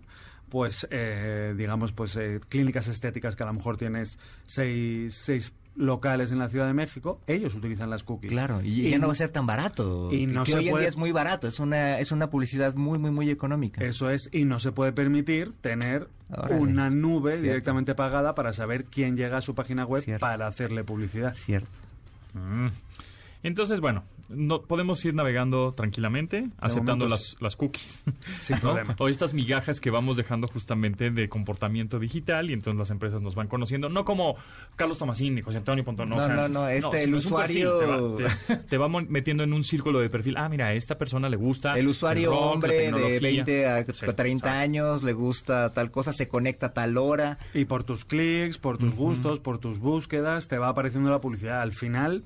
pues, 0.49 0.87
eh, 0.91 1.55
digamos, 1.57 1.93
pues 1.93 2.17
eh, 2.17 2.41
clínicas 2.49 2.89
estéticas 2.89 3.37
que 3.37 3.43
a 3.43 3.47
lo 3.47 3.53
mejor 3.53 3.77
tienes 3.77 4.19
seis, 4.47 5.15
seis 5.15 5.53
locales 5.77 6.33
en 6.33 6.39
la 6.39 6.49
Ciudad 6.49 6.67
de 6.67 6.75
México, 6.75 7.21
ellos 7.27 7.55
utilizan 7.55 7.91
las 7.91 8.03
cookies. 8.03 8.31
Claro, 8.31 8.61
y, 8.63 8.91
ya 8.91 8.99
no 8.99 9.07
va 9.07 9.13
a 9.13 9.17
ser 9.17 9.29
tan 9.29 9.47
barato. 9.47 10.13
y 10.13 10.27
no 10.27 10.45
que 10.45 10.53
se 10.53 10.59
hoy 10.59 10.69
en 10.69 10.79
día 10.79 10.89
es 10.89 10.97
muy 10.97 11.13
barato, 11.13 11.47
es 11.47 11.61
una, 11.61 11.99
es 11.99 12.13
una 12.13 12.31
publicidad 12.31 12.75
muy, 12.75 12.99
muy, 12.99 13.11
muy 13.11 13.31
económica. 13.31 13.85
Eso 13.85 14.11
es, 14.11 14.29
y 14.33 14.45
no 14.45 14.59
se 14.61 14.73
puede 14.73 14.93
permitir 14.93 15.53
tener 15.61 16.09
Órale. 16.31 16.57
una 16.57 16.91
nube 16.91 17.33
Cierto. 17.33 17.49
directamente 17.49 17.95
pagada 17.95 18.35
para 18.35 18.53
saber 18.53 18.85
quién 18.87 19.17
llega 19.17 19.39
a 19.39 19.41
su 19.43 19.55
página 19.55 19.85
web 19.85 20.03
Cierto. 20.03 20.21
para 20.21 20.47
hacerle 20.47 20.85
publicidad. 20.85 21.35
Cierto. 21.35 21.69
Mm. 22.35 22.69
Entonces, 23.43 23.81
bueno, 23.81 24.05
no, 24.29 24.63
podemos 24.63 25.05
ir 25.05 25.15
navegando 25.15 25.73
tranquilamente, 25.75 26.49
aceptando 26.59 27.07
momento, 27.07 27.09
las, 27.09 27.37
las 27.41 27.57
cookies. 27.57 28.05
Sin 28.41 28.57
¿no? 28.57 28.63
problema. 28.63 28.97
O 28.99 29.09
estas 29.09 29.35
migajas 29.35 29.81
que 29.81 29.91
vamos 29.91 30.17
dejando 30.17 30.49
justamente 30.49 31.11
de 31.11 31.29
comportamiento 31.29 31.99
digital 31.99 32.51
y 32.51 32.53
entonces 32.53 32.79
las 32.79 32.91
empresas 32.91 33.21
nos 33.23 33.35
van 33.35 33.49
conociendo. 33.49 33.89
No 33.89 34.05
como 34.05 34.37
Carlos 34.77 34.99
Tomasín 34.99 35.39
y 35.39 35.43
José 35.43 35.59
Antonio 35.59 35.85
Pontón. 35.85 36.09
No, 36.11 36.29
no, 36.29 36.49
no, 36.49 36.69
este, 36.69 37.05
sino 37.05 37.19
el 37.19 37.23
perfil, 37.23 37.67
usuario- 37.67 37.79
Te 37.79 38.23
va, 38.23 38.37
te- 38.47 38.57
te 38.57 38.79
va 38.79 38.89
mon- 38.89 39.07
metiendo 39.11 39.43
en 39.45 39.53
un 39.53 39.65
círculo 39.65 40.01
de 40.01 40.11
perfil. 40.11 40.37
Ah, 40.37 40.49
mira, 40.49 40.67
a 40.67 40.73
esta 40.75 40.99
persona 40.99 41.29
le 41.29 41.37
gusta. 41.37 41.75
El 41.79 41.89
usuario 41.89 42.31
rock, 42.31 42.41
hombre 42.55 42.73
de 42.75 42.79
tecnología. 42.85 43.21
20 43.21 43.67
a 43.67 43.79
Sí, 43.79 43.85
30 43.85 44.13
exacto. 44.23 44.49
años, 44.51 45.03
le 45.03 45.13
gusta 45.13 45.73
tal 45.73 45.91
cosa, 45.91 46.13
se 46.13 46.29
conecta 46.29 46.67
a 46.67 46.73
tal 46.73 46.97
hora. 46.99 47.39
Y 47.55 47.65
por 47.67 47.85
tus 47.85 48.05
clics, 48.05 48.59
por 48.59 48.79
tus 48.79 48.95
gustos, 48.95 49.41
por 49.41 49.59
tus 49.59 49.79
búsquedas, 49.79 50.49
te 50.49 50.59
va 50.59 50.69
apareciendo 50.69 51.11
la 51.11 51.21
publicidad. 51.21 51.61
Al 51.63 51.73
final, 51.73 52.25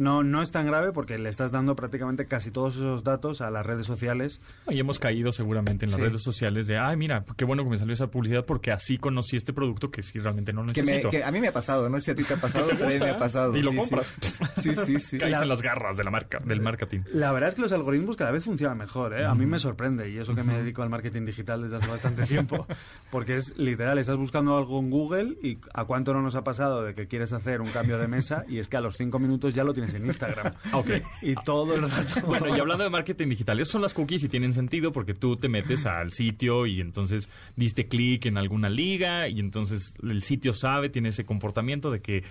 no, 0.00 0.22
no 0.22 0.42
es 0.42 0.50
tan 0.50 0.66
grave 0.66 0.92
porque 0.92 1.18
le 1.18 1.28
estás 1.28 1.52
dando 1.52 1.76
prácticamente 1.76 2.26
casi 2.26 2.50
todos 2.50 2.76
esos 2.76 3.04
datos 3.04 3.40
a 3.40 3.50
las 3.50 3.64
redes 3.66 3.86
sociales. 3.86 4.40
Y 4.68 4.78
hemos 4.80 4.98
caído 4.98 5.32
seguramente 5.32 5.84
en 5.84 5.90
las 5.90 6.00
Sí. 6.00 6.06
redes 6.06 6.22
sociales 6.22 6.66
de, 6.66 6.78
ay, 6.78 6.96
mira, 6.96 7.24
qué 7.36 7.44
bueno 7.44 7.62
que 7.64 7.70
me 7.70 7.78
salió 7.78 7.92
esa 7.94 8.08
publicidad 8.08 8.44
porque 8.46 8.72
así 8.72 8.98
conocí 8.98 9.36
este 9.36 9.52
producto 9.52 9.90
que 9.90 10.02
sí 10.02 10.18
realmente 10.18 10.52
no 10.52 10.62
Que, 10.66 10.82
me- 10.82 10.86
necesito. 10.92 11.10
que 11.10 11.22
a 11.22 11.30
mí 11.30 11.40
me 11.40 11.48
ha 11.48 11.52
pasado, 11.52 11.88
no 11.88 11.98
sé 12.00 12.06
si 12.06 12.10
a 12.12 12.14
ti 12.16 12.24
te 12.24 12.34
ha 12.34 12.36
pasado, 12.38 12.66
te 12.68 12.74
pero 12.76 12.86
a 12.88 12.92
mí 12.92 12.98
me 12.98 13.10
ha 13.10 13.18
pasado. 13.18 13.56
y 13.56 13.62
lo 13.62 13.70
sí, 13.70 13.76
sí. 13.76 13.80
compras. 13.80 14.12
Sí, 14.60 14.74
sí, 14.76 14.98
sí. 14.98 15.18
Caes 15.18 15.32
La- 15.32 15.42
en 15.42 15.48
las 15.48 15.62
garras 15.62 15.96
de 15.96 16.04
la 16.04 16.10
marca, 16.10 16.38
del 16.44 16.60
marketing. 16.60 17.00
La 17.12 17.32
verdad 17.32 17.50
es 17.50 17.54
que 17.54 17.62
los 17.62 17.72
algoritmos 17.72 18.16
cada 18.16 18.30
vez 18.30 18.44
funcionan 18.44 18.76
mejor, 18.78 19.14
¿eh? 19.18 19.24
A 19.24 19.34
mí 19.34 19.46
me 19.46 19.58
sorprende, 19.58 20.10
y 20.10 20.18
eso 20.18 20.34
que 20.34 20.42
me 20.42 20.54
dedico 20.58 20.82
al 20.82 20.90
marketing 20.90 21.24
digital 21.24 21.62
desde 21.62 21.76
hace 21.76 21.88
bastante 21.88 22.24
tiempo, 22.26 22.66
porque 23.10 23.36
es 23.36 23.56
literal, 23.58 23.98
estás 23.98 24.16
buscando 24.16 24.56
algo 24.56 24.78
en 24.80 24.90
Google 24.90 25.36
y 25.42 25.58
a 25.74 25.84
cuánto 25.84 26.12
no 26.14 26.22
nos 26.22 26.34
ha 26.34 26.44
pasado 26.44 26.82
de 26.82 26.94
que 26.94 27.06
quieres 27.06 27.32
hacer 27.32 27.60
un 27.60 27.68
cambio 27.68 27.98
de 27.98 28.08
mesa 28.08 28.44
y 28.48 28.58
es 28.58 28.68
que 28.68 28.76
a 28.76 28.80
los 28.80 28.96
cinco 28.96 29.18
minutos 29.18 29.54
ya 29.54 29.64
lo 29.64 29.72
tienes 29.72 29.89
en 29.94 30.06
Instagram. 30.06 30.52
Ok. 30.72 30.90
Y 31.22 31.34
todo 31.44 31.74
el 31.74 31.82
rato... 31.82 32.20
Bueno, 32.26 32.56
y 32.56 32.60
hablando 32.60 32.84
de 32.84 32.90
marketing 32.90 33.28
digital, 33.28 33.58
esas 33.60 33.72
son 33.72 33.82
las 33.82 33.94
cookies 33.94 34.24
y 34.24 34.28
tienen 34.28 34.52
sentido 34.52 34.92
porque 34.92 35.14
tú 35.14 35.36
te 35.36 35.48
metes 35.48 35.86
al 35.86 36.12
sitio 36.12 36.66
y 36.66 36.80
entonces 36.80 37.28
diste 37.56 37.86
clic 37.86 38.26
en 38.26 38.38
alguna 38.38 38.68
liga 38.68 39.28
y 39.28 39.40
entonces 39.40 39.94
el 40.02 40.22
sitio 40.22 40.52
sabe, 40.52 40.88
tiene 40.88 41.10
ese 41.10 41.24
comportamiento 41.24 41.90
de 41.90 42.00
que 42.00 42.24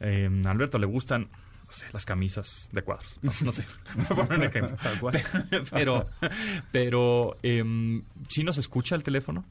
eh, 0.00 0.28
a 0.44 0.50
Alberto 0.50 0.78
le 0.78 0.86
gustan 0.86 1.28
no 1.66 1.72
sé, 1.72 1.86
las 1.92 2.04
camisas 2.04 2.68
de 2.72 2.82
cuadros. 2.82 3.18
No, 3.22 3.32
no 3.42 3.52
sé, 3.52 3.64
voy 3.94 4.04
a 4.04 4.26
poner 4.26 4.38
un 4.38 4.44
ejemplo. 4.44 4.76
Tal 4.82 5.00
cual. 5.00 5.22
Pero, 5.70 6.06
pero 6.72 7.36
em, 7.42 8.02
¿sí 8.28 8.44
nos 8.44 8.58
escucha 8.58 8.94
el 8.96 9.02
teléfono? 9.02 9.44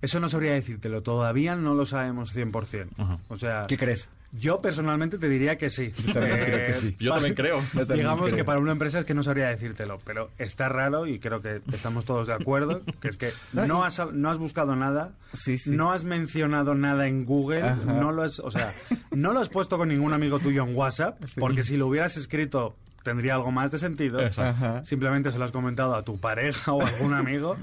Eso 0.00 0.20
no 0.20 0.28
sabría 0.28 0.52
decírtelo, 0.52 1.02
todavía 1.02 1.56
no 1.56 1.74
lo 1.74 1.86
sabemos 1.86 2.36
100%. 2.36 2.88
Ajá. 2.98 3.18
O 3.28 3.36
sea, 3.36 3.64
¿Qué 3.66 3.78
crees? 3.78 4.10
Yo 4.36 4.60
personalmente 4.60 5.18
te 5.18 5.28
diría 5.28 5.56
que 5.56 5.70
sí. 5.70 5.92
Yo 6.06 6.12
también 6.12 6.40
creo 6.40 6.66
que 6.66 6.74
sí. 6.74 6.96
Yo 6.98 7.12
también 7.14 7.34
creo. 7.36 7.60
Yo 7.72 7.78
también 7.86 7.98
Digamos 8.00 8.26
creo. 8.26 8.36
que 8.36 8.44
para 8.44 8.58
una 8.60 8.72
empresa 8.72 8.98
es 8.98 9.04
que 9.04 9.14
no 9.14 9.22
sabría 9.22 9.48
decírtelo, 9.48 10.00
pero 10.04 10.30
está 10.38 10.68
raro 10.68 11.06
y 11.06 11.18
creo 11.18 11.40
que 11.40 11.60
estamos 11.72 12.04
todos 12.04 12.26
de 12.26 12.34
acuerdo, 12.34 12.82
que 13.00 13.08
es 13.08 13.16
que 13.16 13.30
No, 13.52 13.84
has, 13.84 14.00
no 14.12 14.30
has 14.30 14.38
buscado 14.38 14.74
nada, 14.76 15.12
Sí, 15.32 15.58
sí. 15.58 15.70
no 15.70 15.92
has 15.92 16.04
mencionado 16.04 16.74
nada 16.74 17.06
en 17.06 17.24
Google, 17.24 17.62
Ajá. 17.62 17.76
no 17.84 18.12
lo 18.12 18.22
has, 18.22 18.38
o 18.40 18.50
sea, 18.50 18.72
no 19.10 19.32
lo 19.32 19.40
has 19.40 19.48
puesto 19.48 19.78
con 19.78 19.88
ningún 19.88 20.12
amigo 20.14 20.38
tuyo 20.38 20.64
en 20.64 20.74
WhatsApp, 20.76 21.20
porque 21.38 21.62
si 21.62 21.76
lo 21.76 21.86
hubieras 21.86 22.16
escrito 22.16 22.76
tendría 23.02 23.34
algo 23.34 23.50
más 23.52 23.70
de 23.70 23.78
sentido. 23.78 24.18
Exacto. 24.20 24.82
Simplemente 24.86 25.30
se 25.30 25.36
lo 25.38 25.44
has 25.44 25.52
comentado 25.52 25.94
a 25.94 26.02
tu 26.02 26.18
pareja 26.18 26.72
o 26.72 26.80
a 26.82 26.88
algún 26.88 27.12
amigo. 27.12 27.54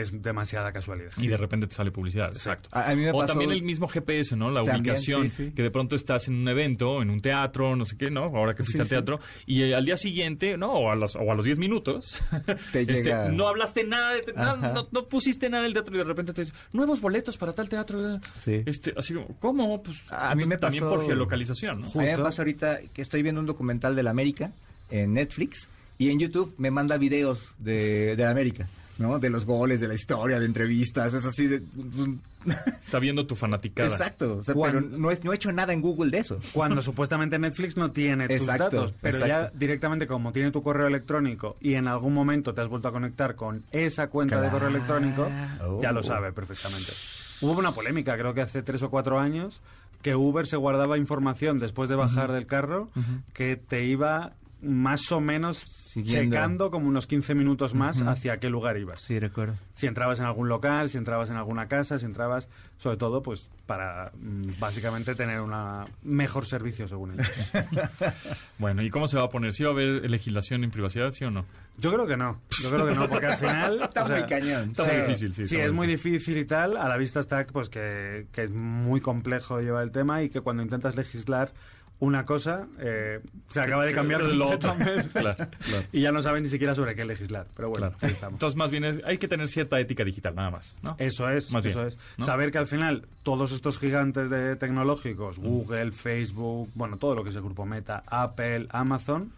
Es 0.00 0.22
demasiada 0.22 0.72
casualidad. 0.72 1.10
Y 1.18 1.26
de 1.28 1.36
repente 1.36 1.66
te 1.66 1.74
sale 1.74 1.90
publicidad, 1.90 2.28
exacto. 2.28 2.68
A- 2.72 2.90
a 2.90 2.94
mí 2.94 3.02
me 3.02 3.10
o 3.10 3.18
pasó- 3.18 3.28
también 3.32 3.50
el 3.52 3.62
mismo 3.62 3.88
GPS, 3.88 4.36
¿no? 4.36 4.50
La 4.50 4.62
También, 4.62 4.82
ubicación, 4.82 5.30
sí, 5.30 5.46
sí. 5.46 5.52
que 5.52 5.62
de 5.62 5.70
pronto 5.70 5.96
estás 5.96 6.28
en 6.28 6.34
un 6.36 6.48
evento, 6.48 7.02
en 7.02 7.10
un 7.10 7.20
teatro, 7.20 7.74
no 7.76 7.84
sé 7.84 7.96
qué, 7.96 8.10
¿no? 8.10 8.24
Ahora 8.24 8.54
que 8.54 8.64
fuiste 8.64 8.78
Sí, 8.78 8.80
al 8.80 8.86
sí. 8.86 8.94
teatro, 8.94 9.20
y 9.46 9.62
eh, 9.62 9.74
al 9.74 9.84
día 9.84 9.96
siguiente, 9.96 10.56
¿no? 10.56 10.72
O 10.72 10.90
a, 10.90 10.96
los, 10.96 11.16
o 11.16 11.30
a 11.30 11.34
los 11.34 11.44
10 11.44 11.58
minutos, 11.58 12.22
Te 12.72 12.80
este, 12.82 12.94
llega- 13.02 13.28
no 13.30 13.48
hablaste 13.48 13.84
nada, 13.84 14.14
de- 14.14 14.32
no, 14.34 14.56
no- 14.56 14.88
no 14.90 15.04
pusiste 15.08 15.48
nada 15.48 15.64
del 15.64 15.72
teatro 15.72 15.94
y 15.94 15.98
de 15.98 16.04
repente 16.04 16.32
te 16.32 16.42
dicen, 16.42 16.56
nuevos 16.72 17.00
boletos 17.00 17.36
para 17.38 17.52
tal 17.52 17.68
teatro. 17.68 18.20
Sí. 18.38 18.62
Este, 18.66 18.92
así 18.96 19.14
como, 19.14 19.26
¿cómo? 19.38 19.82
Pues 19.82 20.02
A 20.10 20.34
mí 20.34 20.44
me 20.44 20.58
también 20.58 20.84
pasó- 20.84 20.94
por 20.96 21.06
geolocalización, 21.06 21.80
¿no? 21.80 21.86
A 21.86 21.98
mí 21.98 22.04
me 22.04 22.18
pasa 22.18 22.42
ahorita 22.42 22.78
que 22.92 23.02
estoy 23.02 23.22
viendo 23.22 23.40
un 23.40 23.46
documental 23.46 23.96
de 23.96 24.02
la 24.02 24.10
América 24.10 24.52
en 24.90 25.14
Netflix 25.14 25.68
y 25.98 26.10
en 26.10 26.18
YouTube 26.18 26.54
me 26.58 26.70
manda 26.70 26.96
videos 26.98 27.54
de, 27.58 28.14
de 28.16 28.22
la 28.24 28.30
América, 28.30 28.68
¿no? 28.98 29.18
De 29.18 29.30
los 29.30 29.44
goles, 29.46 29.80
de 29.80 29.88
la 29.88 29.94
historia, 29.94 30.38
de 30.40 30.46
entrevistas, 30.46 31.12
es 31.14 31.24
así 31.26 31.46
de... 31.46 31.62
Está 32.80 32.98
viendo 33.00 33.26
tu 33.26 33.34
fanaticada. 33.34 33.88
Exacto, 33.88 34.38
o 34.38 34.44
sea, 34.44 34.54
Cuando- 34.54 34.80
pero 34.80 34.98
no, 34.98 35.10
es, 35.10 35.24
no 35.24 35.32
he 35.32 35.34
hecho 35.34 35.50
nada 35.52 35.72
en 35.72 35.80
Google 35.80 36.10
de 36.10 36.18
eso. 36.18 36.38
Cuando 36.52 36.80
supuestamente 36.80 37.38
Netflix 37.38 37.76
no 37.76 37.90
tiene 37.90 38.28
tus 38.28 38.36
Exacto, 38.36 38.64
datos, 38.64 38.94
pero 39.00 39.26
ya 39.26 39.50
directamente 39.52 40.06
como 40.06 40.30
tiene 40.32 40.52
tu 40.52 40.62
correo 40.62 40.86
electrónico 40.86 41.56
y 41.60 41.74
en 41.74 41.88
algún 41.88 42.14
momento 42.14 42.54
te 42.54 42.60
has 42.60 42.68
vuelto 42.68 42.88
a 42.88 42.92
conectar 42.92 43.34
con 43.34 43.64
esa 43.72 44.06
cuenta 44.08 44.40
de 44.40 44.48
correo 44.50 44.68
electrónico, 44.68 45.28
ya 45.82 45.90
lo 45.92 46.00
Oh. 46.00 46.02
sabe 46.04 46.32
perfectamente. 46.32 46.92
Hubo 47.40 47.52
una 47.58 47.74
polémica, 47.74 48.16
creo 48.16 48.32
que 48.32 48.42
hace 48.42 48.62
tres 48.62 48.82
o 48.82 48.90
cuatro 48.90 49.18
años, 49.18 49.60
que 50.02 50.14
Uber 50.14 50.46
se 50.46 50.56
guardaba 50.56 50.98
información 50.98 51.58
después 51.58 51.88
de 51.88 51.96
bajar 51.96 52.30
del 52.30 52.46
carro 52.46 52.88
que 53.32 53.56
te 53.56 53.84
iba 53.84 54.34
más 54.60 55.12
o 55.12 55.20
menos 55.20 55.58
Siguiendo. 55.58 56.34
checando 56.34 56.70
como 56.70 56.88
unos 56.88 57.06
15 57.06 57.34
minutos 57.34 57.74
más 57.74 58.00
hacia 58.02 58.38
qué 58.38 58.48
lugar 58.48 58.76
ibas. 58.78 59.02
Sí, 59.02 59.18
recuerdo. 59.18 59.54
Si 59.74 59.86
entrabas 59.86 60.18
en 60.18 60.26
algún 60.26 60.48
local, 60.48 60.88
si 60.88 60.98
entrabas 60.98 61.30
en 61.30 61.36
alguna 61.36 61.68
casa, 61.68 61.98
si 61.98 62.06
entrabas, 62.06 62.48
sobre 62.78 62.96
todo, 62.96 63.22
pues 63.22 63.50
para 63.66 64.12
mm, 64.14 64.58
básicamente 64.58 65.14
tener 65.14 65.40
un 65.40 65.52
mejor 66.02 66.46
servicio, 66.46 66.88
según 66.88 67.12
ellos. 67.12 67.26
Bueno, 68.58 68.82
¿y 68.82 68.90
cómo 68.90 69.06
se 69.06 69.18
va 69.18 69.24
a 69.24 69.28
poner? 69.28 69.52
¿Sí 69.52 69.64
va 69.64 69.70
a 69.70 69.72
haber 69.72 70.10
legislación 70.10 70.64
en 70.64 70.70
privacidad, 70.70 71.10
sí 71.12 71.24
o 71.24 71.30
no? 71.30 71.44
Yo 71.78 71.92
creo 71.92 72.06
que 72.06 72.16
no, 72.16 72.40
yo 72.62 72.70
creo 72.70 72.86
que 72.86 72.94
no, 72.94 73.06
porque 73.06 73.26
al 73.26 73.36
final... 73.36 73.82
Está 73.86 74.04
o 74.04 74.06
sea, 74.06 74.16
muy 74.18 74.26
cañón. 74.26 74.70
Está 74.70 74.84
muy 74.84 74.96
difícil, 75.02 75.34
sí. 75.34 75.46
Sí, 75.46 75.56
es 75.56 75.72
muy 75.72 75.86
difícil 75.86 76.38
y 76.38 76.46
tal. 76.46 76.76
A 76.78 76.88
la 76.88 76.96
vista 76.96 77.20
está 77.20 77.46
pues 77.46 77.68
que, 77.68 78.26
que 78.32 78.44
es 78.44 78.50
muy 78.50 79.00
complejo 79.00 79.60
llevar 79.60 79.82
el 79.82 79.92
tema 79.92 80.22
y 80.22 80.30
que 80.30 80.40
cuando 80.40 80.62
intentas 80.62 80.96
legislar 80.96 81.52
una 81.98 82.26
cosa 82.26 82.66
eh, 82.78 83.20
se 83.48 83.60
acaba 83.60 83.84
de 83.86 83.94
cambiar 83.94 84.22
lo 84.22 84.48
otro. 84.50 84.68
completamente. 84.70 85.10
Claro, 85.20 85.46
claro. 85.60 85.84
Y 85.92 86.02
ya 86.02 86.12
no 86.12 86.20
saben 86.22 86.42
ni 86.42 86.48
siquiera 86.50 86.74
sobre 86.74 86.94
qué 86.94 87.04
legislar. 87.04 87.46
Pero 87.56 87.70
bueno, 87.70 87.88
Claro. 87.92 87.96
ahí 88.02 88.10
estamos. 88.12 88.34
Entonces, 88.34 88.56
más 88.56 88.70
bien, 88.70 88.84
es- 88.84 89.00
hay 89.04 89.16
que 89.18 89.28
tener 89.28 89.48
cierta 89.48 89.80
ética 89.80 90.04
digital, 90.04 90.34
nada 90.34 90.50
más, 90.50 90.76
¿no? 90.82 90.94
Eso 90.98 91.28
es, 91.30 91.50
Más 91.52 91.64
bien, 91.64 91.70
eso 91.78 91.86
es. 91.86 91.96
¿no? 92.18 92.26
Saber 92.26 92.50
que 92.50 92.58
al 92.58 92.66
final 92.66 93.06
todos 93.22 93.50
estos 93.52 93.78
gigantes 93.78 94.28
de 94.30 94.56
tecnológicos, 94.56 95.38
Google, 95.38 95.92
Facebook, 95.92 96.68
bueno, 96.74 96.98
todo 96.98 97.14
lo 97.14 97.22
que 97.24 97.30
es 97.30 97.36
el 97.36 97.42
grupo 97.42 97.64
Meta, 97.64 98.02
Apple, 98.06 98.66
Amazon, 98.70 99.32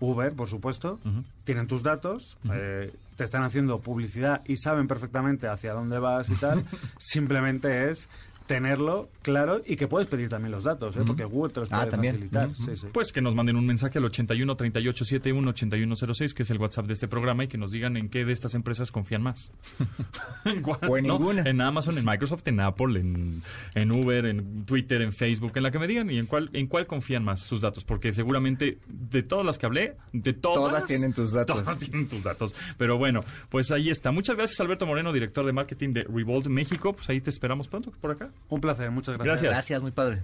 Uber, 0.00 0.32
por 0.32 0.48
supuesto, 0.48 0.98
tienen 1.44 1.66
tus 1.68 1.82
datos, 1.82 2.36
eh, 2.52 2.92
te 3.16 3.24
están 3.24 3.44
haciendo 3.44 3.78
publicidad 3.80 4.42
y 4.46 4.56
saben 4.56 4.88
perfectamente 4.88 5.46
hacia 5.46 5.72
dónde 5.74 5.98
vas 6.00 6.28
y 6.28 6.34
tal. 6.34 6.64
Simplemente 6.98 7.88
es 7.90 8.08
tenerlo 8.52 9.08
claro 9.22 9.62
y 9.66 9.76
que 9.76 9.88
puedes 9.88 10.06
pedir 10.08 10.28
también 10.28 10.52
los 10.52 10.64
datos, 10.64 10.94
¿eh? 10.96 11.00
porque 11.06 11.24
Google 11.24 11.52
te 11.52 11.60
los 11.60 11.72
Ah, 11.72 11.78
puede 11.78 11.90
también. 11.90 12.14
facilitar. 12.14 12.48
Ujú. 12.48 12.64
Sí, 12.64 12.76
sí. 12.76 12.86
Pues 12.92 13.12
que 13.12 13.22
nos 13.22 13.34
manden 13.34 13.56
un 13.56 13.64
mensaje 13.66 13.98
al 13.98 14.04
81 14.04 14.56
38 14.56 15.04
71 15.06 15.48
8106, 15.50 16.34
que 16.34 16.42
es 16.42 16.50
el 16.50 16.58
WhatsApp 16.58 16.86
de 16.86 16.92
este 16.94 17.08
programa, 17.08 17.44
y 17.44 17.48
que 17.48 17.56
nos 17.56 17.70
digan 17.72 17.96
en 17.96 18.08
qué 18.10 18.24
de 18.24 18.32
estas 18.32 18.54
empresas 18.54 18.92
confían 18.92 19.22
más. 19.22 19.50
¿En 20.44 20.60
cuál, 20.62 20.78
O 20.88 20.98
en 20.98 21.06
no? 21.06 21.18
ninguna. 21.18 21.42
En 21.42 21.60
Amazon, 21.60 21.96
en 21.98 22.04
Microsoft, 22.04 22.46
en 22.48 22.60
Apple, 22.60 23.00
en, 23.00 23.42
en 23.74 23.90
Uber, 23.92 24.26
en 24.26 24.64
Twitter, 24.66 25.00
en 25.02 25.12
Facebook, 25.12 25.52
en 25.54 25.62
la 25.62 25.70
que 25.70 25.78
me 25.78 25.86
digan 25.86 26.10
y 26.10 26.18
en 26.18 26.26
cuál, 26.26 26.50
en 26.52 26.66
cuál 26.66 26.86
confían 26.86 27.24
más 27.24 27.40
sus 27.40 27.60
datos. 27.62 27.84
Porque 27.84 28.12
seguramente 28.12 28.78
de 28.88 29.22
todas 29.22 29.46
las 29.46 29.56
que 29.58 29.66
hablé, 29.66 29.96
de 30.12 30.32
todas. 30.34 30.70
Todas 30.70 30.86
tienen 30.86 31.12
tus 31.12 31.32
datos. 31.32 31.56
Todas 31.64 31.78
tienen 31.78 32.06
tus 32.08 32.22
datos. 32.22 32.54
Pero 32.76 32.98
bueno, 32.98 33.24
pues 33.48 33.70
ahí 33.70 33.88
está. 33.90 34.10
Muchas 34.12 34.36
gracias, 34.36 34.60
Alberto 34.60 34.86
Moreno, 34.86 35.12
director 35.12 35.46
de 35.46 35.52
marketing 35.52 35.92
de 35.94 36.02
Revolt 36.02 36.48
México. 36.48 36.92
Pues 36.92 37.08
ahí 37.08 37.20
te 37.20 37.30
esperamos 37.30 37.68
pronto 37.68 37.92
por 38.00 38.10
acá. 38.10 38.30
Un 38.48 38.60
placer, 38.60 38.90
muchas 38.90 39.16
gracias. 39.16 39.40
Gracias. 39.40 39.50
Gracias, 39.50 39.82
muy 39.82 39.92
padre. 39.92 40.22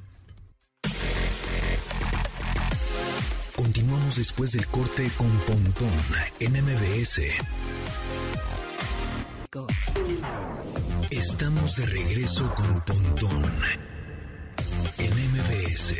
Continuamos 3.56 4.16
después 4.16 4.52
del 4.52 4.66
corte 4.68 5.10
con 5.16 5.30
Pontón 5.40 5.90
en 6.38 6.52
MBS. 6.52 7.22
Estamos 11.10 11.76
de 11.76 11.86
regreso 11.86 12.54
con 12.54 12.80
Pontón 12.84 13.50
en 14.98 15.10
MBS. 15.10 15.94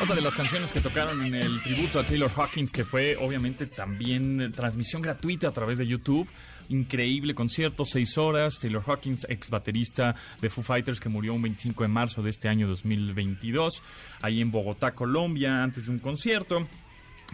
Otra 0.00 0.14
de 0.14 0.20
las 0.20 0.34
canciones 0.34 0.72
que 0.72 0.80
tocaron 0.80 1.24
en 1.24 1.34
el 1.34 1.62
tributo 1.62 1.98
a 1.98 2.04
Taylor 2.04 2.30
Hawkins, 2.36 2.70
que 2.70 2.84
fue 2.84 3.16
obviamente 3.16 3.66
también 3.66 4.52
transmisión 4.54 5.00
gratuita 5.00 5.48
a 5.48 5.52
través 5.52 5.78
de 5.78 5.86
YouTube. 5.86 6.28
Increíble 6.68 7.34
concierto, 7.34 7.84
seis 7.84 8.18
horas. 8.18 8.58
Taylor 8.60 8.82
Hawkins, 8.86 9.26
ex 9.28 9.50
baterista 9.50 10.14
de 10.40 10.50
Foo 10.50 10.64
Fighters, 10.64 10.98
que 11.00 11.08
murió 11.08 11.34
un 11.34 11.42
25 11.42 11.82
de 11.84 11.88
marzo 11.88 12.22
de 12.22 12.30
este 12.30 12.48
año 12.48 12.66
2022, 12.68 13.82
ahí 14.22 14.40
en 14.40 14.50
Bogotá, 14.50 14.92
Colombia, 14.92 15.62
antes 15.62 15.86
de 15.86 15.92
un 15.92 15.98
concierto. 15.98 16.66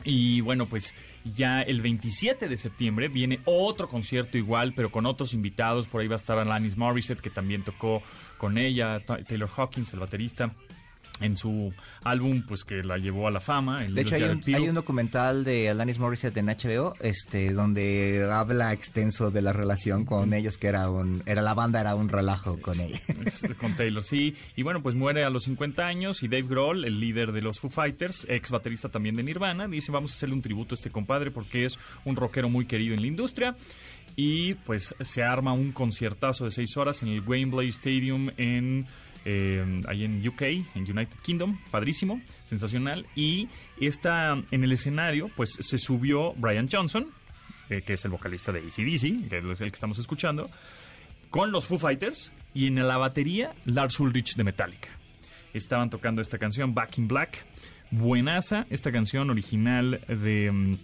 Y 0.04 0.40
bueno, 0.40 0.64
pues 0.66 0.94
ya 1.24 1.60
el 1.60 1.82
27 1.82 2.48
de 2.48 2.56
septiembre 2.56 3.08
viene 3.08 3.40
otro 3.44 3.88
concierto 3.88 4.38
igual, 4.38 4.72
pero 4.74 4.90
con 4.90 5.04
otros 5.06 5.34
invitados. 5.34 5.86
Por 5.86 6.00
ahí 6.00 6.08
va 6.08 6.14
a 6.14 6.16
estar 6.16 6.38
Alanis 6.38 6.76
Morissette, 6.78 7.20
que 7.20 7.28
también 7.30 7.62
tocó 7.62 8.02
con 8.38 8.56
ella, 8.58 9.00
Ta- 9.00 9.22
Taylor 9.22 9.50
Hawkins, 9.54 9.92
el 9.92 10.00
baterista, 10.00 10.54
en 11.20 11.36
su 11.36 11.72
álbum, 12.02 12.42
pues 12.46 12.64
que 12.64 12.82
la 12.82 12.98
llevó 12.98 13.28
a 13.28 13.30
la 13.30 13.40
fama. 13.40 13.84
El 13.84 13.94
De 13.94 14.02
hecho, 14.02 14.16
hay 14.16 14.68
un 14.68 14.74
documental 14.74 15.44
de 15.44 15.68
Alanis 15.68 15.98
Morissette 15.98 16.36
en 16.38 16.46
HBO, 16.46 16.94
este, 17.00 17.52
donde 17.52 18.28
habla 18.30 18.72
extenso 18.72 19.30
de 19.30 19.42
la 19.42 19.52
relación 19.52 20.04
con 20.04 20.32
ellos, 20.34 20.58
que 20.58 20.68
era 20.68 20.90
un, 20.90 21.22
era 21.26 21.42
la 21.42 21.54
banda, 21.54 21.80
era 21.80 21.94
un 21.94 22.08
relajo 22.08 22.60
con 22.60 22.80
ella. 22.80 22.98
con 23.58 23.76
Taylor, 23.76 24.02
sí. 24.02 24.34
Y 24.56 24.62
bueno, 24.62 24.82
pues 24.82 24.94
muere 24.94 25.24
a 25.24 25.30
los 25.30 25.44
50 25.44 25.86
años 25.86 26.22
y 26.22 26.28
Dave 26.28 26.46
Grohl, 26.48 26.84
el 26.84 27.00
líder 27.00 27.32
de 27.32 27.42
los 27.42 27.60
Foo 27.60 27.70
Fighters, 27.70 28.26
ex 28.28 28.50
baterista 28.50 28.88
también 28.88 29.16
de 29.16 29.22
Nirvana, 29.22 29.68
dice 29.68 29.92
vamos 29.92 30.12
a 30.12 30.14
hacerle 30.14 30.34
un 30.34 30.42
tributo 30.42 30.74
a 30.74 30.76
este 30.76 30.90
compadre 30.90 31.30
porque 31.30 31.64
es 31.64 31.78
un 32.04 32.16
rockero 32.16 32.48
muy 32.48 32.66
querido 32.66 32.94
en 32.94 33.00
la 33.00 33.06
industria. 33.06 33.56
Y 34.14 34.54
pues 34.54 34.94
se 35.00 35.22
arma 35.22 35.54
un 35.54 35.72
conciertazo 35.72 36.44
de 36.44 36.50
seis 36.50 36.76
horas 36.76 37.02
en 37.02 37.08
el 37.08 37.20
Wembley 37.20 37.68
Stadium 37.68 38.30
en... 38.36 38.86
eh, 39.24 39.80
ahí 39.88 40.04
en 40.04 40.26
UK, 40.26 40.42
en 40.42 40.66
United 40.76 41.16
Kingdom, 41.22 41.58
padrísimo, 41.70 42.20
sensacional. 42.44 43.06
Y 43.14 43.48
está 43.80 44.36
en 44.50 44.64
el 44.64 44.72
escenario, 44.72 45.30
pues 45.36 45.56
se 45.58 45.78
subió 45.78 46.34
Brian 46.34 46.68
Johnson, 46.70 47.08
eh, 47.70 47.80
que 47.82 47.94
es 47.94 48.04
el 48.04 48.10
vocalista 48.10 48.52
de 48.52 48.60
ACDC, 48.60 49.28
que 49.28 49.38
es 49.38 49.60
el 49.60 49.70
que 49.70 49.74
estamos 49.74 49.98
escuchando, 49.98 50.50
con 51.30 51.50
los 51.52 51.66
Foo 51.66 51.78
Fighters 51.78 52.32
y 52.54 52.66
en 52.66 52.86
la 52.86 52.98
batería 52.98 53.54
Lars 53.64 53.98
Ulrich 54.00 54.36
de 54.36 54.44
Metallica. 54.44 54.90
Estaban 55.54 55.88
tocando 55.90 56.22
esta 56.22 56.38
canción 56.38 56.74
Back 56.74 56.98
in 56.98 57.08
Black, 57.08 57.44
buenaza, 57.90 58.66
esta 58.70 58.92
canción 58.92 59.30
original 59.30 60.00
de 60.08 60.50
mm, 60.50 60.78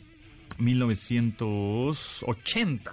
1980. 0.58 2.92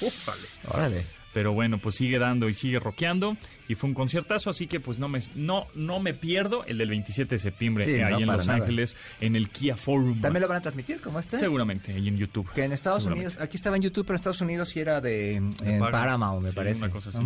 Ufale. 0.00 0.46
Órale. 0.68 1.04
Pero 1.32 1.52
bueno, 1.52 1.78
pues 1.78 1.94
sigue 1.94 2.18
dando 2.18 2.48
y 2.48 2.54
sigue 2.54 2.80
rockeando 2.80 3.36
y 3.68 3.76
fue 3.76 3.88
un 3.88 3.94
conciertazo, 3.94 4.50
así 4.50 4.66
que 4.66 4.80
pues 4.80 4.98
no 4.98 5.08
me 5.08 5.20
no 5.36 5.68
no 5.76 6.00
me 6.00 6.12
pierdo 6.12 6.64
el 6.64 6.78
del 6.78 6.88
27 6.88 7.36
de 7.36 7.38
septiembre 7.38 7.84
Sí, 7.84 7.92
eh, 7.92 8.02
ahí 8.04 8.14
no, 8.14 8.18
en 8.18 8.26
Los 8.26 8.46
nada. 8.48 8.58
Ángeles 8.58 8.96
en 9.20 9.36
el 9.36 9.48
Kia 9.48 9.76
Forum. 9.76 10.20
¿También 10.20 10.42
lo 10.42 10.48
van 10.48 10.56
a 10.58 10.60
transmitir 10.60 11.00
como 11.00 11.20
este? 11.20 11.38
Seguramente 11.38 11.92
ahí 11.92 12.08
en 12.08 12.16
YouTube. 12.16 12.50
Que 12.52 12.64
en 12.64 12.72
Estados. 12.72 13.04
Unidos, 13.04 13.38
aquí 13.40 13.56
estaba 13.56 13.76
en 13.76 13.82
YouTube, 13.82 14.04
pero 14.06 14.16
en 14.16 14.20
Estados 14.20 14.40
Unidos 14.40 14.70
sí 14.70 14.80
era 14.80 15.00
de, 15.00 15.36
en 15.36 15.52
Paramount. 15.54 15.92
Paramount, 15.92 16.42
me 16.42 16.50
Sí, 16.50 16.56
parece. 16.56 16.78
una 16.82 16.90
cosa 16.90 17.10
así. 17.10 17.18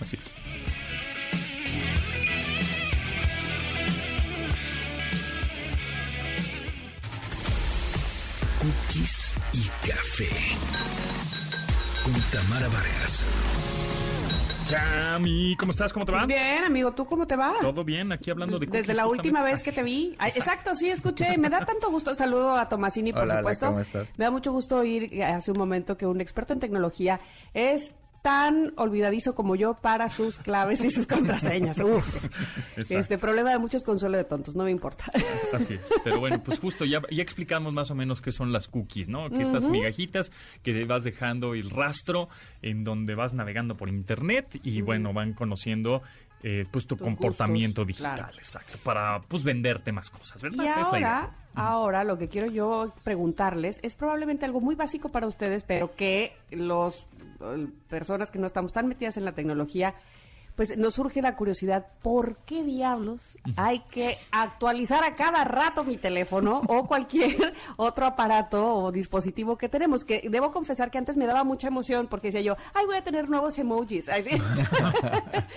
Así 0.00 0.16
es. 0.16 0.34
Cookies 8.60 9.34
y 9.54 9.88
café. 9.88 10.28
Con 12.04 12.14
Tamara 12.32 12.68
Vargas. 12.68 13.26
Chami, 14.66 15.56
¿cómo 15.56 15.70
estás? 15.72 15.92
¿Cómo 15.92 16.04
te 16.06 16.12
va? 16.12 16.24
Bien, 16.26 16.64
amigo, 16.64 16.92
¿tú 16.92 17.04
cómo 17.04 17.26
te 17.26 17.36
va? 17.36 17.52
Todo 17.60 17.84
bien, 17.84 18.10
aquí 18.12 18.30
hablando 18.30 18.58
de 18.58 18.66
cookies. 18.66 18.86
Desde 18.86 18.96
la 18.96 19.06
última 19.06 19.40
justamente. 19.40 19.52
vez 19.52 19.62
que 19.62 19.72
te 19.72 19.82
vi. 19.82 20.14
Ay, 20.18 20.32
exacto, 20.34 20.74
sí, 20.74 20.88
escuché. 20.90 21.36
Me 21.38 21.48
da 21.50 21.64
tanto 21.64 21.90
gusto. 21.90 22.14
Saludo 22.14 22.56
a 22.56 22.68
Tomasini, 22.68 23.12
por 23.12 23.22
Hola, 23.22 23.38
supuesto. 23.38 23.66
¿cómo 23.66 23.80
estás? 23.80 24.08
Me 24.16 24.24
da 24.24 24.30
mucho 24.30 24.52
gusto 24.52 24.78
oír 24.78 25.22
hace 25.22 25.50
un 25.52 25.58
momento 25.58 25.96
que 25.96 26.06
un 26.06 26.20
experto 26.20 26.52
en 26.52 26.60
tecnología 26.60 27.20
es 27.54 27.94
tan 28.22 28.72
olvidadizo 28.76 29.34
como 29.34 29.56
yo 29.56 29.74
para 29.74 30.08
sus 30.08 30.38
claves 30.38 30.80
y 30.84 30.90
sus 30.90 31.06
contraseñas. 31.06 31.78
Uf. 31.80 32.24
Exacto. 32.76 32.98
Este 32.98 33.18
problema 33.18 33.50
de 33.50 33.58
muchos 33.58 33.82
consuelo 33.82 34.16
de 34.16 34.24
tontos, 34.24 34.54
no 34.54 34.64
me 34.64 34.70
importa. 34.70 35.04
Así 35.52 35.74
es. 35.74 35.92
Pero 36.04 36.20
bueno, 36.20 36.40
pues 36.42 36.60
justo 36.60 36.84
ya, 36.84 37.02
ya 37.10 37.22
explicamos 37.22 37.72
más 37.72 37.90
o 37.90 37.94
menos 37.96 38.20
qué 38.20 38.30
son 38.32 38.52
las 38.52 38.68
cookies, 38.68 39.08
¿no? 39.08 39.28
Que 39.28 39.42
estas 39.42 39.68
migajitas 39.68 40.30
que 40.62 40.84
vas 40.84 41.02
dejando 41.04 41.54
el 41.54 41.68
rastro 41.70 42.28
en 42.62 42.84
donde 42.84 43.14
vas 43.14 43.32
navegando 43.34 43.76
por 43.76 43.88
internet 43.88 44.60
y 44.62 44.80
bueno, 44.82 45.12
van 45.12 45.32
conociendo 45.32 46.02
eh, 46.44 46.64
pues 46.70 46.86
tu 46.86 46.96
Tus 46.96 47.04
comportamiento 47.04 47.82
gustos, 47.82 47.86
digital, 47.86 48.14
claro. 48.16 48.38
exacto, 48.38 48.78
para 48.82 49.20
pues 49.28 49.44
venderte 49.44 49.92
más 49.92 50.10
cosas, 50.10 50.40
¿verdad? 50.42 50.64
Y 50.64 50.68
Es 50.80 50.92
la 50.92 50.98
idea. 50.98 51.18
ahora, 51.20 51.34
ahora 51.54 52.04
lo 52.04 52.18
que 52.18 52.28
quiero 52.28 52.48
yo 52.50 52.92
preguntarles 53.04 53.78
es 53.82 53.94
probablemente 53.94 54.44
algo 54.44 54.60
muy 54.60 54.74
básico 54.74 55.08
para 55.10 55.26
ustedes, 55.28 55.62
pero 55.62 55.94
que 55.94 56.34
los 56.50 57.06
personas 57.88 58.30
que 58.30 58.38
no 58.38 58.46
estamos 58.46 58.72
tan 58.72 58.88
metidas 58.88 59.16
en 59.16 59.24
la 59.24 59.32
tecnología, 59.32 59.94
pues 60.62 60.78
nos 60.78 60.94
surge 60.94 61.20
la 61.22 61.34
curiosidad, 61.34 61.86
¿por 62.02 62.36
qué 62.46 62.62
diablos 62.62 63.36
hay 63.56 63.80
que 63.90 64.16
actualizar 64.30 65.02
a 65.02 65.16
cada 65.16 65.42
rato 65.42 65.82
mi 65.84 65.96
teléfono 65.96 66.62
o 66.68 66.86
cualquier 66.86 67.52
otro 67.76 68.06
aparato 68.06 68.64
o 68.76 68.92
dispositivo 68.92 69.56
que 69.58 69.68
tenemos? 69.68 70.04
Que 70.04 70.28
debo 70.30 70.52
confesar 70.52 70.92
que 70.92 70.98
antes 70.98 71.16
me 71.16 71.26
daba 71.26 71.42
mucha 71.42 71.66
emoción 71.66 72.06
porque 72.08 72.28
decía 72.28 72.42
yo, 72.42 72.56
ay, 72.74 72.86
voy 72.86 72.94
a 72.96 73.02
tener 73.02 73.28
nuevos 73.28 73.58
emojis. 73.58 74.08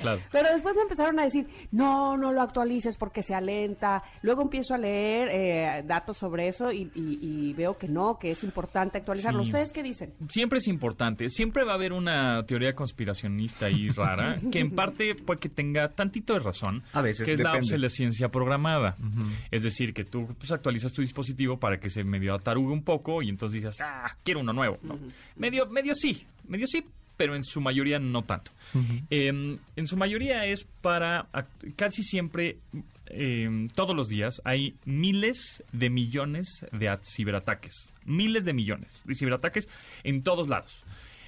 Claro. 0.02 0.22
Pero 0.32 0.50
después 0.52 0.76
me 0.76 0.82
empezaron 0.82 1.20
a 1.20 1.24
decir, 1.24 1.48
no, 1.72 2.18
no 2.18 2.32
lo 2.32 2.42
actualices 2.42 2.98
porque 2.98 3.22
se 3.22 3.34
alenta. 3.36 4.04
Luego 4.22 4.42
empiezo 4.42 4.74
a 4.74 4.78
leer 4.78 5.30
eh, 5.32 5.84
datos 5.86 6.18
sobre 6.18 6.48
eso 6.48 6.72
y, 6.72 6.92
y- 6.96 7.20
y 7.22 7.54
veo 7.54 7.78
que 7.78 7.88
no, 7.88 8.18
que 8.20 8.32
es 8.32 8.44
importante 8.44 8.98
actualizarlo. 8.98 9.44
Sí. 9.44 9.50
¿Ustedes 9.50 9.72
qué 9.72 9.84
dicen? 9.84 10.14
Siempre 10.30 10.58
es 10.60 10.68
importante, 10.68 11.30
siempre 11.30 11.64
va 11.64 11.74
a 11.74 11.76
haber 11.76 11.94
una 11.94 12.44
teoría 12.46 12.74
conspiracionista 12.76 13.68
ahí 13.68 13.90
rara, 13.90 14.40
que 14.52 14.60
en 14.60 14.72
parte 14.76 14.95
puede 15.24 15.40
que 15.40 15.50
tenga 15.50 15.90
tantito 15.90 16.34
de 16.34 16.40
razón, 16.40 16.84
A 16.94 17.02
veces, 17.02 17.26
que 17.26 17.34
es 17.34 17.40
la 17.40 17.54
obsolescencia 17.56 18.30
programada. 18.30 18.96
Es 19.52 19.64
decir, 19.64 19.94
que 19.94 20.04
tú 20.06 20.28
pues, 20.38 20.52
actualizas 20.52 20.94
tu 20.94 21.02
dispositivo 21.02 21.60
para 21.60 21.80
que 21.80 21.90
se 21.90 22.04
medio 22.04 22.34
atarugue 22.34 22.72
un 22.74 22.84
poco 22.84 23.22
y 23.22 23.30
entonces 23.30 23.62
dices, 23.62 23.82
ah, 23.82 24.16
quiero 24.24 24.40
uno 24.40 24.54
nuevo. 24.54 24.80
¿no? 24.84 24.98
Medio, 25.36 25.66
medio 25.68 25.94
sí, 25.94 26.26
medio 26.48 26.66
sí, 26.68 26.84
pero 27.18 27.36
en 27.36 27.44
su 27.44 27.62
mayoría 27.62 28.00
no 28.00 28.24
tanto. 28.24 28.52
Em, 29.10 29.58
en 29.76 29.88
su 29.88 29.96
mayoría 29.98 30.46
es 30.46 30.66
para, 30.82 31.28
casi 31.76 32.04
siempre, 32.04 32.58
em, 33.08 33.70
todos 33.70 33.96
los 33.96 34.10
días, 34.10 34.42
hay 34.44 34.76
miles 34.86 35.64
de 35.72 35.90
millones 35.90 36.66
de 36.72 36.90
at- 36.90 37.04
ciberataques. 37.04 37.92
Miles 38.06 38.46
de 38.46 38.54
millones 38.54 39.02
de 39.06 39.14
ciberataques 39.16 39.68
en 40.04 40.24
todos 40.24 40.48
lados. 40.48 40.84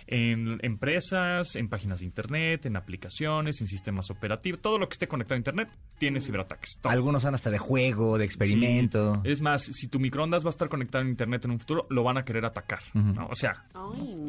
En 0.07 0.59
empresas, 0.63 1.55
en 1.57 1.67
páginas 1.67 1.99
de 1.99 2.05
internet, 2.05 2.65
en 2.65 2.77
aplicaciones, 2.77 3.59
en 3.61 3.67
sistemas 3.67 4.09
operativos, 4.09 4.61
todo 4.61 4.77
lo 4.79 4.87
que 4.87 4.93
esté 4.93 5.07
conectado 5.07 5.35
a 5.35 5.37
internet 5.39 5.69
tiene 5.99 6.19
ciberataques. 6.21 6.77
todo. 6.81 6.91
Algunos 6.93 7.21
son 7.21 7.35
hasta 7.35 7.49
de 7.49 7.57
juego, 7.57 8.17
de 8.17 8.23
experimento. 8.25 9.15
Sí. 9.15 9.21
Es 9.31 9.41
más, 9.41 9.63
si 9.63 9.87
tu 9.87 9.99
microondas 9.99 10.43
va 10.45 10.49
a 10.49 10.51
estar 10.51 10.69
conectado 10.69 11.03
a 11.03 11.07
internet 11.09 11.43
en 11.45 11.51
un 11.51 11.59
futuro, 11.59 11.87
lo 11.89 12.03
van 12.03 12.17
a 12.17 12.23
querer 12.23 12.45
atacar. 12.45 12.79
¿no? 12.93 13.27
O 13.27 13.35
sea, 13.35 13.65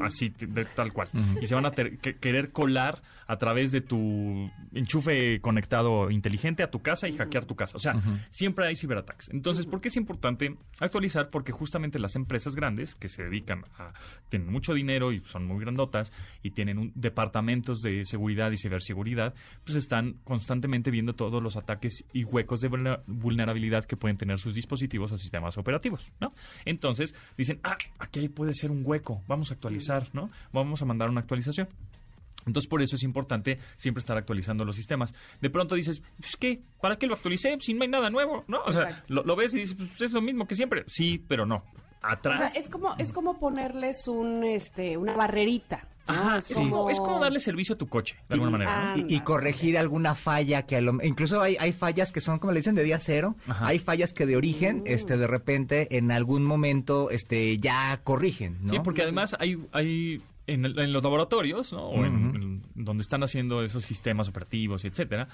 así, 0.01 0.31
de, 0.39 0.65
tal 0.65 0.93
cual. 0.93 1.09
Y 1.41 1.47
se 1.47 1.55
van 1.55 1.67
a 1.67 1.71
ter- 1.71 1.99
que- 1.99 2.17
querer 2.17 2.51
colar 2.53 3.01
a 3.27 3.37
través 3.39 3.71
de 3.71 3.81
tu 3.81 4.51
enchufe 4.73 5.41
conectado 5.41 6.11
inteligente 6.11 6.63
a 6.63 6.71
tu 6.71 6.81
casa 6.81 7.09
y 7.09 7.17
hackear 7.17 7.45
tu 7.45 7.55
casa. 7.57 7.77
O 7.77 7.81
sea, 7.81 7.95
siempre 8.31 8.67
hay 8.67 8.75
ciberataques. 8.77 9.29
Entonces, 9.31 9.67
¿por 9.67 9.81
qué 9.81 9.89
es 9.89 9.97
importante 9.97 10.57
actualizar? 10.81 11.31
Porque 11.31 11.53
justamente 11.53 11.99
las 11.99 12.17
empresas 12.17 12.55
grandes 12.55 12.95
que 12.95 13.09
se 13.09 13.23
dedican 13.25 13.65
a... 13.79 13.93
tienen 14.29 14.51
mucho 14.51 14.75
dinero 14.75 15.13
y 15.13 15.21
son 15.27 15.47
muy 15.47 15.59
grandotas 15.69 16.13
y 16.43 16.51
tienen 16.53 16.79
un- 16.79 16.93
departamentos 16.95 17.83
de 17.83 18.05
seguridad 18.05 18.51
y 18.51 18.57
ciberseguridad, 18.57 19.35
pues 19.65 19.77
están 19.77 20.15
constantemente 20.25 20.91
viendo 20.91 21.15
todos 21.15 21.43
los 21.43 21.57
ataques 21.57 22.05
y 22.13 22.25
huecos 22.25 22.61
de 22.61 22.71
vulner- 22.71 23.03
vulnerabilidad 23.07 23.85
que 23.85 23.97
pueden 23.97 24.17
tener 24.17 24.39
sus 24.39 24.55
dispositivos 24.55 25.13
o 25.13 25.19
sistemas 25.19 25.59
operativos, 25.59 26.11
¿no? 26.21 26.35
Entonces 26.65 27.15
dicen, 27.37 27.61
ah, 27.63 27.77
aquí 27.99 28.29
puede 28.29 28.55
ser 28.55 28.71
un 28.71 28.83
hueco, 28.85 29.23
vamos 29.29 29.51
a 29.51 29.55
actualizar, 29.55 30.09
¿no? 30.13 30.31
Vamos 30.53 30.83
a 30.83 30.85
mandar 30.85 31.11
una 31.11 31.21
actualización. 31.21 31.69
Entonces, 32.47 32.69
por 32.69 32.81
eso 32.81 32.97
es 32.97 33.03
importante 33.03 33.59
siempre 33.77 33.99
estar 33.99 34.17
actualizando 34.17 34.65
los 34.65 34.75
sistemas. 34.75 35.13
De 35.41 35.51
pronto 35.51 35.75
dices, 35.75 36.03
pues, 36.19 36.37
¿qué? 36.37 36.63
¿Para 36.81 36.97
qué 36.97 37.07
lo 37.07 37.15
actualicé? 37.15 37.59
Si 37.61 37.75
no 37.75 37.83
hay 37.83 37.89
nada 37.89 38.09
nuevo, 38.09 38.45
¿no? 38.49 38.63
O 38.65 38.73
sea, 38.73 39.03
lo, 39.09 39.23
lo 39.23 39.37
ves 39.37 39.53
y 39.55 39.59
dices, 39.59 39.75
pues 39.75 40.01
es 40.01 40.13
lo 40.13 40.23
mismo 40.23 40.47
que 40.47 40.55
siempre. 40.55 40.85
Sí, 40.87 41.23
pero 41.29 41.45
no. 41.45 41.63
O 42.03 42.07
Atrás. 42.07 42.53
sea, 42.53 42.61
es 42.61 42.69
como, 42.69 42.95
es 42.99 43.13
como 43.13 43.39
ponerles 43.39 44.07
un, 44.09 44.45
este, 44.45 44.97
una 44.97 45.15
barrerita. 45.15 45.87
Ajá, 46.07 46.39
Es 46.39 46.55
como, 46.55 46.89
es 46.89 46.99
como 47.01 47.19
darle 47.21 47.39
servicio 47.39 47.75
a 47.75 47.79
tu 47.79 47.87
coche, 47.87 48.17
de 48.29 48.35
alguna 48.35 48.51
manera, 48.51 48.95
¿no? 48.97 49.05
Y, 49.07 49.17
y 49.17 49.21
corregir 49.21 49.77
alguna 49.77 50.15
falla 50.15 50.63
que 50.63 50.77
a 50.77 50.81
lo, 50.81 51.03
incluso 51.05 51.43
hay, 51.43 51.57
hay 51.61 51.73
fallas 51.75 52.13
que 52.13 52.23
son 52.23 52.39
como 52.39 52.53
le 52.55 52.61
dicen 52.61 52.75
de 52.75 52.83
día 52.83 52.99
cero 52.99 53.37
Ajá. 53.47 53.67
hay 53.67 53.79
fallas 53.79 54.15
que 54.15 54.25
de 54.25 54.35
origen 54.35 54.83
este 54.87 55.19
de 55.19 55.27
repente 55.27 55.99
en 55.99 56.11
algún 56.11 56.45
momento 56.45 57.11
este 57.11 57.59
ya 57.59 58.01
corrigen 58.05 58.57
¿no? 58.63 58.71
Sí, 58.71 58.79
porque 58.83 59.03
además 59.03 59.37
hay, 59.39 59.59
hay 59.73 60.23
en, 60.47 60.65
el- 60.65 60.79
en 60.79 60.95
los 60.95 61.03
laboratorios, 61.03 61.75
¿no? 61.75 61.89
O 61.89 62.03
en, 62.07 62.15
en 62.35 62.63
donde 62.75 63.03
están 63.03 63.23
haciendo 63.23 63.63
esos 63.63 63.85
sistemas 63.85 64.31
operativos, 64.31 64.87
y 64.87 64.89
etcétera, 64.89 65.29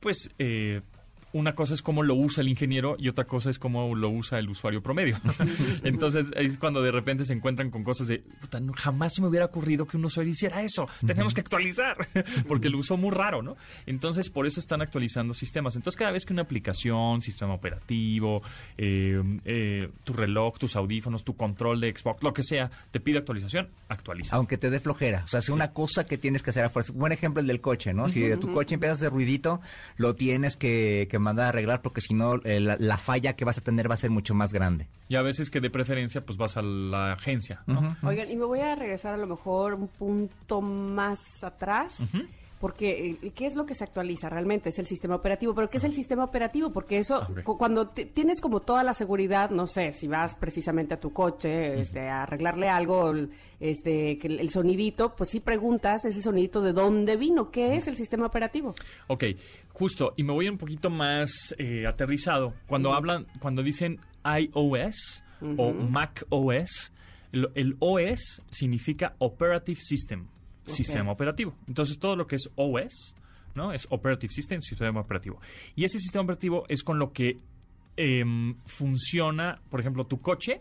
pues 0.00 0.30
eh, 0.40 0.80
una 1.32 1.54
cosa 1.54 1.74
es 1.74 1.82
cómo 1.82 2.02
lo 2.02 2.14
usa 2.14 2.40
el 2.40 2.48
ingeniero 2.48 2.96
y 2.98 3.08
otra 3.08 3.24
cosa 3.24 3.50
es 3.50 3.58
cómo 3.58 3.94
lo 3.94 4.08
usa 4.08 4.38
el 4.38 4.48
usuario 4.48 4.82
promedio. 4.82 5.18
Entonces 5.84 6.26
es 6.36 6.56
cuando 6.56 6.82
de 6.82 6.90
repente 6.90 7.24
se 7.24 7.34
encuentran 7.34 7.70
con 7.70 7.84
cosas 7.84 8.06
de, 8.06 8.18
puta, 8.40 8.60
no, 8.60 8.72
jamás 8.72 9.14
se 9.14 9.22
me 9.22 9.28
hubiera 9.28 9.46
ocurrido 9.46 9.86
que 9.86 9.96
un 9.96 10.04
usuario 10.04 10.32
hiciera 10.32 10.62
eso, 10.62 10.88
tenemos 11.06 11.34
que 11.34 11.40
actualizar, 11.40 11.96
porque 12.48 12.70
lo 12.70 12.78
usó 12.78 12.96
muy 12.96 13.10
raro, 13.10 13.42
¿no? 13.42 13.56
Entonces 13.86 14.30
por 14.30 14.46
eso 14.46 14.60
están 14.60 14.82
actualizando 14.82 15.34
sistemas. 15.34 15.76
Entonces 15.76 15.98
cada 15.98 16.12
vez 16.12 16.24
que 16.24 16.32
una 16.32 16.42
aplicación, 16.42 17.20
sistema 17.20 17.54
operativo, 17.54 18.42
eh, 18.78 19.22
eh, 19.44 19.90
tu 20.04 20.12
reloj, 20.12 20.58
tus 20.58 20.76
audífonos, 20.76 21.24
tu 21.24 21.36
control 21.36 21.80
de 21.80 21.92
Xbox, 21.96 22.22
lo 22.22 22.32
que 22.32 22.42
sea, 22.42 22.70
te 22.90 23.00
pide 23.00 23.18
actualización, 23.18 23.68
actualiza. 23.88 24.36
aunque 24.36 24.58
te 24.58 24.70
dé 24.70 24.80
flojera. 24.80 25.22
O 25.24 25.28
sea, 25.28 25.40
es 25.40 25.48
una 25.48 25.72
cosa 25.72 26.06
que 26.06 26.18
tienes 26.18 26.42
que 26.42 26.50
hacer 26.50 26.64
a 26.64 26.70
fuerza. 26.70 26.92
Buen 26.94 27.12
ejemplo 27.12 27.40
el 27.40 27.46
del 27.46 27.60
coche, 27.60 27.92
¿no? 27.92 28.08
Si 28.08 28.34
tu 28.36 28.52
coche 28.52 28.74
empieza 28.74 28.92
a 28.92 28.94
hacer 28.94 29.10
ruidito, 29.10 29.60
lo 29.96 30.14
tienes 30.14 30.56
que, 30.56 31.08
que 31.10 31.15
mandar 31.18 31.46
a 31.46 31.48
arreglar 31.50 31.82
porque 31.82 32.00
si 32.00 32.14
no, 32.14 32.36
eh, 32.44 32.60
la, 32.60 32.76
la 32.78 32.98
falla 32.98 33.34
que 33.34 33.44
vas 33.44 33.58
a 33.58 33.60
tener 33.60 33.90
va 33.90 33.94
a 33.94 33.98
ser 33.98 34.10
mucho 34.10 34.34
más 34.34 34.52
grande. 34.52 34.88
Y 35.08 35.16
a 35.16 35.22
veces 35.22 35.50
que 35.50 35.60
de 35.60 35.70
preferencia, 35.70 36.24
pues 36.24 36.38
vas 36.38 36.56
a 36.56 36.62
la 36.62 37.12
agencia, 37.12 37.62
¿no? 37.66 37.96
Oigan, 38.02 38.30
y 38.30 38.36
me 38.36 38.44
voy 38.44 38.60
a 38.60 38.74
regresar 38.74 39.14
a 39.14 39.16
lo 39.16 39.26
mejor 39.26 39.74
un 39.74 39.88
punto 39.88 40.60
más 40.60 41.42
atrás. 41.42 41.98
Porque, 42.58 43.18
eh, 43.22 43.32
¿qué 43.34 43.44
es 43.44 43.54
lo 43.54 43.66
que 43.66 43.74
se 43.74 43.84
actualiza 43.84 44.30
realmente? 44.30 44.70
Es 44.70 44.78
el 44.78 44.86
sistema 44.86 45.14
operativo. 45.16 45.54
¿Pero 45.54 45.68
qué 45.68 45.76
es 45.76 45.84
el 45.84 45.92
sistema 45.92 46.24
operativo? 46.24 46.72
Porque 46.72 46.98
eso, 46.98 47.26
cu- 47.44 47.58
cuando 47.58 47.88
tienes 47.88 48.40
como 48.40 48.60
toda 48.60 48.82
la 48.82 48.94
seguridad, 48.94 49.50
no 49.50 49.66
sé, 49.66 49.92
si 49.92 50.08
vas 50.08 50.34
precisamente 50.34 50.94
a 50.94 51.00
tu 51.00 51.12
coche 51.12 51.78
este, 51.80 52.08
a 52.08 52.22
arreglarle 52.22 52.68
algo, 52.68 53.10
el- 53.10 53.30
este, 53.60 54.16
que 54.18 54.28
el, 54.28 54.40
el 54.40 54.48
sonidito, 54.50 55.14
pues 55.16 55.30
sí 55.30 55.40
preguntas 55.40 56.04
ese 56.06 56.22
sonidito 56.22 56.62
de 56.62 56.72
dónde 56.72 57.16
vino. 57.16 57.50
¿Qué 57.50 57.76
es 57.76 57.88
el 57.88 57.96
sistema 57.96 58.26
operativo? 58.26 58.74
Ok, 59.08 59.24
justo, 59.72 60.14
y 60.16 60.22
me 60.22 60.32
voy 60.32 60.48
un 60.48 60.56
poquito 60.58 60.88
más 60.88 61.54
eh, 61.58 61.86
aterrizado. 61.86 62.54
Cuando 62.66 62.94
hablan, 62.94 63.26
cuando 63.40 63.62
dicen 63.62 64.00
iOS 64.24 65.22
o 65.58 65.72
Mac 65.72 66.24
OS, 66.30 66.92
lo- 67.32 67.50
el 67.54 67.76
OS 67.80 68.42
significa 68.50 69.14
Operative 69.18 69.78
System, 69.80 70.26
sistema 70.66 71.12
operativo. 71.12 71.54
Entonces 71.66 71.98
todo 71.98 72.16
lo 72.16 72.26
que 72.26 72.36
es 72.36 72.50
OS, 72.56 73.14
¿no? 73.54 73.72
Es 73.72 73.86
Operative 73.90 74.32
System, 74.32 74.60
sistema 74.60 75.00
operativo. 75.00 75.40
Y 75.74 75.84
ese 75.84 75.98
sistema 75.98 76.24
operativo 76.24 76.64
es 76.68 76.82
con 76.82 76.98
lo 76.98 77.12
que 77.12 77.38
em, 77.96 78.54
funciona, 78.66 79.60
por 79.70 79.80
ejemplo, 79.80 80.04
tu 80.04 80.20
coche. 80.20 80.58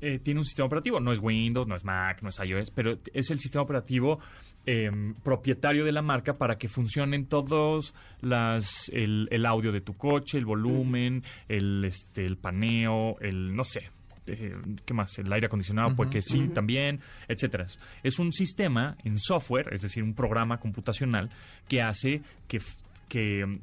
eh, 0.00 0.18
tiene 0.18 0.40
un 0.40 0.44
sistema 0.44 0.66
operativo. 0.66 0.98
No 1.00 1.12
es 1.12 1.20
Windows, 1.20 1.68
no 1.68 1.76
es 1.76 1.84
Mac, 1.84 2.20
no 2.22 2.28
es 2.30 2.38
iOS, 2.44 2.70
pero 2.72 2.98
es 3.14 3.30
el 3.30 3.38
sistema 3.38 3.62
operativo 3.62 4.18
em, 4.66 5.14
propietario 5.14 5.84
de 5.84 5.92
la 5.92 6.02
marca 6.02 6.34
para 6.34 6.58
que 6.58 6.68
funcionen 6.68 7.26
todos 7.26 7.94
las 8.20 8.88
el, 8.92 9.28
el 9.30 9.46
audio 9.46 9.70
de 9.70 9.80
tu 9.80 9.96
coche, 9.96 10.38
el 10.38 10.44
volumen, 10.46 11.22
el 11.48 11.84
este 11.84 12.26
el 12.26 12.36
paneo, 12.38 13.16
el 13.20 13.54
no 13.54 13.62
sé. 13.62 13.90
Eh, 14.26 14.56
¿Qué 14.84 14.94
más? 14.94 15.18
El 15.18 15.32
aire 15.32 15.46
acondicionado, 15.46 15.94
pues 15.94 16.10
que 16.10 16.22
sí, 16.22 16.48
también, 16.48 17.00
etcétera. 17.28 17.66
Es 18.02 18.18
un 18.18 18.32
sistema 18.32 18.96
en 19.04 19.18
software, 19.18 19.72
es 19.72 19.82
decir, 19.82 20.02
un 20.02 20.14
programa 20.14 20.58
computacional 20.58 21.30
que 21.68 21.82
hace 21.82 22.22
que, 22.48 22.58
que, 23.08 23.58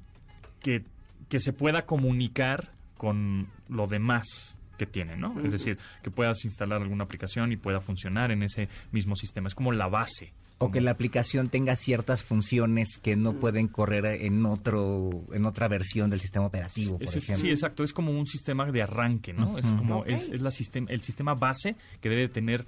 que 1.30 1.40
se 1.40 1.54
pueda 1.54 1.86
comunicar 1.86 2.72
con 2.98 3.48
lo 3.68 3.88
demás 3.88 4.58
que 4.78 4.86
tiene, 4.86 5.18
¿no? 5.18 5.40
Es 5.42 5.52
decir, 5.52 5.78
que 6.02 6.10
puedas 6.10 6.46
instalar 6.46 6.82
alguna 6.82 7.04
aplicación 7.04 7.52
y 7.52 7.58
pueda 7.58 7.80
funcionar 7.80 8.32
en 8.32 8.44
ese 8.44 8.70
mismo 8.92 9.16
sistema. 9.16 9.48
Es 9.48 9.56
como 9.56 9.72
la 9.72 9.88
base. 9.88 10.34
O 10.60 10.72
que 10.72 10.80
la 10.80 10.92
aplicación 10.92 11.50
tenga 11.50 11.76
ciertas 11.76 12.24
funciones 12.24 12.98
que 12.98 13.18
no 13.18 13.34
pueden 13.34 13.68
correr 13.68 14.06
en 14.06 14.46
otro 14.46 15.10
en 15.34 15.46
otra 15.46 15.68
versión 15.68 16.10
del 16.10 16.22
sistema 16.22 16.46
operativo, 16.46 16.98
por 16.98 17.04
Es- 17.10 17.16
ejemplo. 17.18 17.42
sí, 17.42 17.50
exacto. 17.50 17.84
Es 17.84 17.92
como 17.92 18.12
un 18.18 18.28
sistema 18.28 18.72
de 18.72 18.82
arranque, 18.82 19.34
¿no? 19.34 19.58
Es 19.58 19.66
como 19.66 20.06
es, 20.06 20.30
es 20.30 20.42
la 20.42 20.52
sistema, 20.52 20.88
el 20.90 21.02
sistema 21.02 21.34
base 21.34 21.76
que 22.00 22.08
debe 22.10 22.30
tener 22.30 22.66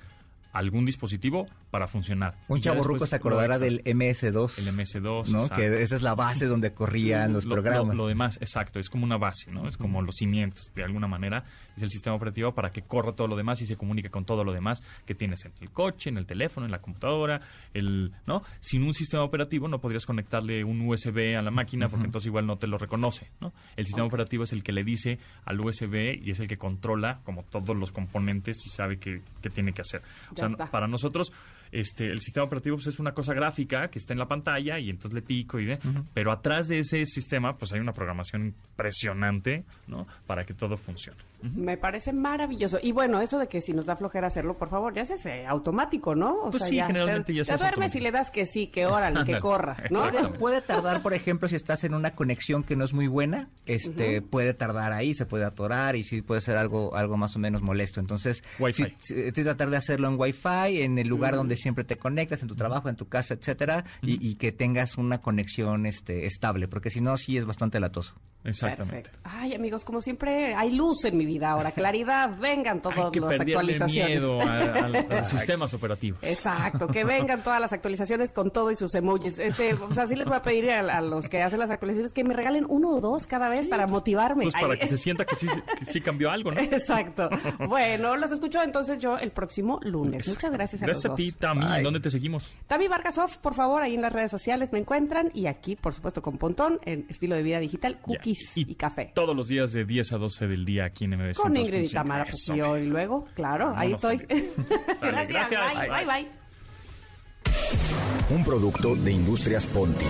algún 0.56 0.86
dispositivo 0.86 1.48
para 1.70 1.88
funcionar. 1.88 2.36
Un 2.48 2.58
Y 2.58 2.62
ya 2.62 2.72
chavo 2.72 2.78
después 2.78 2.94
ruco 2.96 3.06
se 3.08 3.16
acordará 3.18 3.58
del 3.60 3.84
MS2. 3.84 4.58
El 4.60 4.68
MS2, 4.76 5.28
¿no? 5.28 5.40
exacto. 5.42 5.56
Que 5.56 5.84
esa 5.84 5.96
es 5.96 6.02
la 6.02 6.16
base 6.16 6.46
donde 6.48 6.74
corrían 6.74 7.34
los 7.34 7.46
Lo- 7.46 7.56
lo- 7.56 7.62
programas. 7.62 7.96
Lo, 7.96 8.08
demás, 8.08 8.38
exacto, 8.42 8.80
es 8.80 8.90
como 8.90 9.04
una 9.06 9.18
base, 9.18 9.52
¿no? 9.52 9.68
Es 9.68 9.78
como 9.78 10.02
los 10.02 10.16
cimientos, 10.16 10.72
de 10.76 10.84
alguna 10.84 11.08
manera, 11.08 11.44
es 11.76 11.84
el 11.84 11.92
sistema 11.92 12.16
operativo 12.16 12.54
para 12.54 12.72
que 12.72 12.82
corra 12.84 13.12
todo 13.14 13.28
lo 13.28 13.36
demás 13.36 13.62
y 13.62 13.66
se 13.66 13.76
comunique 13.76 14.10
con 14.10 14.26
todo 14.26 14.44
lo 14.44 14.54
demás 14.54 14.82
que 15.06 15.14
tienes 15.16 15.44
en 15.46 15.52
el 15.62 15.70
coche, 15.72 16.10
en 16.10 16.18
el 16.18 16.26
teléfono, 16.26 16.66
en 16.66 16.72
la 16.72 16.80
computadora, 16.80 17.42
el, 17.74 18.14
¿no? 18.26 18.44
Sin 18.62 18.84
un 18.84 18.94
sistema 18.94 19.24
operativo 19.24 19.68
no 19.68 19.80
podrías 19.80 20.06
conectarle 20.06 20.64
un 20.64 20.82
USB 20.88 21.36
a 21.38 21.42
la 21.42 21.52
máquina 21.52 21.90
porque 21.90 22.06
entonces 22.06 22.28
igual 22.28 22.48
no 22.48 22.58
te 22.58 22.68
lo 22.68 22.78
reconoce, 22.78 23.30
¿no? 23.42 23.54
El 23.76 23.86
sistema 23.86 24.08
operativo 24.08 24.44
es 24.46 24.54
el 24.54 24.64
que 24.64 24.72
le 24.72 24.84
dice 24.84 25.20
al 25.44 25.60
USB 25.60 26.18
y 26.24 26.32
es 26.32 26.40
el 26.40 26.48
que 26.48 26.58
controla 26.58 27.20
como 27.26 27.44
todos 27.44 27.76
los 27.76 27.92
componentes 27.92 28.66
y 28.66 28.70
sabe 28.70 28.98
qué, 28.98 29.22
qué 29.42 29.50
tiene 29.50 29.74
que 29.74 29.82
hacer. 29.82 30.02
O 30.32 30.36
sea, 30.50 30.54
está. 30.54 30.72
para 30.72 30.88
nosotros 30.88 31.32
este, 31.72 32.08
el 32.08 32.22
sistema 32.22 32.46
operativo 32.46 32.78
pues, 32.78 32.88
es 32.88 33.00
una 33.00 33.14
cosa 33.14 33.34
gráfica 33.34 33.90
que 33.90 34.00
está 34.00 34.14
en 34.14 34.20
la 34.20 34.28
pantalla 34.28 34.80
y 34.80 34.90
entonces 34.90 35.14
le 35.14 35.22
pico 35.22 35.60
y 35.60 35.66
ve, 35.66 35.80
pero 36.14 36.32
atrás 36.32 36.68
de 36.68 36.80
ese 36.80 37.04
sistema 37.06 37.58
pues 37.58 37.74
hay 37.74 37.80
una 37.80 37.94
programación 37.94 38.46
impresionante, 38.46 39.66
¿no? 39.88 40.08
Para 40.26 40.46
que 40.46 40.54
todo 40.54 40.78
funcione. 40.78 41.20
Me 41.54 41.78
parece 41.78 42.14
maravilloso. 42.14 42.80
Y 42.82 42.92
bueno, 42.92 43.22
eso 43.22 43.38
de 43.40 43.48
que 43.48 43.62
si 43.62 43.74
nos 43.74 43.86
da 43.86 43.96
flojera 43.96 44.28
hacerlo, 44.28 44.58
por 44.58 44.70
favor, 44.70 44.94
ya 44.94 45.06
se 45.06 45.14
hace 45.14 45.46
automático, 45.46 46.16
¿no? 46.16 46.34
O 46.44 46.52
Pues 46.52 46.64
sí, 46.64 46.80
generalmente 46.80 47.34
te, 47.34 47.38
ya 47.38 47.44
se 47.44 47.50
te 47.50 47.54
hace 47.56 47.64
duermes 47.64 47.92
automático. 47.96 47.98
y 47.98 48.02
le 48.02 48.12
das 48.12 48.32
que 48.32 48.46
sí, 48.46 48.68
que 48.68 48.86
órale, 48.86 49.24
que 49.26 49.40
corra, 49.40 49.78
¿no? 49.90 50.06
Puede 50.40 50.62
tardar, 50.62 51.02
por 51.02 51.14
ejemplo, 51.14 51.48
si 51.50 51.56
estás 51.56 51.84
en 51.84 51.94
una 51.94 52.16
conexión 52.16 52.64
que 52.64 52.76
no 52.76 52.86
es 52.86 52.94
muy 52.94 53.08
buena, 53.08 53.50
este, 53.66 54.22
puede 54.22 54.54
tardar 54.54 54.94
ahí, 54.94 55.14
se 55.14 55.26
puede 55.26 55.46
atorar 55.46 55.96
y 55.96 56.04
sí 56.04 56.22
puede 56.22 56.42
ser 56.42 56.58
algo, 56.58 56.96
algo 56.96 57.18
más 57.18 57.36
o 57.36 57.40
menos 57.40 57.62
molesto. 57.62 58.00
Entonces, 58.00 58.44
Wi-Fi. 58.60 58.84
sí, 58.84 58.96
sí, 59.00 59.32
sí 59.34 59.44
tratar 59.44 59.70
de 59.70 59.78
hacerlo 59.78 60.08
en 60.08 60.20
Wi-Fi, 60.20 60.82
en 60.82 60.98
el 60.98 61.08
lugar 61.08 61.36
donde 61.36 61.56
siempre 61.56 61.84
te 61.84 61.98
conectas, 61.98 62.42
en 62.42 62.48
tu 62.48 62.56
trabajo, 62.56 62.90
en 62.90 62.96
tu 62.96 63.08
casa, 63.08 63.34
etcétera, 63.36 63.86
y, 64.02 64.26
y 64.28 64.36
que 64.36 64.52
tengas 64.52 64.98
una 64.98 65.22
conexión, 65.22 65.86
este, 65.86 66.26
estable, 66.26 66.68
porque 66.68 66.90
si 66.90 67.02
no, 67.02 67.18
sí 67.18 67.38
es 67.38 67.46
bastante 67.46 67.80
latoso. 67.80 68.16
Exactamente. 68.44 69.10
Perfecto. 69.10 69.20
Ay, 69.24 69.56
amigos, 69.56 69.84
como 69.84 70.02
siempre, 70.02 70.54
hay 70.54 70.72
luz 70.72 71.04
en 71.06 71.18
mi 71.18 71.26
vida 71.26 71.35
ahora, 71.44 71.72
claridad, 71.76 72.32
vengan 72.40 72.82
todas 72.82 72.98
las 72.98 73.40
actualizaciones. 73.42 74.10
miedo 74.22 74.42
a, 74.42 74.46
a- 74.52 74.74
a 74.86 74.88
los 75.20 75.28
sistemas 75.28 75.74
operativos. 75.74 76.20
Exacto, 76.24 76.88
que 76.88 77.04
vengan 77.06 77.44
todas 77.44 77.60
las 77.60 77.74
actualizaciones 77.74 78.32
con 78.32 78.52
todo 78.52 78.72
y 78.72 78.76
sus 78.76 78.94
emojis. 78.96 79.40
Este, 79.40 79.74
o 79.74 79.94
sea, 79.94 80.06
sí 80.06 80.16
les 80.16 80.28
voy 80.28 80.38
a 80.38 80.42
pedir 80.44 80.70
a, 80.72 80.98
a 80.98 81.02
los 81.02 81.28
que 81.28 81.42
hacen 81.42 81.60
las 81.60 81.70
actualizaciones 81.70 82.14
que 82.14 82.24
me 82.24 82.34
regalen 82.34 82.66
uno 82.70 82.90
o 82.92 83.02
dos 83.02 83.28
cada 83.28 83.50
vez 83.50 83.68
para 83.68 83.88
motivarme. 83.88 84.44
Pues 84.44 84.54
para 84.54 84.74
Ay, 84.74 84.80
que 84.80 84.88
se 84.88 84.98
sienta 84.98 85.26
que 85.26 85.36
sí, 85.36 85.48
que 85.80 85.86
sí 85.86 86.02
cambió 86.02 86.30
algo, 86.32 86.52
¿no? 86.52 86.60
Exacto. 86.60 87.30
Bueno, 87.68 88.16
los 88.16 88.32
escucho 88.32 88.62
entonces 88.62 89.00
yo 89.00 89.18
el 89.18 89.32
próximo 89.32 89.80
lunes. 89.84 90.28
Muchas 90.28 90.52
gracias 90.52 90.82
a 90.82 90.86
Gracias 90.86 91.06
a 91.06 91.08
los 91.10 91.18
ti, 91.18 91.30
dos. 91.32 91.40
Tami. 91.40 91.66
Bye. 91.66 91.84
¿Dónde 91.84 92.00
te 92.00 92.10
seguimos? 92.12 92.54
Tami 92.68 92.88
Vargasov, 92.88 93.40
por 93.40 93.54
favor, 93.54 93.82
ahí 93.82 93.96
en 93.96 94.02
las 94.02 94.14
redes 94.14 94.32
sociales 94.32 94.72
me 94.72 94.80
encuentran 94.80 95.32
y 95.34 95.48
aquí, 95.48 95.76
por 95.76 95.94
supuesto, 95.94 96.22
con 96.22 96.38
Pontón, 96.38 96.80
en 96.86 97.06
estilo 97.10 97.36
de 97.36 97.44
vida 97.44 97.60
digital, 97.60 98.00
cookies 98.02 98.52
y, 98.56 98.76
café. 98.76 99.12
Todos 99.16 99.36
los 99.36 99.48
días 99.48 99.72
de 99.72 99.86
10 99.86 100.14
a 100.14 100.18
12 100.18 100.48
del 100.48 100.66
día 100.66 100.86
aquí 100.86 101.06
en 101.06 101.14
Con 101.36 101.56
Ingrid 101.56 101.82
y 101.82 101.88
102.5. 101.88 101.94
Tamara, 101.94 102.26
pues 102.26 102.50
y 102.50 102.86
luego, 102.86 103.26
claro, 103.36 103.74
ahí 103.76 103.94
estoy. 103.94 104.18
Gracias. 105.02 105.50
Bye, 105.50 105.90
bye, 105.90 106.06
Bye. 106.06 106.06
bye. 106.06 106.46
Un 108.30 108.44
producto 108.44 108.96
de 108.96 109.12
Industrias 109.12 109.68
Ponti. 109.68 110.06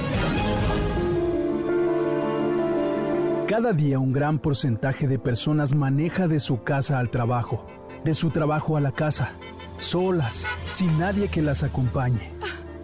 Cada 3.47 3.73
día 3.73 3.99
un 3.99 4.11
gran 4.11 4.39
porcentaje 4.39 5.07
de 5.07 5.19
personas 5.19 5.75
maneja 5.75 6.27
de 6.27 6.39
su 6.39 6.63
casa 6.63 6.97
al 6.97 7.11
trabajo, 7.11 7.67
de 8.03 8.15
su 8.15 8.31
trabajo 8.31 8.75
a 8.75 8.81
la 8.81 8.91
casa, 8.91 9.33
solas, 9.77 10.47
sin 10.65 10.97
nadie 10.97 11.27
que 11.27 11.43
las 11.43 11.61
acompañe. 11.61 12.31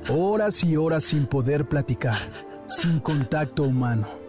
Horas 0.10 0.64
y 0.64 0.78
horas 0.78 1.04
sin 1.04 1.26
poder 1.26 1.66
platicar, 1.68 2.18
sin 2.68 3.00
contacto 3.00 3.64
humano. 3.64 4.21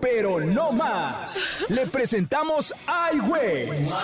Pero 0.00 0.40
no 0.40 0.72
más. 0.72 1.66
Le 1.68 1.86
presentamos 1.86 2.74
iWays. 3.12 3.94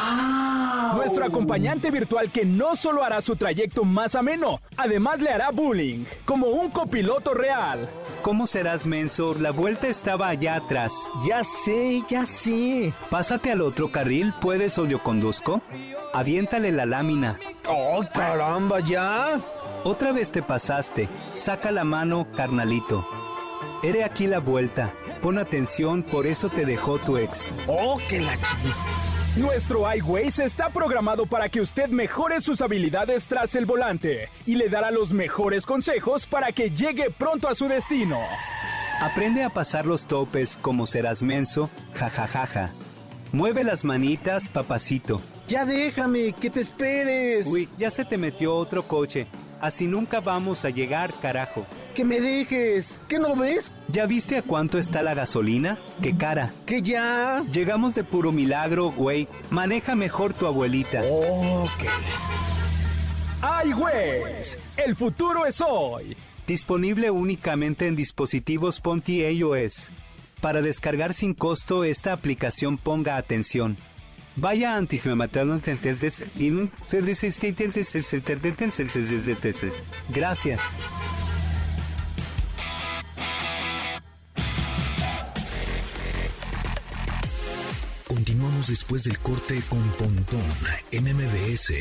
Nuestro 0.96 1.24
acompañante 1.24 1.90
virtual 1.90 2.30
que 2.30 2.44
no 2.44 2.76
solo 2.76 3.04
hará 3.04 3.20
su 3.20 3.36
trayecto 3.36 3.84
más 3.84 4.14
ameno, 4.14 4.60
además 4.76 5.20
le 5.20 5.30
hará 5.30 5.50
bullying, 5.50 6.04
como 6.24 6.48
un 6.48 6.70
copiloto 6.70 7.34
real. 7.34 7.88
¿Cómo 8.22 8.46
serás 8.46 8.86
menso? 8.86 9.34
La 9.34 9.50
vuelta 9.50 9.86
estaba 9.86 10.28
allá 10.28 10.56
atrás. 10.56 11.10
Ya 11.26 11.44
sé, 11.44 12.02
ya 12.08 12.26
sé. 12.26 12.92
Pásate 13.10 13.52
al 13.52 13.60
otro 13.60 13.92
carril, 13.92 14.32
¿puedes 14.40 14.78
o 14.78 14.86
yo 14.86 15.02
conduzco? 15.02 15.60
Aviéntale 16.12 16.72
la 16.72 16.86
lámina. 16.86 17.38
¡Oh, 17.68 18.02
caramba, 18.12 18.80
ya! 18.80 19.40
Otra 19.84 20.12
vez 20.12 20.30
te 20.30 20.42
pasaste. 20.42 21.08
Saca 21.34 21.70
la 21.70 21.84
mano, 21.84 22.26
carnalito. 22.34 23.06
Here 23.84 24.02
aquí 24.02 24.26
la 24.26 24.40
vuelta. 24.40 24.94
Pon 25.20 25.36
atención, 25.36 26.02
por 26.02 26.26
eso 26.26 26.48
te 26.48 26.64
dejó 26.64 26.96
tu 26.96 27.18
ex. 27.18 27.54
¡Oh, 27.66 27.98
que 28.08 28.18
la. 28.18 28.32
Nuestro 29.36 29.84
iWays 29.94 30.38
está 30.38 30.70
programado 30.70 31.26
para 31.26 31.50
que 31.50 31.60
usted 31.60 31.90
mejore 31.90 32.40
sus 32.40 32.62
habilidades 32.62 33.26
tras 33.26 33.54
el 33.56 33.66
volante 33.66 34.30
y 34.46 34.54
le 34.54 34.70
dará 34.70 34.90
los 34.90 35.12
mejores 35.12 35.66
consejos 35.66 36.26
para 36.26 36.50
que 36.52 36.70
llegue 36.70 37.10
pronto 37.10 37.46
a 37.46 37.54
su 37.54 37.68
destino. 37.68 38.18
Aprende 39.02 39.42
a 39.42 39.50
pasar 39.50 39.84
los 39.84 40.06
topes 40.06 40.56
como 40.56 40.86
serás 40.86 41.22
menso, 41.22 41.68
jajajaja. 41.92 42.72
Mueve 43.32 43.64
las 43.64 43.84
manitas, 43.84 44.48
papacito. 44.48 45.20
Ya 45.46 45.66
déjame, 45.66 46.32
que 46.32 46.48
te 46.48 46.62
esperes. 46.62 47.46
Uy, 47.46 47.68
ya 47.76 47.90
se 47.90 48.06
te 48.06 48.16
metió 48.16 48.56
otro 48.56 48.88
coche. 48.88 49.26
Así 49.60 49.86
nunca 49.86 50.20
vamos 50.20 50.64
a 50.64 50.70
llegar, 50.70 51.20
carajo. 51.20 51.66
Que 51.94 52.04
me 52.04 52.20
dejes. 52.20 52.98
¿Qué 53.08 53.20
no 53.20 53.36
ves? 53.36 53.70
¿Ya 53.88 54.06
viste 54.06 54.36
a 54.36 54.42
cuánto 54.42 54.78
está 54.78 55.02
la 55.02 55.14
gasolina? 55.14 55.78
¡Qué 56.02 56.16
cara! 56.16 56.52
Que 56.66 56.82
ya. 56.82 57.44
Llegamos 57.52 57.94
de 57.94 58.02
puro 58.02 58.32
milagro, 58.32 58.90
güey. 58.90 59.28
Maneja 59.50 59.94
mejor 59.94 60.34
tu 60.34 60.46
abuelita. 60.46 61.02
Oh, 61.08 61.68
que... 61.78 61.86
iWays, 63.68 64.56
el 64.76 64.96
futuro 64.96 65.46
es 65.46 65.60
hoy. 65.60 66.16
Disponible 66.46 67.10
únicamente 67.10 67.86
en 67.86 67.94
dispositivos 67.94 68.80
Ponti 68.80 69.22
iOS. 69.22 69.90
Para 70.40 70.62
descargar 70.62 71.14
sin 71.14 71.32
costo 71.32 71.84
esta 71.84 72.12
aplicación 72.12 72.76
ponga 72.76 73.16
atención. 73.16 73.76
Vaya 74.36 74.74
a 74.74 74.78
Gracias. 80.08 80.74
Después 88.62 89.04
del 89.04 89.18
corte 89.18 89.60
con 89.68 89.82
Pontón 89.98 90.40
en 90.90 91.04
MBS. 91.04 91.72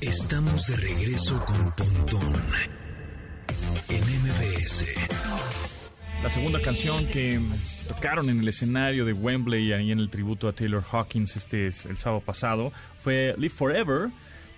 Estamos 0.00 0.66
de 0.66 0.76
regreso 0.76 1.44
con 1.46 1.72
Pontón 1.72 2.34
en 3.88 4.02
MBS. 4.02 4.84
La 6.22 6.30
segunda 6.30 6.60
canción 6.60 7.04
que 7.06 7.40
tocaron 7.88 8.28
en 8.28 8.40
el 8.40 8.48
escenario 8.48 9.04
de 9.04 9.14
Wembley, 9.14 9.72
ahí 9.72 9.90
en 9.90 9.98
el 9.98 10.10
tributo 10.10 10.46
a 10.46 10.52
Taylor 10.52 10.84
Hawkins 10.92 11.34
este 11.34 11.66
el 11.66 11.98
sábado 11.98 12.20
pasado, 12.20 12.72
fue 13.02 13.34
Live 13.36 13.54
Forever. 13.54 14.10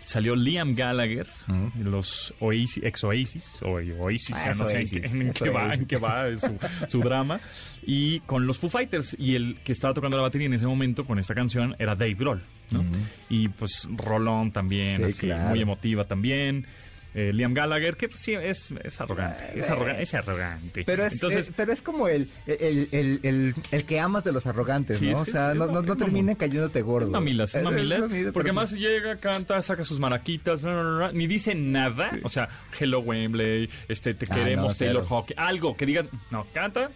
Salió 0.05 0.35
Liam 0.37 0.75
Gallagher, 0.75 1.27
los 1.83 2.35
Oasis, 2.41 2.81
ex 2.83 3.05
Oasis, 3.05 3.59
o 3.63 3.79
Oasis, 4.03 4.33
Ah, 4.37 4.47
ya 4.49 4.55
no 4.55 4.67
sé 4.67 4.73
en 4.73 4.79
Oasis, 4.83 5.01
qué, 5.01 5.07
en 5.07 5.23
es 5.29 5.37
qué 5.39 5.49
va, 5.51 5.75
en 5.75 5.87
qué 5.87 5.97
va 5.97 6.27
su, 6.39 6.59
su 6.89 7.01
drama, 7.01 7.41
y 7.87 8.21
con 8.21 8.47
los 8.47 8.59
Foo 8.59 8.69
Fighters. 8.69 9.17
Y 9.19 9.35
el 9.37 9.57
que 9.65 9.73
estaba 9.73 9.95
tocando 9.95 10.17
la 10.17 10.25
batería 10.25 10.47
en 10.47 10.55
ese 10.55 10.67
momento 10.67 11.05
con 11.05 11.19
esta 11.19 11.35
canción 11.35 11.75
era 11.79 11.95
Dave 11.95 12.15
Grohl, 12.15 12.43
¿no? 12.71 12.85
Y 13.29 13.49
pues 13.49 13.89
Rolón 13.97 14.53
también, 14.53 14.97
Sí, 14.97 15.03
así, 15.05 15.27
claro. 15.29 15.51
muy 15.51 15.61
emotiva 15.61 16.05
también. 16.05 16.67
Eh, 17.15 17.31
Liam 17.35 17.53
Gallagher, 17.53 17.97
que 17.97 18.09
pues, 18.09 18.21
sí, 18.21 18.33
es, 18.33 18.73
es 18.83 19.01
arrogante, 19.01 19.59
es 19.61 19.69
arrogante, 19.69 20.03
es 20.03 20.15
arrogante. 20.15 20.83
Pero 20.85 21.05
es, 21.05 21.13
Entonces, 21.13 21.49
eh, 21.49 21.53
pero 21.55 21.71
es 21.73 21.83
como 21.83 22.09
el, 22.09 22.31
el, 22.47 22.89
el, 22.91 23.21
el, 23.23 23.55
el 23.71 23.85
que 23.85 24.01
amas 24.01 24.25
de 24.25 24.33
los 24.33 24.47
arrogantes, 24.47 24.99
Sí, 24.99 25.11
¿no? 25.11 25.19
o 25.21 25.25
sea, 25.27 25.53
no, 25.53 25.67
no, 25.67 25.97
terminen 25.97 26.37
cayéndote 26.37 26.81
gordo. 26.81 27.11
Mamilas, 27.11 27.55
Es- 27.55 27.63
mamilas. 27.63 28.01
porque 28.01 28.33
pero 28.33 28.41
además 28.41 28.73
llega, 28.73 29.17
canta, 29.19 29.61
saca 29.61 29.85
sus 29.85 30.01
maraquitas, 30.01 30.63
no, 30.63 30.73
no, 30.75 30.99
no, 31.01 31.13
ni 31.13 31.27
dice 31.27 31.55
nada. 31.55 32.13
O 32.23 32.31
sea, 32.31 32.49
Hello 32.81 33.01
Wembley, 33.01 33.69
este, 33.89 34.15
te 34.15 34.27
Ah, 34.31 34.35
queremos. 34.35 34.79
Taylor 34.79 35.05
Hawkins, 35.09 35.39
algo 35.39 35.77
que 35.77 35.85
digan, 35.85 36.09
no, 36.31 36.47
canta, 36.55 36.91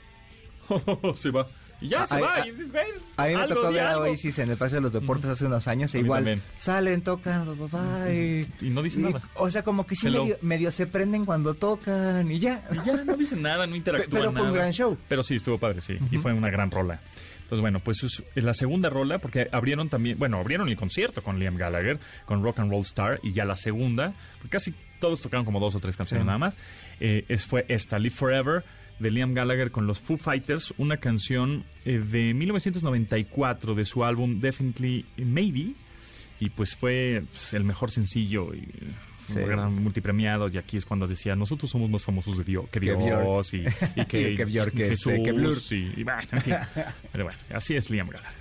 se 1.16 1.30
va. 1.30 1.46
Y 1.80 1.88
ya 1.88 2.06
se 2.06 2.20
va. 2.20 2.46
y 2.46 2.50
dices, 2.50 2.72
"Güey, 2.72 2.86
A 3.16 3.26
mí 3.26 3.36
me 3.36 3.46
tocó 3.48 3.70
ver 3.70 3.86
a 3.86 3.90
algo". 3.92 4.04
Oasis 4.04 4.38
en 4.38 4.50
el 4.50 4.56
Parque 4.56 4.76
de 4.76 4.80
los 4.80 4.92
Deportes 4.92 5.30
hace 5.30 5.46
unos 5.46 5.68
años 5.68 5.94
e 5.94 5.98
igual 6.00 6.42
salen, 6.56 7.02
tocan, 7.02 7.46
y, 8.10 8.70
no 8.70 8.82
dicen 8.82 9.02
nada. 9.02 9.22
O 9.34 9.50
sea, 9.50 9.62
como 9.62 9.86
que 9.86 9.94
sí 9.94 10.08
medio, 10.42 10.70
se 10.70 10.86
prenden 10.86 11.24
cuando 11.24 11.54
tocan 11.54 12.30
y 12.30 12.38
ya. 12.38 12.62
Y 12.72 12.86
ya 12.86 13.04
no 13.04 13.16
dicen 13.16 13.42
nada, 13.42 13.66
no 13.66 13.76
interactúan 13.76 14.22
Pero 14.22 14.32
fue 14.32 14.42
un 14.42 14.52
gran 14.54 14.72
show. 14.72 14.96
Pero 15.08 15.22
sí, 15.22 15.36
estuvo 15.36 15.58
padre, 15.58 15.80
sí. 15.80 15.98
Y 16.10 16.18
fue 16.18 16.32
una 16.32 16.50
gran 16.50 16.70
rola. 16.70 17.00
Entonces, 17.46 17.60
bueno, 17.60 17.78
pues 17.78 18.02
es 18.02 18.42
la 18.42 18.54
segunda 18.54 18.90
rola, 18.90 19.18
porque 19.18 19.48
abrieron 19.52 19.88
también, 19.88 20.18
bueno, 20.18 20.38
abrieron 20.38 20.68
el 20.68 20.76
concierto 20.76 21.22
con 21.22 21.38
Liam 21.38 21.56
Gallagher, 21.56 22.00
con 22.24 22.42
Rock 22.42 22.58
and 22.58 22.72
Roll 22.72 22.82
Star, 22.82 23.20
y 23.22 23.32
ya 23.32 23.44
la 23.44 23.54
segunda, 23.54 24.14
porque 24.38 24.50
casi 24.50 24.74
todos 24.98 25.20
tocaron 25.20 25.44
como 25.44 25.60
dos 25.60 25.76
o 25.76 25.78
tres 25.78 25.96
canciones 25.96 26.24
Sí. 26.24 26.26
nada 26.26 26.38
más, 26.38 26.56
eh, 26.98 27.24
es, 27.28 27.44
fue 27.44 27.64
esta, 27.68 28.00
Live 28.00 28.16
Forever, 28.16 28.64
de 28.98 29.10
Liam 29.10 29.34
Gallagher 29.34 29.70
con 29.70 29.86
los 29.86 29.98
Foo 30.00 30.16
Fighters, 30.16 30.72
una 30.78 30.96
canción 30.96 31.64
eh, 31.84 31.98
de 31.98 32.32
1994 32.34 33.74
de 33.74 33.84
su 33.84 34.04
álbum 34.04 34.40
Definitely 34.40 35.04
Maybe, 35.18 35.72
y 36.40 36.50
pues 36.50 36.74
fue 36.74 37.22
pues, 37.30 37.54
el 37.54 37.64
mejor 37.64 37.90
sencillo 37.90 38.54
y 38.54 38.60
fue 39.26 39.34
Sí. 39.34 39.38
un 39.40 39.48
gran 39.48 39.74
multipremiado 39.82 40.48
y 40.48 40.56
aquí 40.56 40.76
es 40.76 40.84
cuando 40.84 41.08
decía 41.08 41.34
nosotros 41.34 41.68
somos 41.68 41.90
más 41.90 42.04
famosos 42.04 42.38
de 42.38 42.44
Dios, 42.44 42.66
que 42.70 42.78
Que 42.78 42.94
Dios 42.94 43.52
y, 43.54 43.56
y 43.58 43.62
que, 44.06 44.36
Que 44.36 44.36
que 44.36 44.70
Jesús 44.88 45.12
este, 45.14 45.22
que 45.24 45.32
Blur. 45.32 45.56
y, 45.72 46.00
y 46.00 46.04
bueno, 46.04 46.22
en 46.30 46.42
fin. 46.42 46.54
pero 47.12 47.24
bueno 47.24 47.38
así 47.52 47.74
es 47.74 47.90
Liam 47.90 48.08
Gallagher 48.08 48.32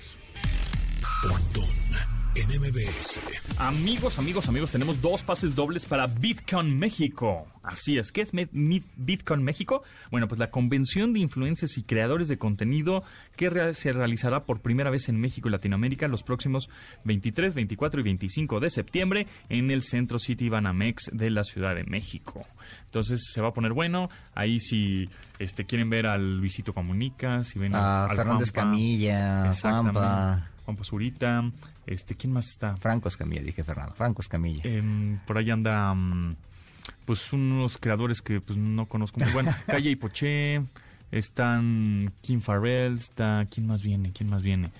en 2.35 2.49
MBS. 2.49 3.19
Amigos, 3.57 4.19
amigos, 4.19 4.49
amigos, 4.49 4.71
tenemos 4.71 5.01
dos 5.01 5.23
pases 5.23 5.55
dobles 5.55 5.85
para 5.85 6.07
VidCon 6.07 6.77
México. 6.77 7.47
Así 7.63 7.97
es. 7.97 8.11
¿Qué 8.11 8.21
es 8.21 8.31
VidCon 8.33 9.43
México? 9.43 9.83
Bueno, 10.11 10.27
pues 10.27 10.39
la 10.39 10.51
convención 10.51 11.13
de 11.13 11.19
influencers 11.19 11.77
y 11.77 11.83
creadores 11.83 12.27
de 12.27 12.37
contenido 12.37 13.03
que 13.37 13.73
se 13.73 13.91
realizará 13.91 14.43
por 14.43 14.61
primera 14.61 14.89
vez 14.89 15.07
en 15.07 15.19
México 15.19 15.47
y 15.47 15.51
Latinoamérica 15.51 16.07
los 16.07 16.23
próximos 16.23 16.69
23, 17.05 17.53
24 17.55 18.01
y 18.01 18.03
25 18.03 18.59
de 18.59 18.69
septiembre 18.69 19.27
en 19.49 19.71
el 19.71 19.81
Centro 19.81 20.19
City 20.19 20.49
Banamex 20.49 21.09
de 21.13 21.29
la 21.29 21.43
Ciudad 21.43 21.75
de 21.75 21.85
México. 21.85 22.45
Entonces 22.85 23.29
se 23.31 23.41
va 23.41 23.49
a 23.49 23.53
poner 23.53 23.73
bueno. 23.73 24.09
Ahí 24.33 24.59
si 24.59 25.09
este, 25.39 25.65
quieren 25.65 25.89
ver 25.89 26.07
al 26.07 26.37
Luisito 26.37 26.73
Comunica, 26.73 27.43
si 27.43 27.59
ven 27.59 27.73
A 27.75 28.05
al, 28.05 28.11
al 28.11 28.17
Fernández 28.17 28.51
Juanpa. 28.51 28.71
Camilla. 28.71 29.53
Juanpa. 29.53 30.49
Juanpa 30.65 30.83
Zurita. 30.83 31.43
Este, 31.85 32.15
¿Quién 32.15 32.33
más 32.33 32.47
está? 32.47 32.75
Franco 32.77 33.07
Escamilla, 33.07 33.41
dije 33.41 33.63
Fernando. 33.63 33.93
Franco 33.95 34.21
Escamilla. 34.21 34.61
Em, 34.63 35.19
por 35.25 35.37
ahí 35.37 35.51
anda, 35.51 35.93
mm, 35.93 36.35
pues, 37.05 37.31
unos 37.31 37.77
creadores 37.77 38.21
que 38.21 38.41
pues 38.41 38.57
no 38.57 38.87
conozco 38.87 39.19
muy 39.23 39.31
bueno. 39.31 39.55
Calle 39.67 39.91
y 39.91 39.95
Poché, 39.95 40.61
están 41.11 42.11
Kim 42.21 42.41
Farrell, 42.41 42.95
está... 42.95 43.45
¿Quién 43.49 43.67
más 43.67 43.81
viene? 43.81 44.11
¿Quién 44.11 44.29
más 44.29 44.41
viene? 44.41 44.71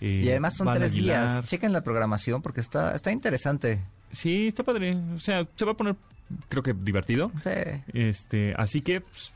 Eh, 0.00 0.22
y 0.24 0.28
además 0.30 0.54
son 0.56 0.66
Val 0.66 0.78
tres 0.78 0.92
Aguilar. 0.92 1.30
días. 1.30 1.44
Chequen 1.46 1.72
la 1.72 1.82
programación 1.82 2.42
porque 2.42 2.60
está, 2.60 2.94
está 2.94 3.12
interesante. 3.12 3.80
Sí, 4.12 4.48
está 4.48 4.62
padre. 4.62 4.96
O 5.14 5.18
sea, 5.20 5.46
se 5.54 5.64
va 5.64 5.72
a 5.72 5.76
poner, 5.76 5.96
creo 6.48 6.62
que 6.62 6.72
divertido. 6.72 7.30
Sí. 7.42 7.50
Este, 7.92 8.54
así 8.56 8.80
que, 8.80 9.00
pues, 9.00 9.32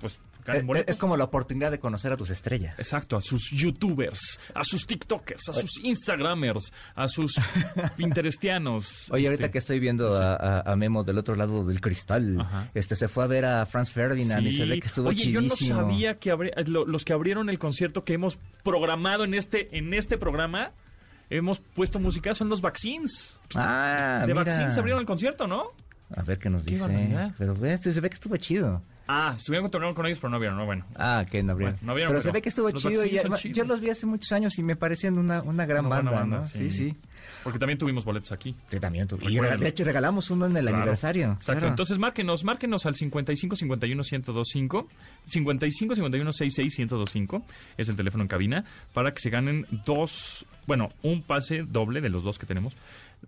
pues 0.00 0.20
ganen 0.44 0.62
Es, 0.62 0.66
boletos. 0.66 0.94
es 0.94 1.00
como 1.00 1.16
la 1.16 1.24
oportunidad 1.24 1.70
de 1.70 1.78
conocer 1.80 2.12
a 2.12 2.16
tus 2.16 2.30
estrellas. 2.30 2.74
Exacto, 2.78 3.16
a 3.16 3.20
sus 3.20 3.50
youtubers, 3.50 4.38
a 4.54 4.64
sus 4.64 4.86
tiktokers, 4.86 5.48
a 5.48 5.52
sus 5.52 5.78
instagramers, 5.82 6.72
a 6.94 7.08
sus 7.08 7.34
pinterestianos. 7.96 9.10
Oye, 9.10 9.26
ahorita 9.26 9.44
Este, 9.44 9.52
que 9.52 9.58
estoy 9.58 9.80
viendo 9.80 10.14
a, 10.14 10.34
a- 10.34 10.72
a 10.72 10.76
Memo 10.76 11.04
del 11.04 11.18
otro 11.18 11.34
lado 11.36 11.64
del 11.64 11.80
cristal, 11.80 12.40
Ajá. 12.40 12.70
este 12.74 12.96
se 12.96 13.08
fue 13.08 13.24
a 13.24 13.26
ver 13.26 13.44
a 13.44 13.66
Franz 13.66 13.92
Ferdinand 13.92 14.46
y 14.46 14.52
se 14.52 14.64
ve 14.64 14.80
que 14.80 14.86
estuvo 14.86 15.08
Oye, 15.08 15.22
chidísimo. 15.22 15.54
yo 15.54 15.74
no 15.74 15.80
sabía 15.82 16.18
que 16.18 16.32
abri- 16.34 16.66
lo- 16.66 16.84
los 16.86 17.04
que 17.04 17.12
abrieron 17.12 17.48
el 17.48 17.58
concierto 17.58 18.04
que 18.04 18.14
hemos 18.14 18.38
programado 18.62 19.24
en 19.24 19.34
este, 19.34 19.76
en 19.76 19.94
este 19.94 20.18
programa, 20.18 20.72
hemos 21.30 21.60
puesto 21.60 21.98
música, 21.98 22.34
son 22.34 22.48
los 22.48 22.60
Vaccines. 22.60 23.38
Ah, 23.54 24.24
de 24.26 24.34
mira. 24.34 24.44
Vaccines 24.44 24.76
abrieron 24.76 25.00
el 25.00 25.06
concierto, 25.06 25.46
¿no? 25.46 25.64
A 26.14 26.22
ver 26.22 26.38
qué 26.38 26.50
nos 26.50 26.62
Qué 26.62 26.72
dice. 26.72 26.82
barbaridad. 26.82 27.32
Pero 27.38 27.54
ve, 27.54 27.72
este 27.72 27.92
se 27.92 28.00
ve 28.00 28.10
que 28.10 28.14
estuvo 28.14 28.36
chido. 28.36 28.82
Ah, 29.14 29.34
estuvieron 29.36 29.66
cotorreando 29.66 29.94
con 29.94 30.06
ellos, 30.06 30.18
pero 30.18 30.30
no 30.30 30.38
vieron, 30.38 30.56
no, 30.56 30.64
bueno. 30.64 30.86
Ah, 30.96 31.26
que 31.30 31.42
no 31.42 31.52
abrieron. 31.52 31.74
Bueno, 31.76 31.86
no 31.86 31.94
vieron, 31.94 32.10
pero 32.12 32.20
se 32.22 32.24
pero 32.28 32.32
ve 32.34 32.42
que 32.42 32.48
estuvo 32.48 32.70
chido. 32.70 33.04
Y 33.04 33.52
yo 33.52 33.64
los 33.64 33.80
vi 33.80 33.90
hace 33.90 34.06
muchos 34.06 34.32
años 34.32 34.58
y 34.58 34.62
me 34.62 34.74
parecían 34.74 35.18
una, 35.18 35.42
una 35.42 35.66
gran 35.66 35.84
Una 35.86 35.96
banda, 35.96 36.10
banda, 36.12 36.38
¿no? 36.40 36.46
Sí, 36.48 36.70
sí. 36.70 36.96
Porque 37.44 37.58
también 37.58 37.78
tuvimos 37.78 38.04
boletos 38.04 38.32
aquí. 38.32 38.54
Sí, 38.70 38.80
también 38.80 39.06
tu- 39.06 39.18
Y 39.28 39.36
de 39.38 39.68
hecho 39.68 39.84
regalamos 39.84 40.30
uno 40.30 40.46
en 40.46 40.56
el 40.56 40.62
Claro. 40.64 40.78
aniversario. 40.78 41.24
Exacto. 41.32 41.52
claro. 41.52 41.68
Entonces, 41.68 41.98
márquenos, 41.98 42.42
márquenos 42.44 42.86
al 42.86 42.96
55 42.96 43.54
51 43.56 44.02
1025, 44.02 44.88
55 45.26 45.94
51 45.94 46.32
66 46.32 46.78
1025, 46.78 47.44
es 47.76 47.88
el 47.88 47.96
teléfono 47.96 48.22
en 48.22 48.28
cabina, 48.28 48.64
para 48.92 49.12
que 49.12 49.20
se 49.20 49.30
ganen 49.30 49.66
dos, 49.84 50.46
bueno, 50.66 50.90
un 51.02 51.22
pase 51.22 51.62
doble 51.66 52.00
de 52.00 52.08
los 52.08 52.24
dos 52.24 52.38
que 52.38 52.46
tenemos 52.46 52.74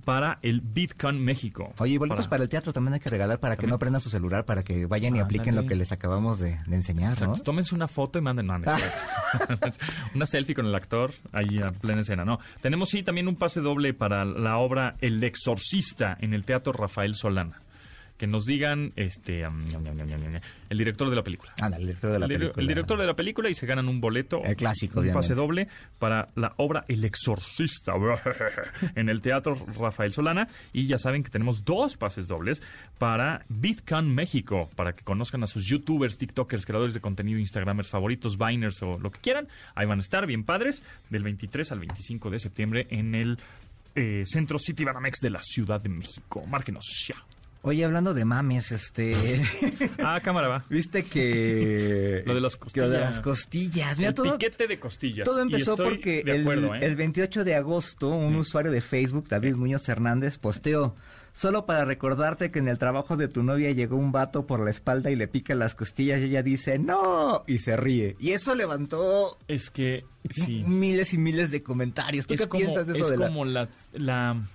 para 0.05 0.39
el 0.43 0.61
Bitcoin 0.61 1.23
México. 1.25 1.73
Oye, 1.79 1.99
boletos 1.99 2.27
Para- 2.27 2.31
para... 2.31 2.43
el 2.45 2.49
teatro 2.49 2.73
también 2.73 2.95
hay 2.95 3.01
que 3.01 3.11
regalar 3.11 3.41
para 3.41 3.57
que 3.57 3.67
no 3.67 3.79
prendan 3.79 4.01
su 4.01 4.11
celular, 4.11 4.45
para 4.45 4.63
que 4.63 4.87
vayan 4.87 5.17
y 5.17 5.21
apliquen 5.21 5.51
Ándale. 5.51 5.65
lo 5.67 5.69
que 5.69 5.75
les 5.77 5.93
acabamos 5.93 6.39
de, 6.41 6.59
de 6.67 6.77
enseñar, 6.77 7.13
Exacto. 7.13 7.37
¿no? 7.37 7.43
Tómense 7.43 7.75
una 7.75 7.89
foto 7.89 8.19
y 8.19 8.23
manden. 8.23 8.49
Cierto. 8.49 9.77
una 10.15 10.27
selfie 10.27 10.55
con 10.55 10.67
el 10.67 10.75
actor 10.75 11.13
ahí 11.33 11.59
a 11.59 11.69
plena 11.69 12.03
escena. 12.03 12.25
No. 12.25 12.39
Tenemos 12.61 12.91
sí 12.91 13.03
también 13.03 13.29
un 13.29 13.37
pase 13.37 13.61
doble 13.61 13.95
para 13.95 14.25
la 14.25 14.59
obra 14.59 14.97
El 15.01 15.23
Exorcista 15.23 16.17
en 16.21 16.35
el 16.35 16.45
Teatro 16.45 16.73
Rafael 16.73 17.15
Solana. 17.15 17.61
Que 18.25 18.29
nos 18.31 18.47
digan 18.47 18.95
este 18.97 19.43
el 19.43 20.79
director 20.79 21.11
de 21.11 21.17
la 21.17 21.23
película. 21.23 21.53
Ah, 21.61 21.67
el 21.77 21.83
director 21.83 22.11
de 22.11 22.19
la 22.19 22.25
el, 22.25 22.33
película. 22.33 22.63
el 22.63 22.67
director 22.67 22.99
de 22.99 23.07
la 23.07 23.15
película 23.15 23.51
y 23.51 23.55
se 23.55 23.67
ganan 23.67 23.87
un 23.87 24.01
boleto. 24.01 24.43
El 24.43 24.57
clásico, 24.57 24.95
Un 24.95 25.05
obviamente. 25.05 25.19
pase 25.29 25.35
doble 25.35 25.69
para 25.99 26.31
la 26.35 26.55
obra 26.57 26.87
El 26.89 27.05
Exorcista 27.05 27.93
en 28.95 29.11
el 29.11 29.21
Teatro 29.21 29.55
Rafael 29.79 30.11
Solana. 30.15 30.49
Y 30.73 30.87
ya 30.87 30.97
saben 30.97 31.23
que 31.23 31.29
tenemos 31.29 31.67
dos 31.67 31.99
pases 31.99 32.27
dobles 32.27 32.63
para 32.97 33.45
BitCon 33.51 34.15
México, 34.15 34.71
para 34.75 34.95
que 34.95 35.05
conozcan 35.05 35.43
a 35.43 35.47
sus 35.47 35.67
youtubers, 35.67 36.17
tiktokers, 36.17 36.65
creadores 36.65 36.95
de 36.95 37.01
contenido, 37.03 37.39
instagramers 37.39 37.91
favoritos, 37.91 38.39
Viners 38.39 38.83
o 38.83 38.99
lo 38.99 39.11
que 39.11 39.21
quieran. 39.21 39.49
Ahí 39.75 39.87
van 39.87 39.99
a 39.99 40.01
estar 40.03 40.27
bien 40.27 40.45
padres 40.45 40.83
del 41.11 41.25
23 41.25 41.73
al 41.73 41.81
25 41.81 42.31
de 42.31 42.39
septiembre 42.39 42.87
en 42.89 43.15
el 43.15 43.39
eh, 43.97 44.23
Centro 44.25 44.59
City 44.59 44.83
Banamex 44.83 45.21
de 45.21 45.29
la 45.29 45.43
Ciudad 45.43 45.79
de 45.79 45.91
México. 45.91 46.43
Márquenos 46.47 46.87
ya. 47.07 47.17
Oye, 47.67 47.83
hablando 47.85 48.13
de 48.13 48.25
mames, 48.27 48.73
este... 48.73 49.15
Ah, 49.99 50.21
cámara 50.23 50.49
va. 50.49 50.65
Viste 50.69 51.03
que... 51.03 52.23
Lo 52.27 52.35
de 52.35 52.41
las 52.43 52.57
que 52.57 52.81
Lo 52.81 52.91
de 52.91 53.01
las 53.01 53.21
costillas. 53.21 53.21
costillas. 53.23 53.99
Mira, 53.99 54.09
el 54.11 54.15
todo, 54.15 54.33
piquete 54.39 54.67
de 54.67 54.79
costillas. 54.79 55.25
todo 55.25 55.41
empezó 55.41 55.75
porque 55.75 56.21
el, 56.27 56.47
¿eh? 56.47 56.79
el 56.83 56.95
28 56.95 57.43
de 57.43 57.55
agosto 57.55 58.09
un 58.11 58.37
usuario 58.37 58.71
de 58.71 58.83
Facebook, 58.83 59.29
David 59.29 59.55
Muñoz 59.57 59.89
Hernández, 59.89 60.37
posteó... 60.39 60.95
Solo 61.37 61.67
para 61.67 61.85
recordarte 61.85 62.53
que 62.53 62.61
en 62.61 62.69
el 62.69 62.79
trabajo 62.79 63.17
de 63.17 63.27
tu 63.27 63.43
novia 63.43 63.73
llegó 63.73 63.97
un 63.97 64.13
vato 64.13 64.47
por 64.47 64.61
la 64.65 64.71
espalda 64.71 65.11
y 65.11 65.17
le 65.17 65.27
pica 65.27 65.57
las 65.57 65.75
costillas 65.75 66.21
y 66.21 66.27
ella 66.27 66.45
dice 66.45 66.79
¡No! 66.79 67.43
y 67.49 67.59
se 67.59 67.77
ríe. 67.77 68.15
Y 68.21 68.31
eso 68.31 68.55
levantó 68.55 69.37
Es 69.49 69.69
que 69.69 70.05
sí. 70.31 70.63
miles 70.65 71.13
y 71.13 71.19
miles 71.19 71.51
de 71.51 71.61
comentarios. 71.65 72.29
¿Tú 72.29 72.35
es 72.35 72.43
qué 72.43 72.47
como, 72.49 72.63
piensas 72.63 72.87
de 72.87 72.93
eso 72.93 73.03
es 73.07 73.11
de 73.11 73.17
la- 73.17 73.27
como 73.27 73.45
la, 73.45 73.69
la- 73.95 74.47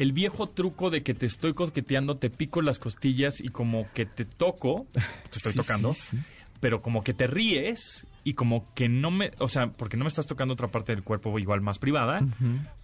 el 0.00 0.12
viejo 0.12 0.48
truco 0.48 0.88
de 0.88 1.02
que 1.02 1.12
te 1.12 1.26
estoy 1.26 1.52
coqueteando, 1.52 2.16
te 2.16 2.30
pico 2.30 2.62
las 2.62 2.78
costillas 2.78 3.38
y 3.40 3.48
como 3.50 3.86
que 3.92 4.06
te 4.06 4.24
toco, 4.24 4.86
te 4.92 5.36
estoy 5.36 5.52
Sí, 5.52 5.58
tocando, 5.58 5.92
sí, 5.92 6.00
sí. 6.12 6.18
pero 6.60 6.80
como 6.80 7.04
que 7.04 7.12
te 7.12 7.26
ríes 7.26 8.06
y 8.24 8.34
como 8.34 8.72
que 8.74 8.88
no 8.88 9.10
me, 9.10 9.32
o 9.38 9.48
sea, 9.48 9.70
porque 9.72 9.96
no 9.96 10.04
me 10.04 10.08
estás 10.08 10.26
tocando 10.26 10.54
otra 10.54 10.68
parte 10.68 10.94
del 10.94 11.02
cuerpo 11.02 11.38
igual 11.38 11.60
más 11.60 11.78
privada, 11.78 12.20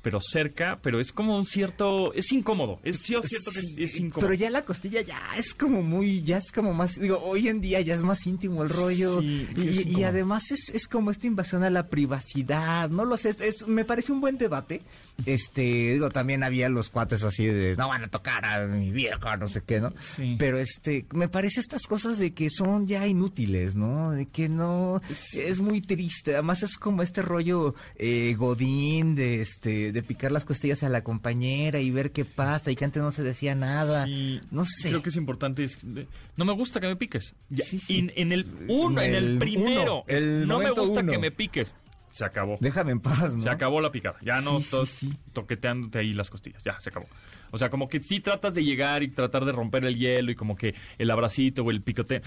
pero 0.03 0.19
cerca, 0.21 0.79
pero 0.83 1.01
es 1.01 1.13
como 1.13 1.37
un 1.37 1.45
cierto, 1.45 2.13
es 2.15 2.33
incómodo, 2.33 2.81
es 2.85 2.99
cierto 3.03 3.29
que 3.29 3.85
es, 3.85 4.01
incómodo. 4.01 4.29
Pero 4.29 4.35
ya 4.35 4.51
la 4.51 4.63
costilla 4.63 5.01
ya 5.03 5.19
es 5.37 5.53
como 5.55 5.83
muy, 5.83 6.23
ya 6.23 6.39
es 6.39 6.51
como 6.53 6.73
más, 6.73 6.99
digo, 7.01 7.19
hoy 7.23 7.49
en 7.49 7.61
día 7.61 7.81
ya 7.81 7.95
es 7.95 8.03
más 8.03 8.27
íntimo 8.27 8.63
el 8.63 8.69
rollo. 8.71 9.21
Sí, 9.21 9.47
y, 9.57 10.03
además 10.05 10.51
es, 10.51 10.71
es 10.75 10.87
como 10.89 11.11
esta 11.11 11.27
invasión 11.27 11.63
a 11.65 11.71
la 11.71 11.89
privacidad, 11.89 12.89
no 12.91 13.05
lo 13.05 13.17
sé, 13.17 13.31
es- 13.31 13.41
es- 13.41 13.67
me 13.69 13.85
parece 13.85 14.13
un 14.13 14.21
buen 14.21 14.39
debate. 14.39 14.83
Este, 15.25 15.93
digo, 15.95 16.11
también 16.11 16.43
había 16.43 16.69
los 16.69 16.91
cuates 16.91 17.23
así 17.25 17.47
de, 17.47 17.75
no 17.77 17.89
van 17.89 18.05
a 18.05 18.09
tocar 18.09 18.45
a 18.45 18.67
mi 18.67 18.91
vieja, 18.91 19.37
no 19.37 19.49
sé 19.49 19.63
qué, 19.65 19.81
¿no? 19.81 19.93
Sí. 19.99 20.37
Pero 20.39 20.59
este, 20.59 21.07
me 21.13 21.29
parece 21.29 21.61
estas 21.61 21.83
cosas 21.87 22.19
de 22.19 22.33
que 22.35 22.51
son 22.51 22.87
ya 22.87 23.07
inútiles, 23.07 23.75
¿no? 23.75 24.11
De 24.13 24.27
que 24.27 24.49
no, 24.49 25.01
es 25.09 25.26
muy 25.61 25.81
triste. 25.81 26.35
Además 26.35 26.63
es 26.63 26.77
como 26.77 27.03
este 27.03 27.23
rollo 27.23 27.75
eh, 27.97 28.35
godín 28.37 29.15
de, 29.15 29.41
este, 29.43 29.93
de 29.93 30.03
picar 30.03 30.33
las 30.33 30.45
costillas 30.45 30.83
a 30.83 30.89
la 30.89 31.03
compañera 31.03 31.79
y 31.81 31.91
ver 31.91 32.13
qué 32.13 32.25
pasa 32.25 32.71
y 32.71 32.77
que 32.77 32.85
antes 32.85 33.03
no 33.03 33.11
se 33.11 33.23
decía 33.23 33.55
nada. 33.55 34.05
Sí, 34.05 34.41
no 34.51 34.65
sé. 34.65 34.89
Creo 34.91 35.03
que 35.03 35.09
es 35.11 35.17
importante. 35.17 35.65
es- 35.65 35.79
no 36.37 36.45
me 36.45 36.53
gusta 36.53 36.81
que 36.81 36.87
me 36.89 36.97
piques. 36.97 37.35
Ya, 37.51 37.65
Sí, 37.65 37.79
sí. 37.79 37.99
En, 37.99 38.13
en 38.17 38.33
el 38.33 38.47
uno, 38.69 39.01
en 39.01 39.15
el, 39.15 39.39
primero. 39.39 40.03
uno, 40.03 40.05
el 40.07 40.47
no 40.47 40.59
me 40.59 40.71
gusta 40.71 41.01
uno. 41.01 41.13
que 41.13 41.19
me 41.19 41.31
piques. 41.31 41.75
Se 42.13 42.25
acabó. 42.25 42.57
Déjame 42.61 42.93
en 42.93 43.01
paz, 43.01 43.37
¿no? 43.37 43.43
Se 43.43 43.51
acabó 43.51 43.79
la 43.83 43.93
picada. 43.93 44.17
Ya 44.23 44.41
no 44.41 44.53
Sí, 44.53 44.63
sí, 44.63 44.63
estás 44.77 44.89
sí. 44.89 45.13
toqueteándote 45.35 45.99
ahí 45.99 46.15
las 46.15 46.31
costillas. 46.31 46.65
Ya, 46.65 46.81
se 46.81 46.89
acabó. 46.89 47.07
O 47.51 47.59
sea, 47.59 47.69
como 47.69 47.91
que 47.91 48.03
sí 48.03 48.21
tratas 48.21 48.55
de 48.55 48.65
llegar 48.65 49.03
y 49.03 49.09
tratar 49.09 49.45
de 49.45 49.53
romper 49.53 49.85
el 49.85 49.97
hielo 49.99 50.31
y 50.31 50.35
como 50.35 50.57
que 50.57 50.75
el 50.97 51.11
abracito 51.11 51.63
o 51.63 51.71
el 51.71 51.83
picote. 51.83 52.23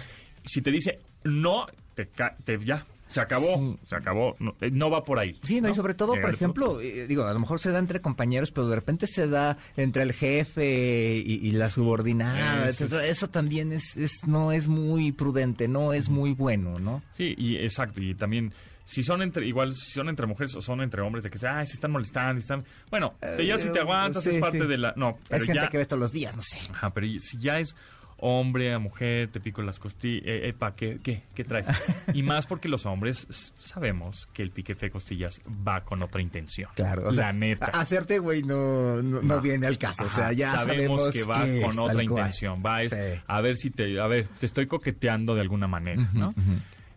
Si 0.49 0.61
te 0.61 0.71
dice 0.71 0.99
no, 1.23 1.67
te, 1.95 2.07
ca- 2.07 2.35
te- 2.43 2.59
ya. 2.63 2.85
Se 3.07 3.19
acabó. 3.21 3.75
Se 3.85 3.95
acabó. 3.95 4.35
No, 4.39 4.53
eh, 4.61 4.69
no 4.71 4.91
va 4.91 5.03
por 5.03 5.17
ahí. 5.17 5.35
Sí, 5.43 5.61
no, 5.61 5.69
y 5.69 5.73
sobre 5.73 5.95
todo, 5.95 6.09
por 6.09 6.17
Llegarle 6.17 6.35
ejemplo, 6.35 6.79
eh, 6.79 7.07
digo, 7.07 7.23
a 7.25 7.33
lo 7.33 7.39
mejor 7.39 7.59
se 7.59 7.71
da 7.71 7.79
entre 7.79 8.01
compañeros, 8.01 8.51
pero 8.51 8.67
de 8.69 8.75
repente 8.75 9.07
se 9.07 9.27
da 9.27 9.57
entre 9.77 10.03
el 10.03 10.13
jefe 10.13 11.17
y, 11.25 11.47
y 11.47 11.51
la 11.53 11.69
subordinada. 11.69 12.69
Eso 12.69 12.85
Eso, 12.85 12.99
eso 12.99 13.27
también 13.27 13.71
es, 13.73 13.97
es, 13.97 14.11
no 14.27 14.51
es 14.51 14.67
muy 14.67 15.11
prudente, 15.11 15.67
no 15.67 15.93
es 15.93 16.07
muy 16.09 16.33
bueno, 16.33 16.77
¿no? 16.79 17.01
Sí, 17.09 17.33
y 17.35 17.55
exacto. 17.57 17.99
Y 17.99 18.13
también 18.13 18.53
si 18.85 19.01
son 19.01 19.23
entre, 19.23 19.47
igual, 19.47 19.73
si 19.73 19.91
son 19.91 20.07
entre 20.07 20.27
mujeres 20.27 20.55
o 20.55 20.61
son 20.61 20.81
entre 20.81 21.01
hombres, 21.01 21.23
de 21.23 21.31
que 21.31 21.39
ay, 21.47 21.65
se 21.65 21.73
están 21.73 21.91
molestando, 21.91 22.39
están, 22.39 22.63
bueno, 22.91 23.15
te- 23.19 23.43
ya 23.45 23.57
si 23.57 23.69
te 23.69 23.79
Eh, 23.79 23.81
aguantas 23.81 24.23
sí, 24.23 24.29
es 24.31 24.37
parte 24.37 24.59
sí. 24.59 24.67
de 24.67 24.77
la, 24.77 24.93
no, 24.95 25.17
pero 25.27 25.41
es 25.41 25.47
gente 25.47 25.61
ya, 25.63 25.67
que 25.69 25.77
ves 25.79 25.87
todos 25.87 25.99
los 25.99 26.11
días, 26.11 26.35
no 26.35 26.43
sé. 26.43 26.59
ajá, 26.71 26.91
pero 26.91 27.07
si 27.19 27.39
ya 27.39 27.59
es 27.59 27.75
hombre 28.21 28.73
a 28.73 28.79
mujer, 28.79 29.29
te 29.31 29.39
pico 29.39 29.61
las 29.61 29.79
costillas, 29.79 30.23
eh, 30.25 30.49
epa, 30.49 30.75
¿qué, 30.75 30.99
qué, 31.03 31.23
qué 31.33 31.43
traes? 31.43 31.67
y 32.13 32.23
más 32.23 32.45
porque 32.47 32.67
los 32.69 32.85
hombres 32.85 33.53
sabemos 33.59 34.27
que 34.33 34.41
el 34.43 34.51
piquete 34.51 34.87
de 34.87 34.91
costillas 34.91 35.41
va 35.67 35.83
con 35.83 36.01
otra 36.03 36.21
intención. 36.21 36.69
Claro, 36.75 37.03
o 37.03 37.11
la 37.11 37.13
sea, 37.13 37.33
neta. 37.33 37.65
hacerte, 37.67 38.19
güey, 38.19 38.43
no, 38.43 39.01
no, 39.01 39.21
no 39.21 39.41
viene 39.41 39.67
al 39.67 39.77
caso. 39.77 40.05
o 40.05 40.09
sea, 40.09 40.31
ya 40.33 40.51
sabemos, 40.51 41.01
sabemos, 41.01 41.13
que 41.13 41.23
va 41.23 41.67
con 41.67 41.79
otra 41.79 42.03
intención. 42.03 42.63
Va 42.65 42.81
es 42.83 42.89
Sí. 42.91 43.21
a 43.27 43.41
ver 43.41 43.57
si 43.57 43.69
te, 43.69 43.99
a 43.99 44.07
ver, 44.07 44.27
te 44.27 44.45
estoy 44.45 44.67
coqueteando 44.67 45.35
de 45.35 45.41
alguna 45.41 45.67
manera, 45.67 46.09
¿no? 46.13 46.33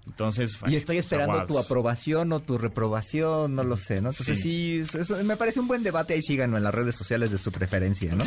Entonces, 0.06 0.58
Y 0.66 0.74
estoy 0.74 0.98
esperando 0.98 1.46
tu 1.46 1.58
aprobación 1.58 2.32
o 2.32 2.40
tu 2.40 2.58
reprobación, 2.58 3.54
no 3.54 3.62
lo 3.62 3.76
sé, 3.76 4.00
¿no? 4.00 4.10
Entonces 4.10 4.40
sí, 4.40 4.80
eso 4.80 5.22
me 5.22 5.36
parece 5.36 5.60
un 5.60 5.68
buen 5.68 5.82
debate, 5.82 6.14
ahí 6.14 6.22
síganlo 6.22 6.56
en 6.56 6.64
las 6.64 6.74
redes 6.74 6.96
sociales 6.96 7.30
de 7.30 7.38
su 7.38 7.52
preferencia, 7.52 8.14
¿no? 8.14 8.24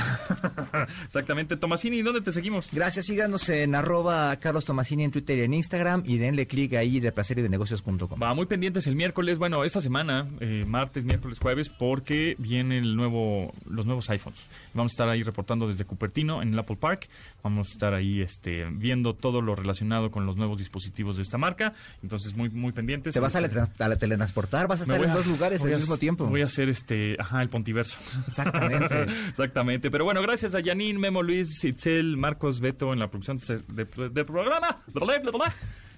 Exactamente, 1.05 1.57
Tomasini, 1.57 2.01
¿dónde 2.01 2.21
te 2.21 2.31
seguimos? 2.31 2.69
Gracias, 2.71 3.07
síganos 3.07 3.49
en 3.49 3.75
arroba 3.75 4.35
Carlos 4.37 4.63
Tomasini 4.63 5.03
en 5.03 5.11
Twitter 5.11 5.37
y 5.39 5.41
en 5.41 5.53
Instagram 5.53 6.03
y 6.05 6.17
denle 6.17 6.47
clic 6.47 6.73
ahí 6.75 6.99
de 6.99 7.11
placer 7.11 7.39
y 7.39 7.41
de 7.41 7.49
negocios.com. 7.49 8.21
Va 8.21 8.33
muy 8.33 8.45
pendientes 8.45 8.87
el 8.87 8.95
miércoles, 8.95 9.37
bueno, 9.37 9.63
esta 9.63 9.81
semana, 9.81 10.27
eh, 10.39 10.63
martes, 10.65 11.03
miércoles, 11.03 11.39
jueves, 11.39 11.69
porque 11.69 12.35
viene 12.39 12.77
el 12.77 12.95
nuevo, 12.95 13.53
los 13.69 13.85
nuevos 13.85 14.09
iPhones. 14.09 14.39
Vamos 14.73 14.91
a 14.91 14.93
estar 14.93 15.09
ahí 15.09 15.23
reportando 15.23 15.67
desde 15.67 15.85
Cupertino 15.85 16.41
en 16.41 16.53
el 16.53 16.59
Apple 16.59 16.77
Park. 16.77 17.09
Vamos 17.43 17.69
a 17.69 17.71
estar 17.71 17.93
ahí 17.93 18.21
este, 18.21 18.65
viendo 18.71 19.13
todo 19.13 19.41
lo 19.41 19.55
relacionado 19.55 20.09
con 20.11 20.25
los 20.25 20.37
nuevos 20.37 20.57
dispositivos 20.57 21.17
de 21.17 21.23
esta 21.23 21.37
marca. 21.37 21.64
Entonces, 22.03 22.35
muy, 22.35 22.49
muy 22.49 22.71
pendientes. 22.71 23.13
¿Te 23.13 23.19
vas 23.19 23.35
a, 23.35 23.41
la, 23.41 23.49
a 23.79 23.89
la 23.89 23.95
teletransportar? 23.97 24.67
¿Vas 24.67 24.79
a 24.81 24.83
estar 24.83 25.03
en 25.03 25.09
a- 25.09 25.13
dos 25.13 25.25
lugares 25.25 25.61
al 25.61 25.73
a- 25.73 25.75
mismo 25.77 25.97
tiempo? 25.97 26.25
Voy 26.27 26.41
a 26.41 26.45
hacer 26.45 26.69
este, 26.69 27.15
ajá, 27.19 27.41
el 27.41 27.49
Pontiverso. 27.49 27.99
Exactamente. 28.27 29.05
Exactamente. 29.29 29.89
Pero 29.91 30.05
bueno, 30.05 30.21
gracias 30.21 30.55
a 30.55 30.63
Janine, 30.63 30.99
Memo, 30.99 31.23
Luis, 31.23 31.63
Itzel, 31.63 32.17
Marcos, 32.17 32.59
Beto 32.59 32.93
en 32.93 32.99
la 32.99 33.09
producción 33.09 33.39
de- 33.69 34.25
programa. 34.25 34.81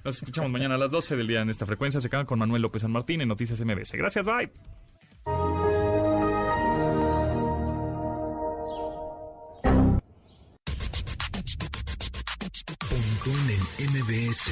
Nos 0.03 0.15
escuchamos 0.17 0.51
mañana 0.51 0.75
a 0.75 0.77
las 0.77 0.91
12 0.91 1.15
del 1.15 1.27
día 1.27 1.41
en 1.41 1.49
esta 1.49 1.65
frecuencia. 1.65 1.99
Se 1.99 2.09
quedan 2.09 2.25
con 2.25 2.39
Manuel 2.39 2.61
López 2.61 2.81
San 2.81 2.91
Martín 2.91 3.21
en 3.21 3.27
Noticias 3.27 3.59
MBS. 3.59 3.91
Gracias, 3.93 4.25
bye. 4.25 4.49
Pontón 12.89 13.49
en 13.49 13.91
MBS. 13.91 14.51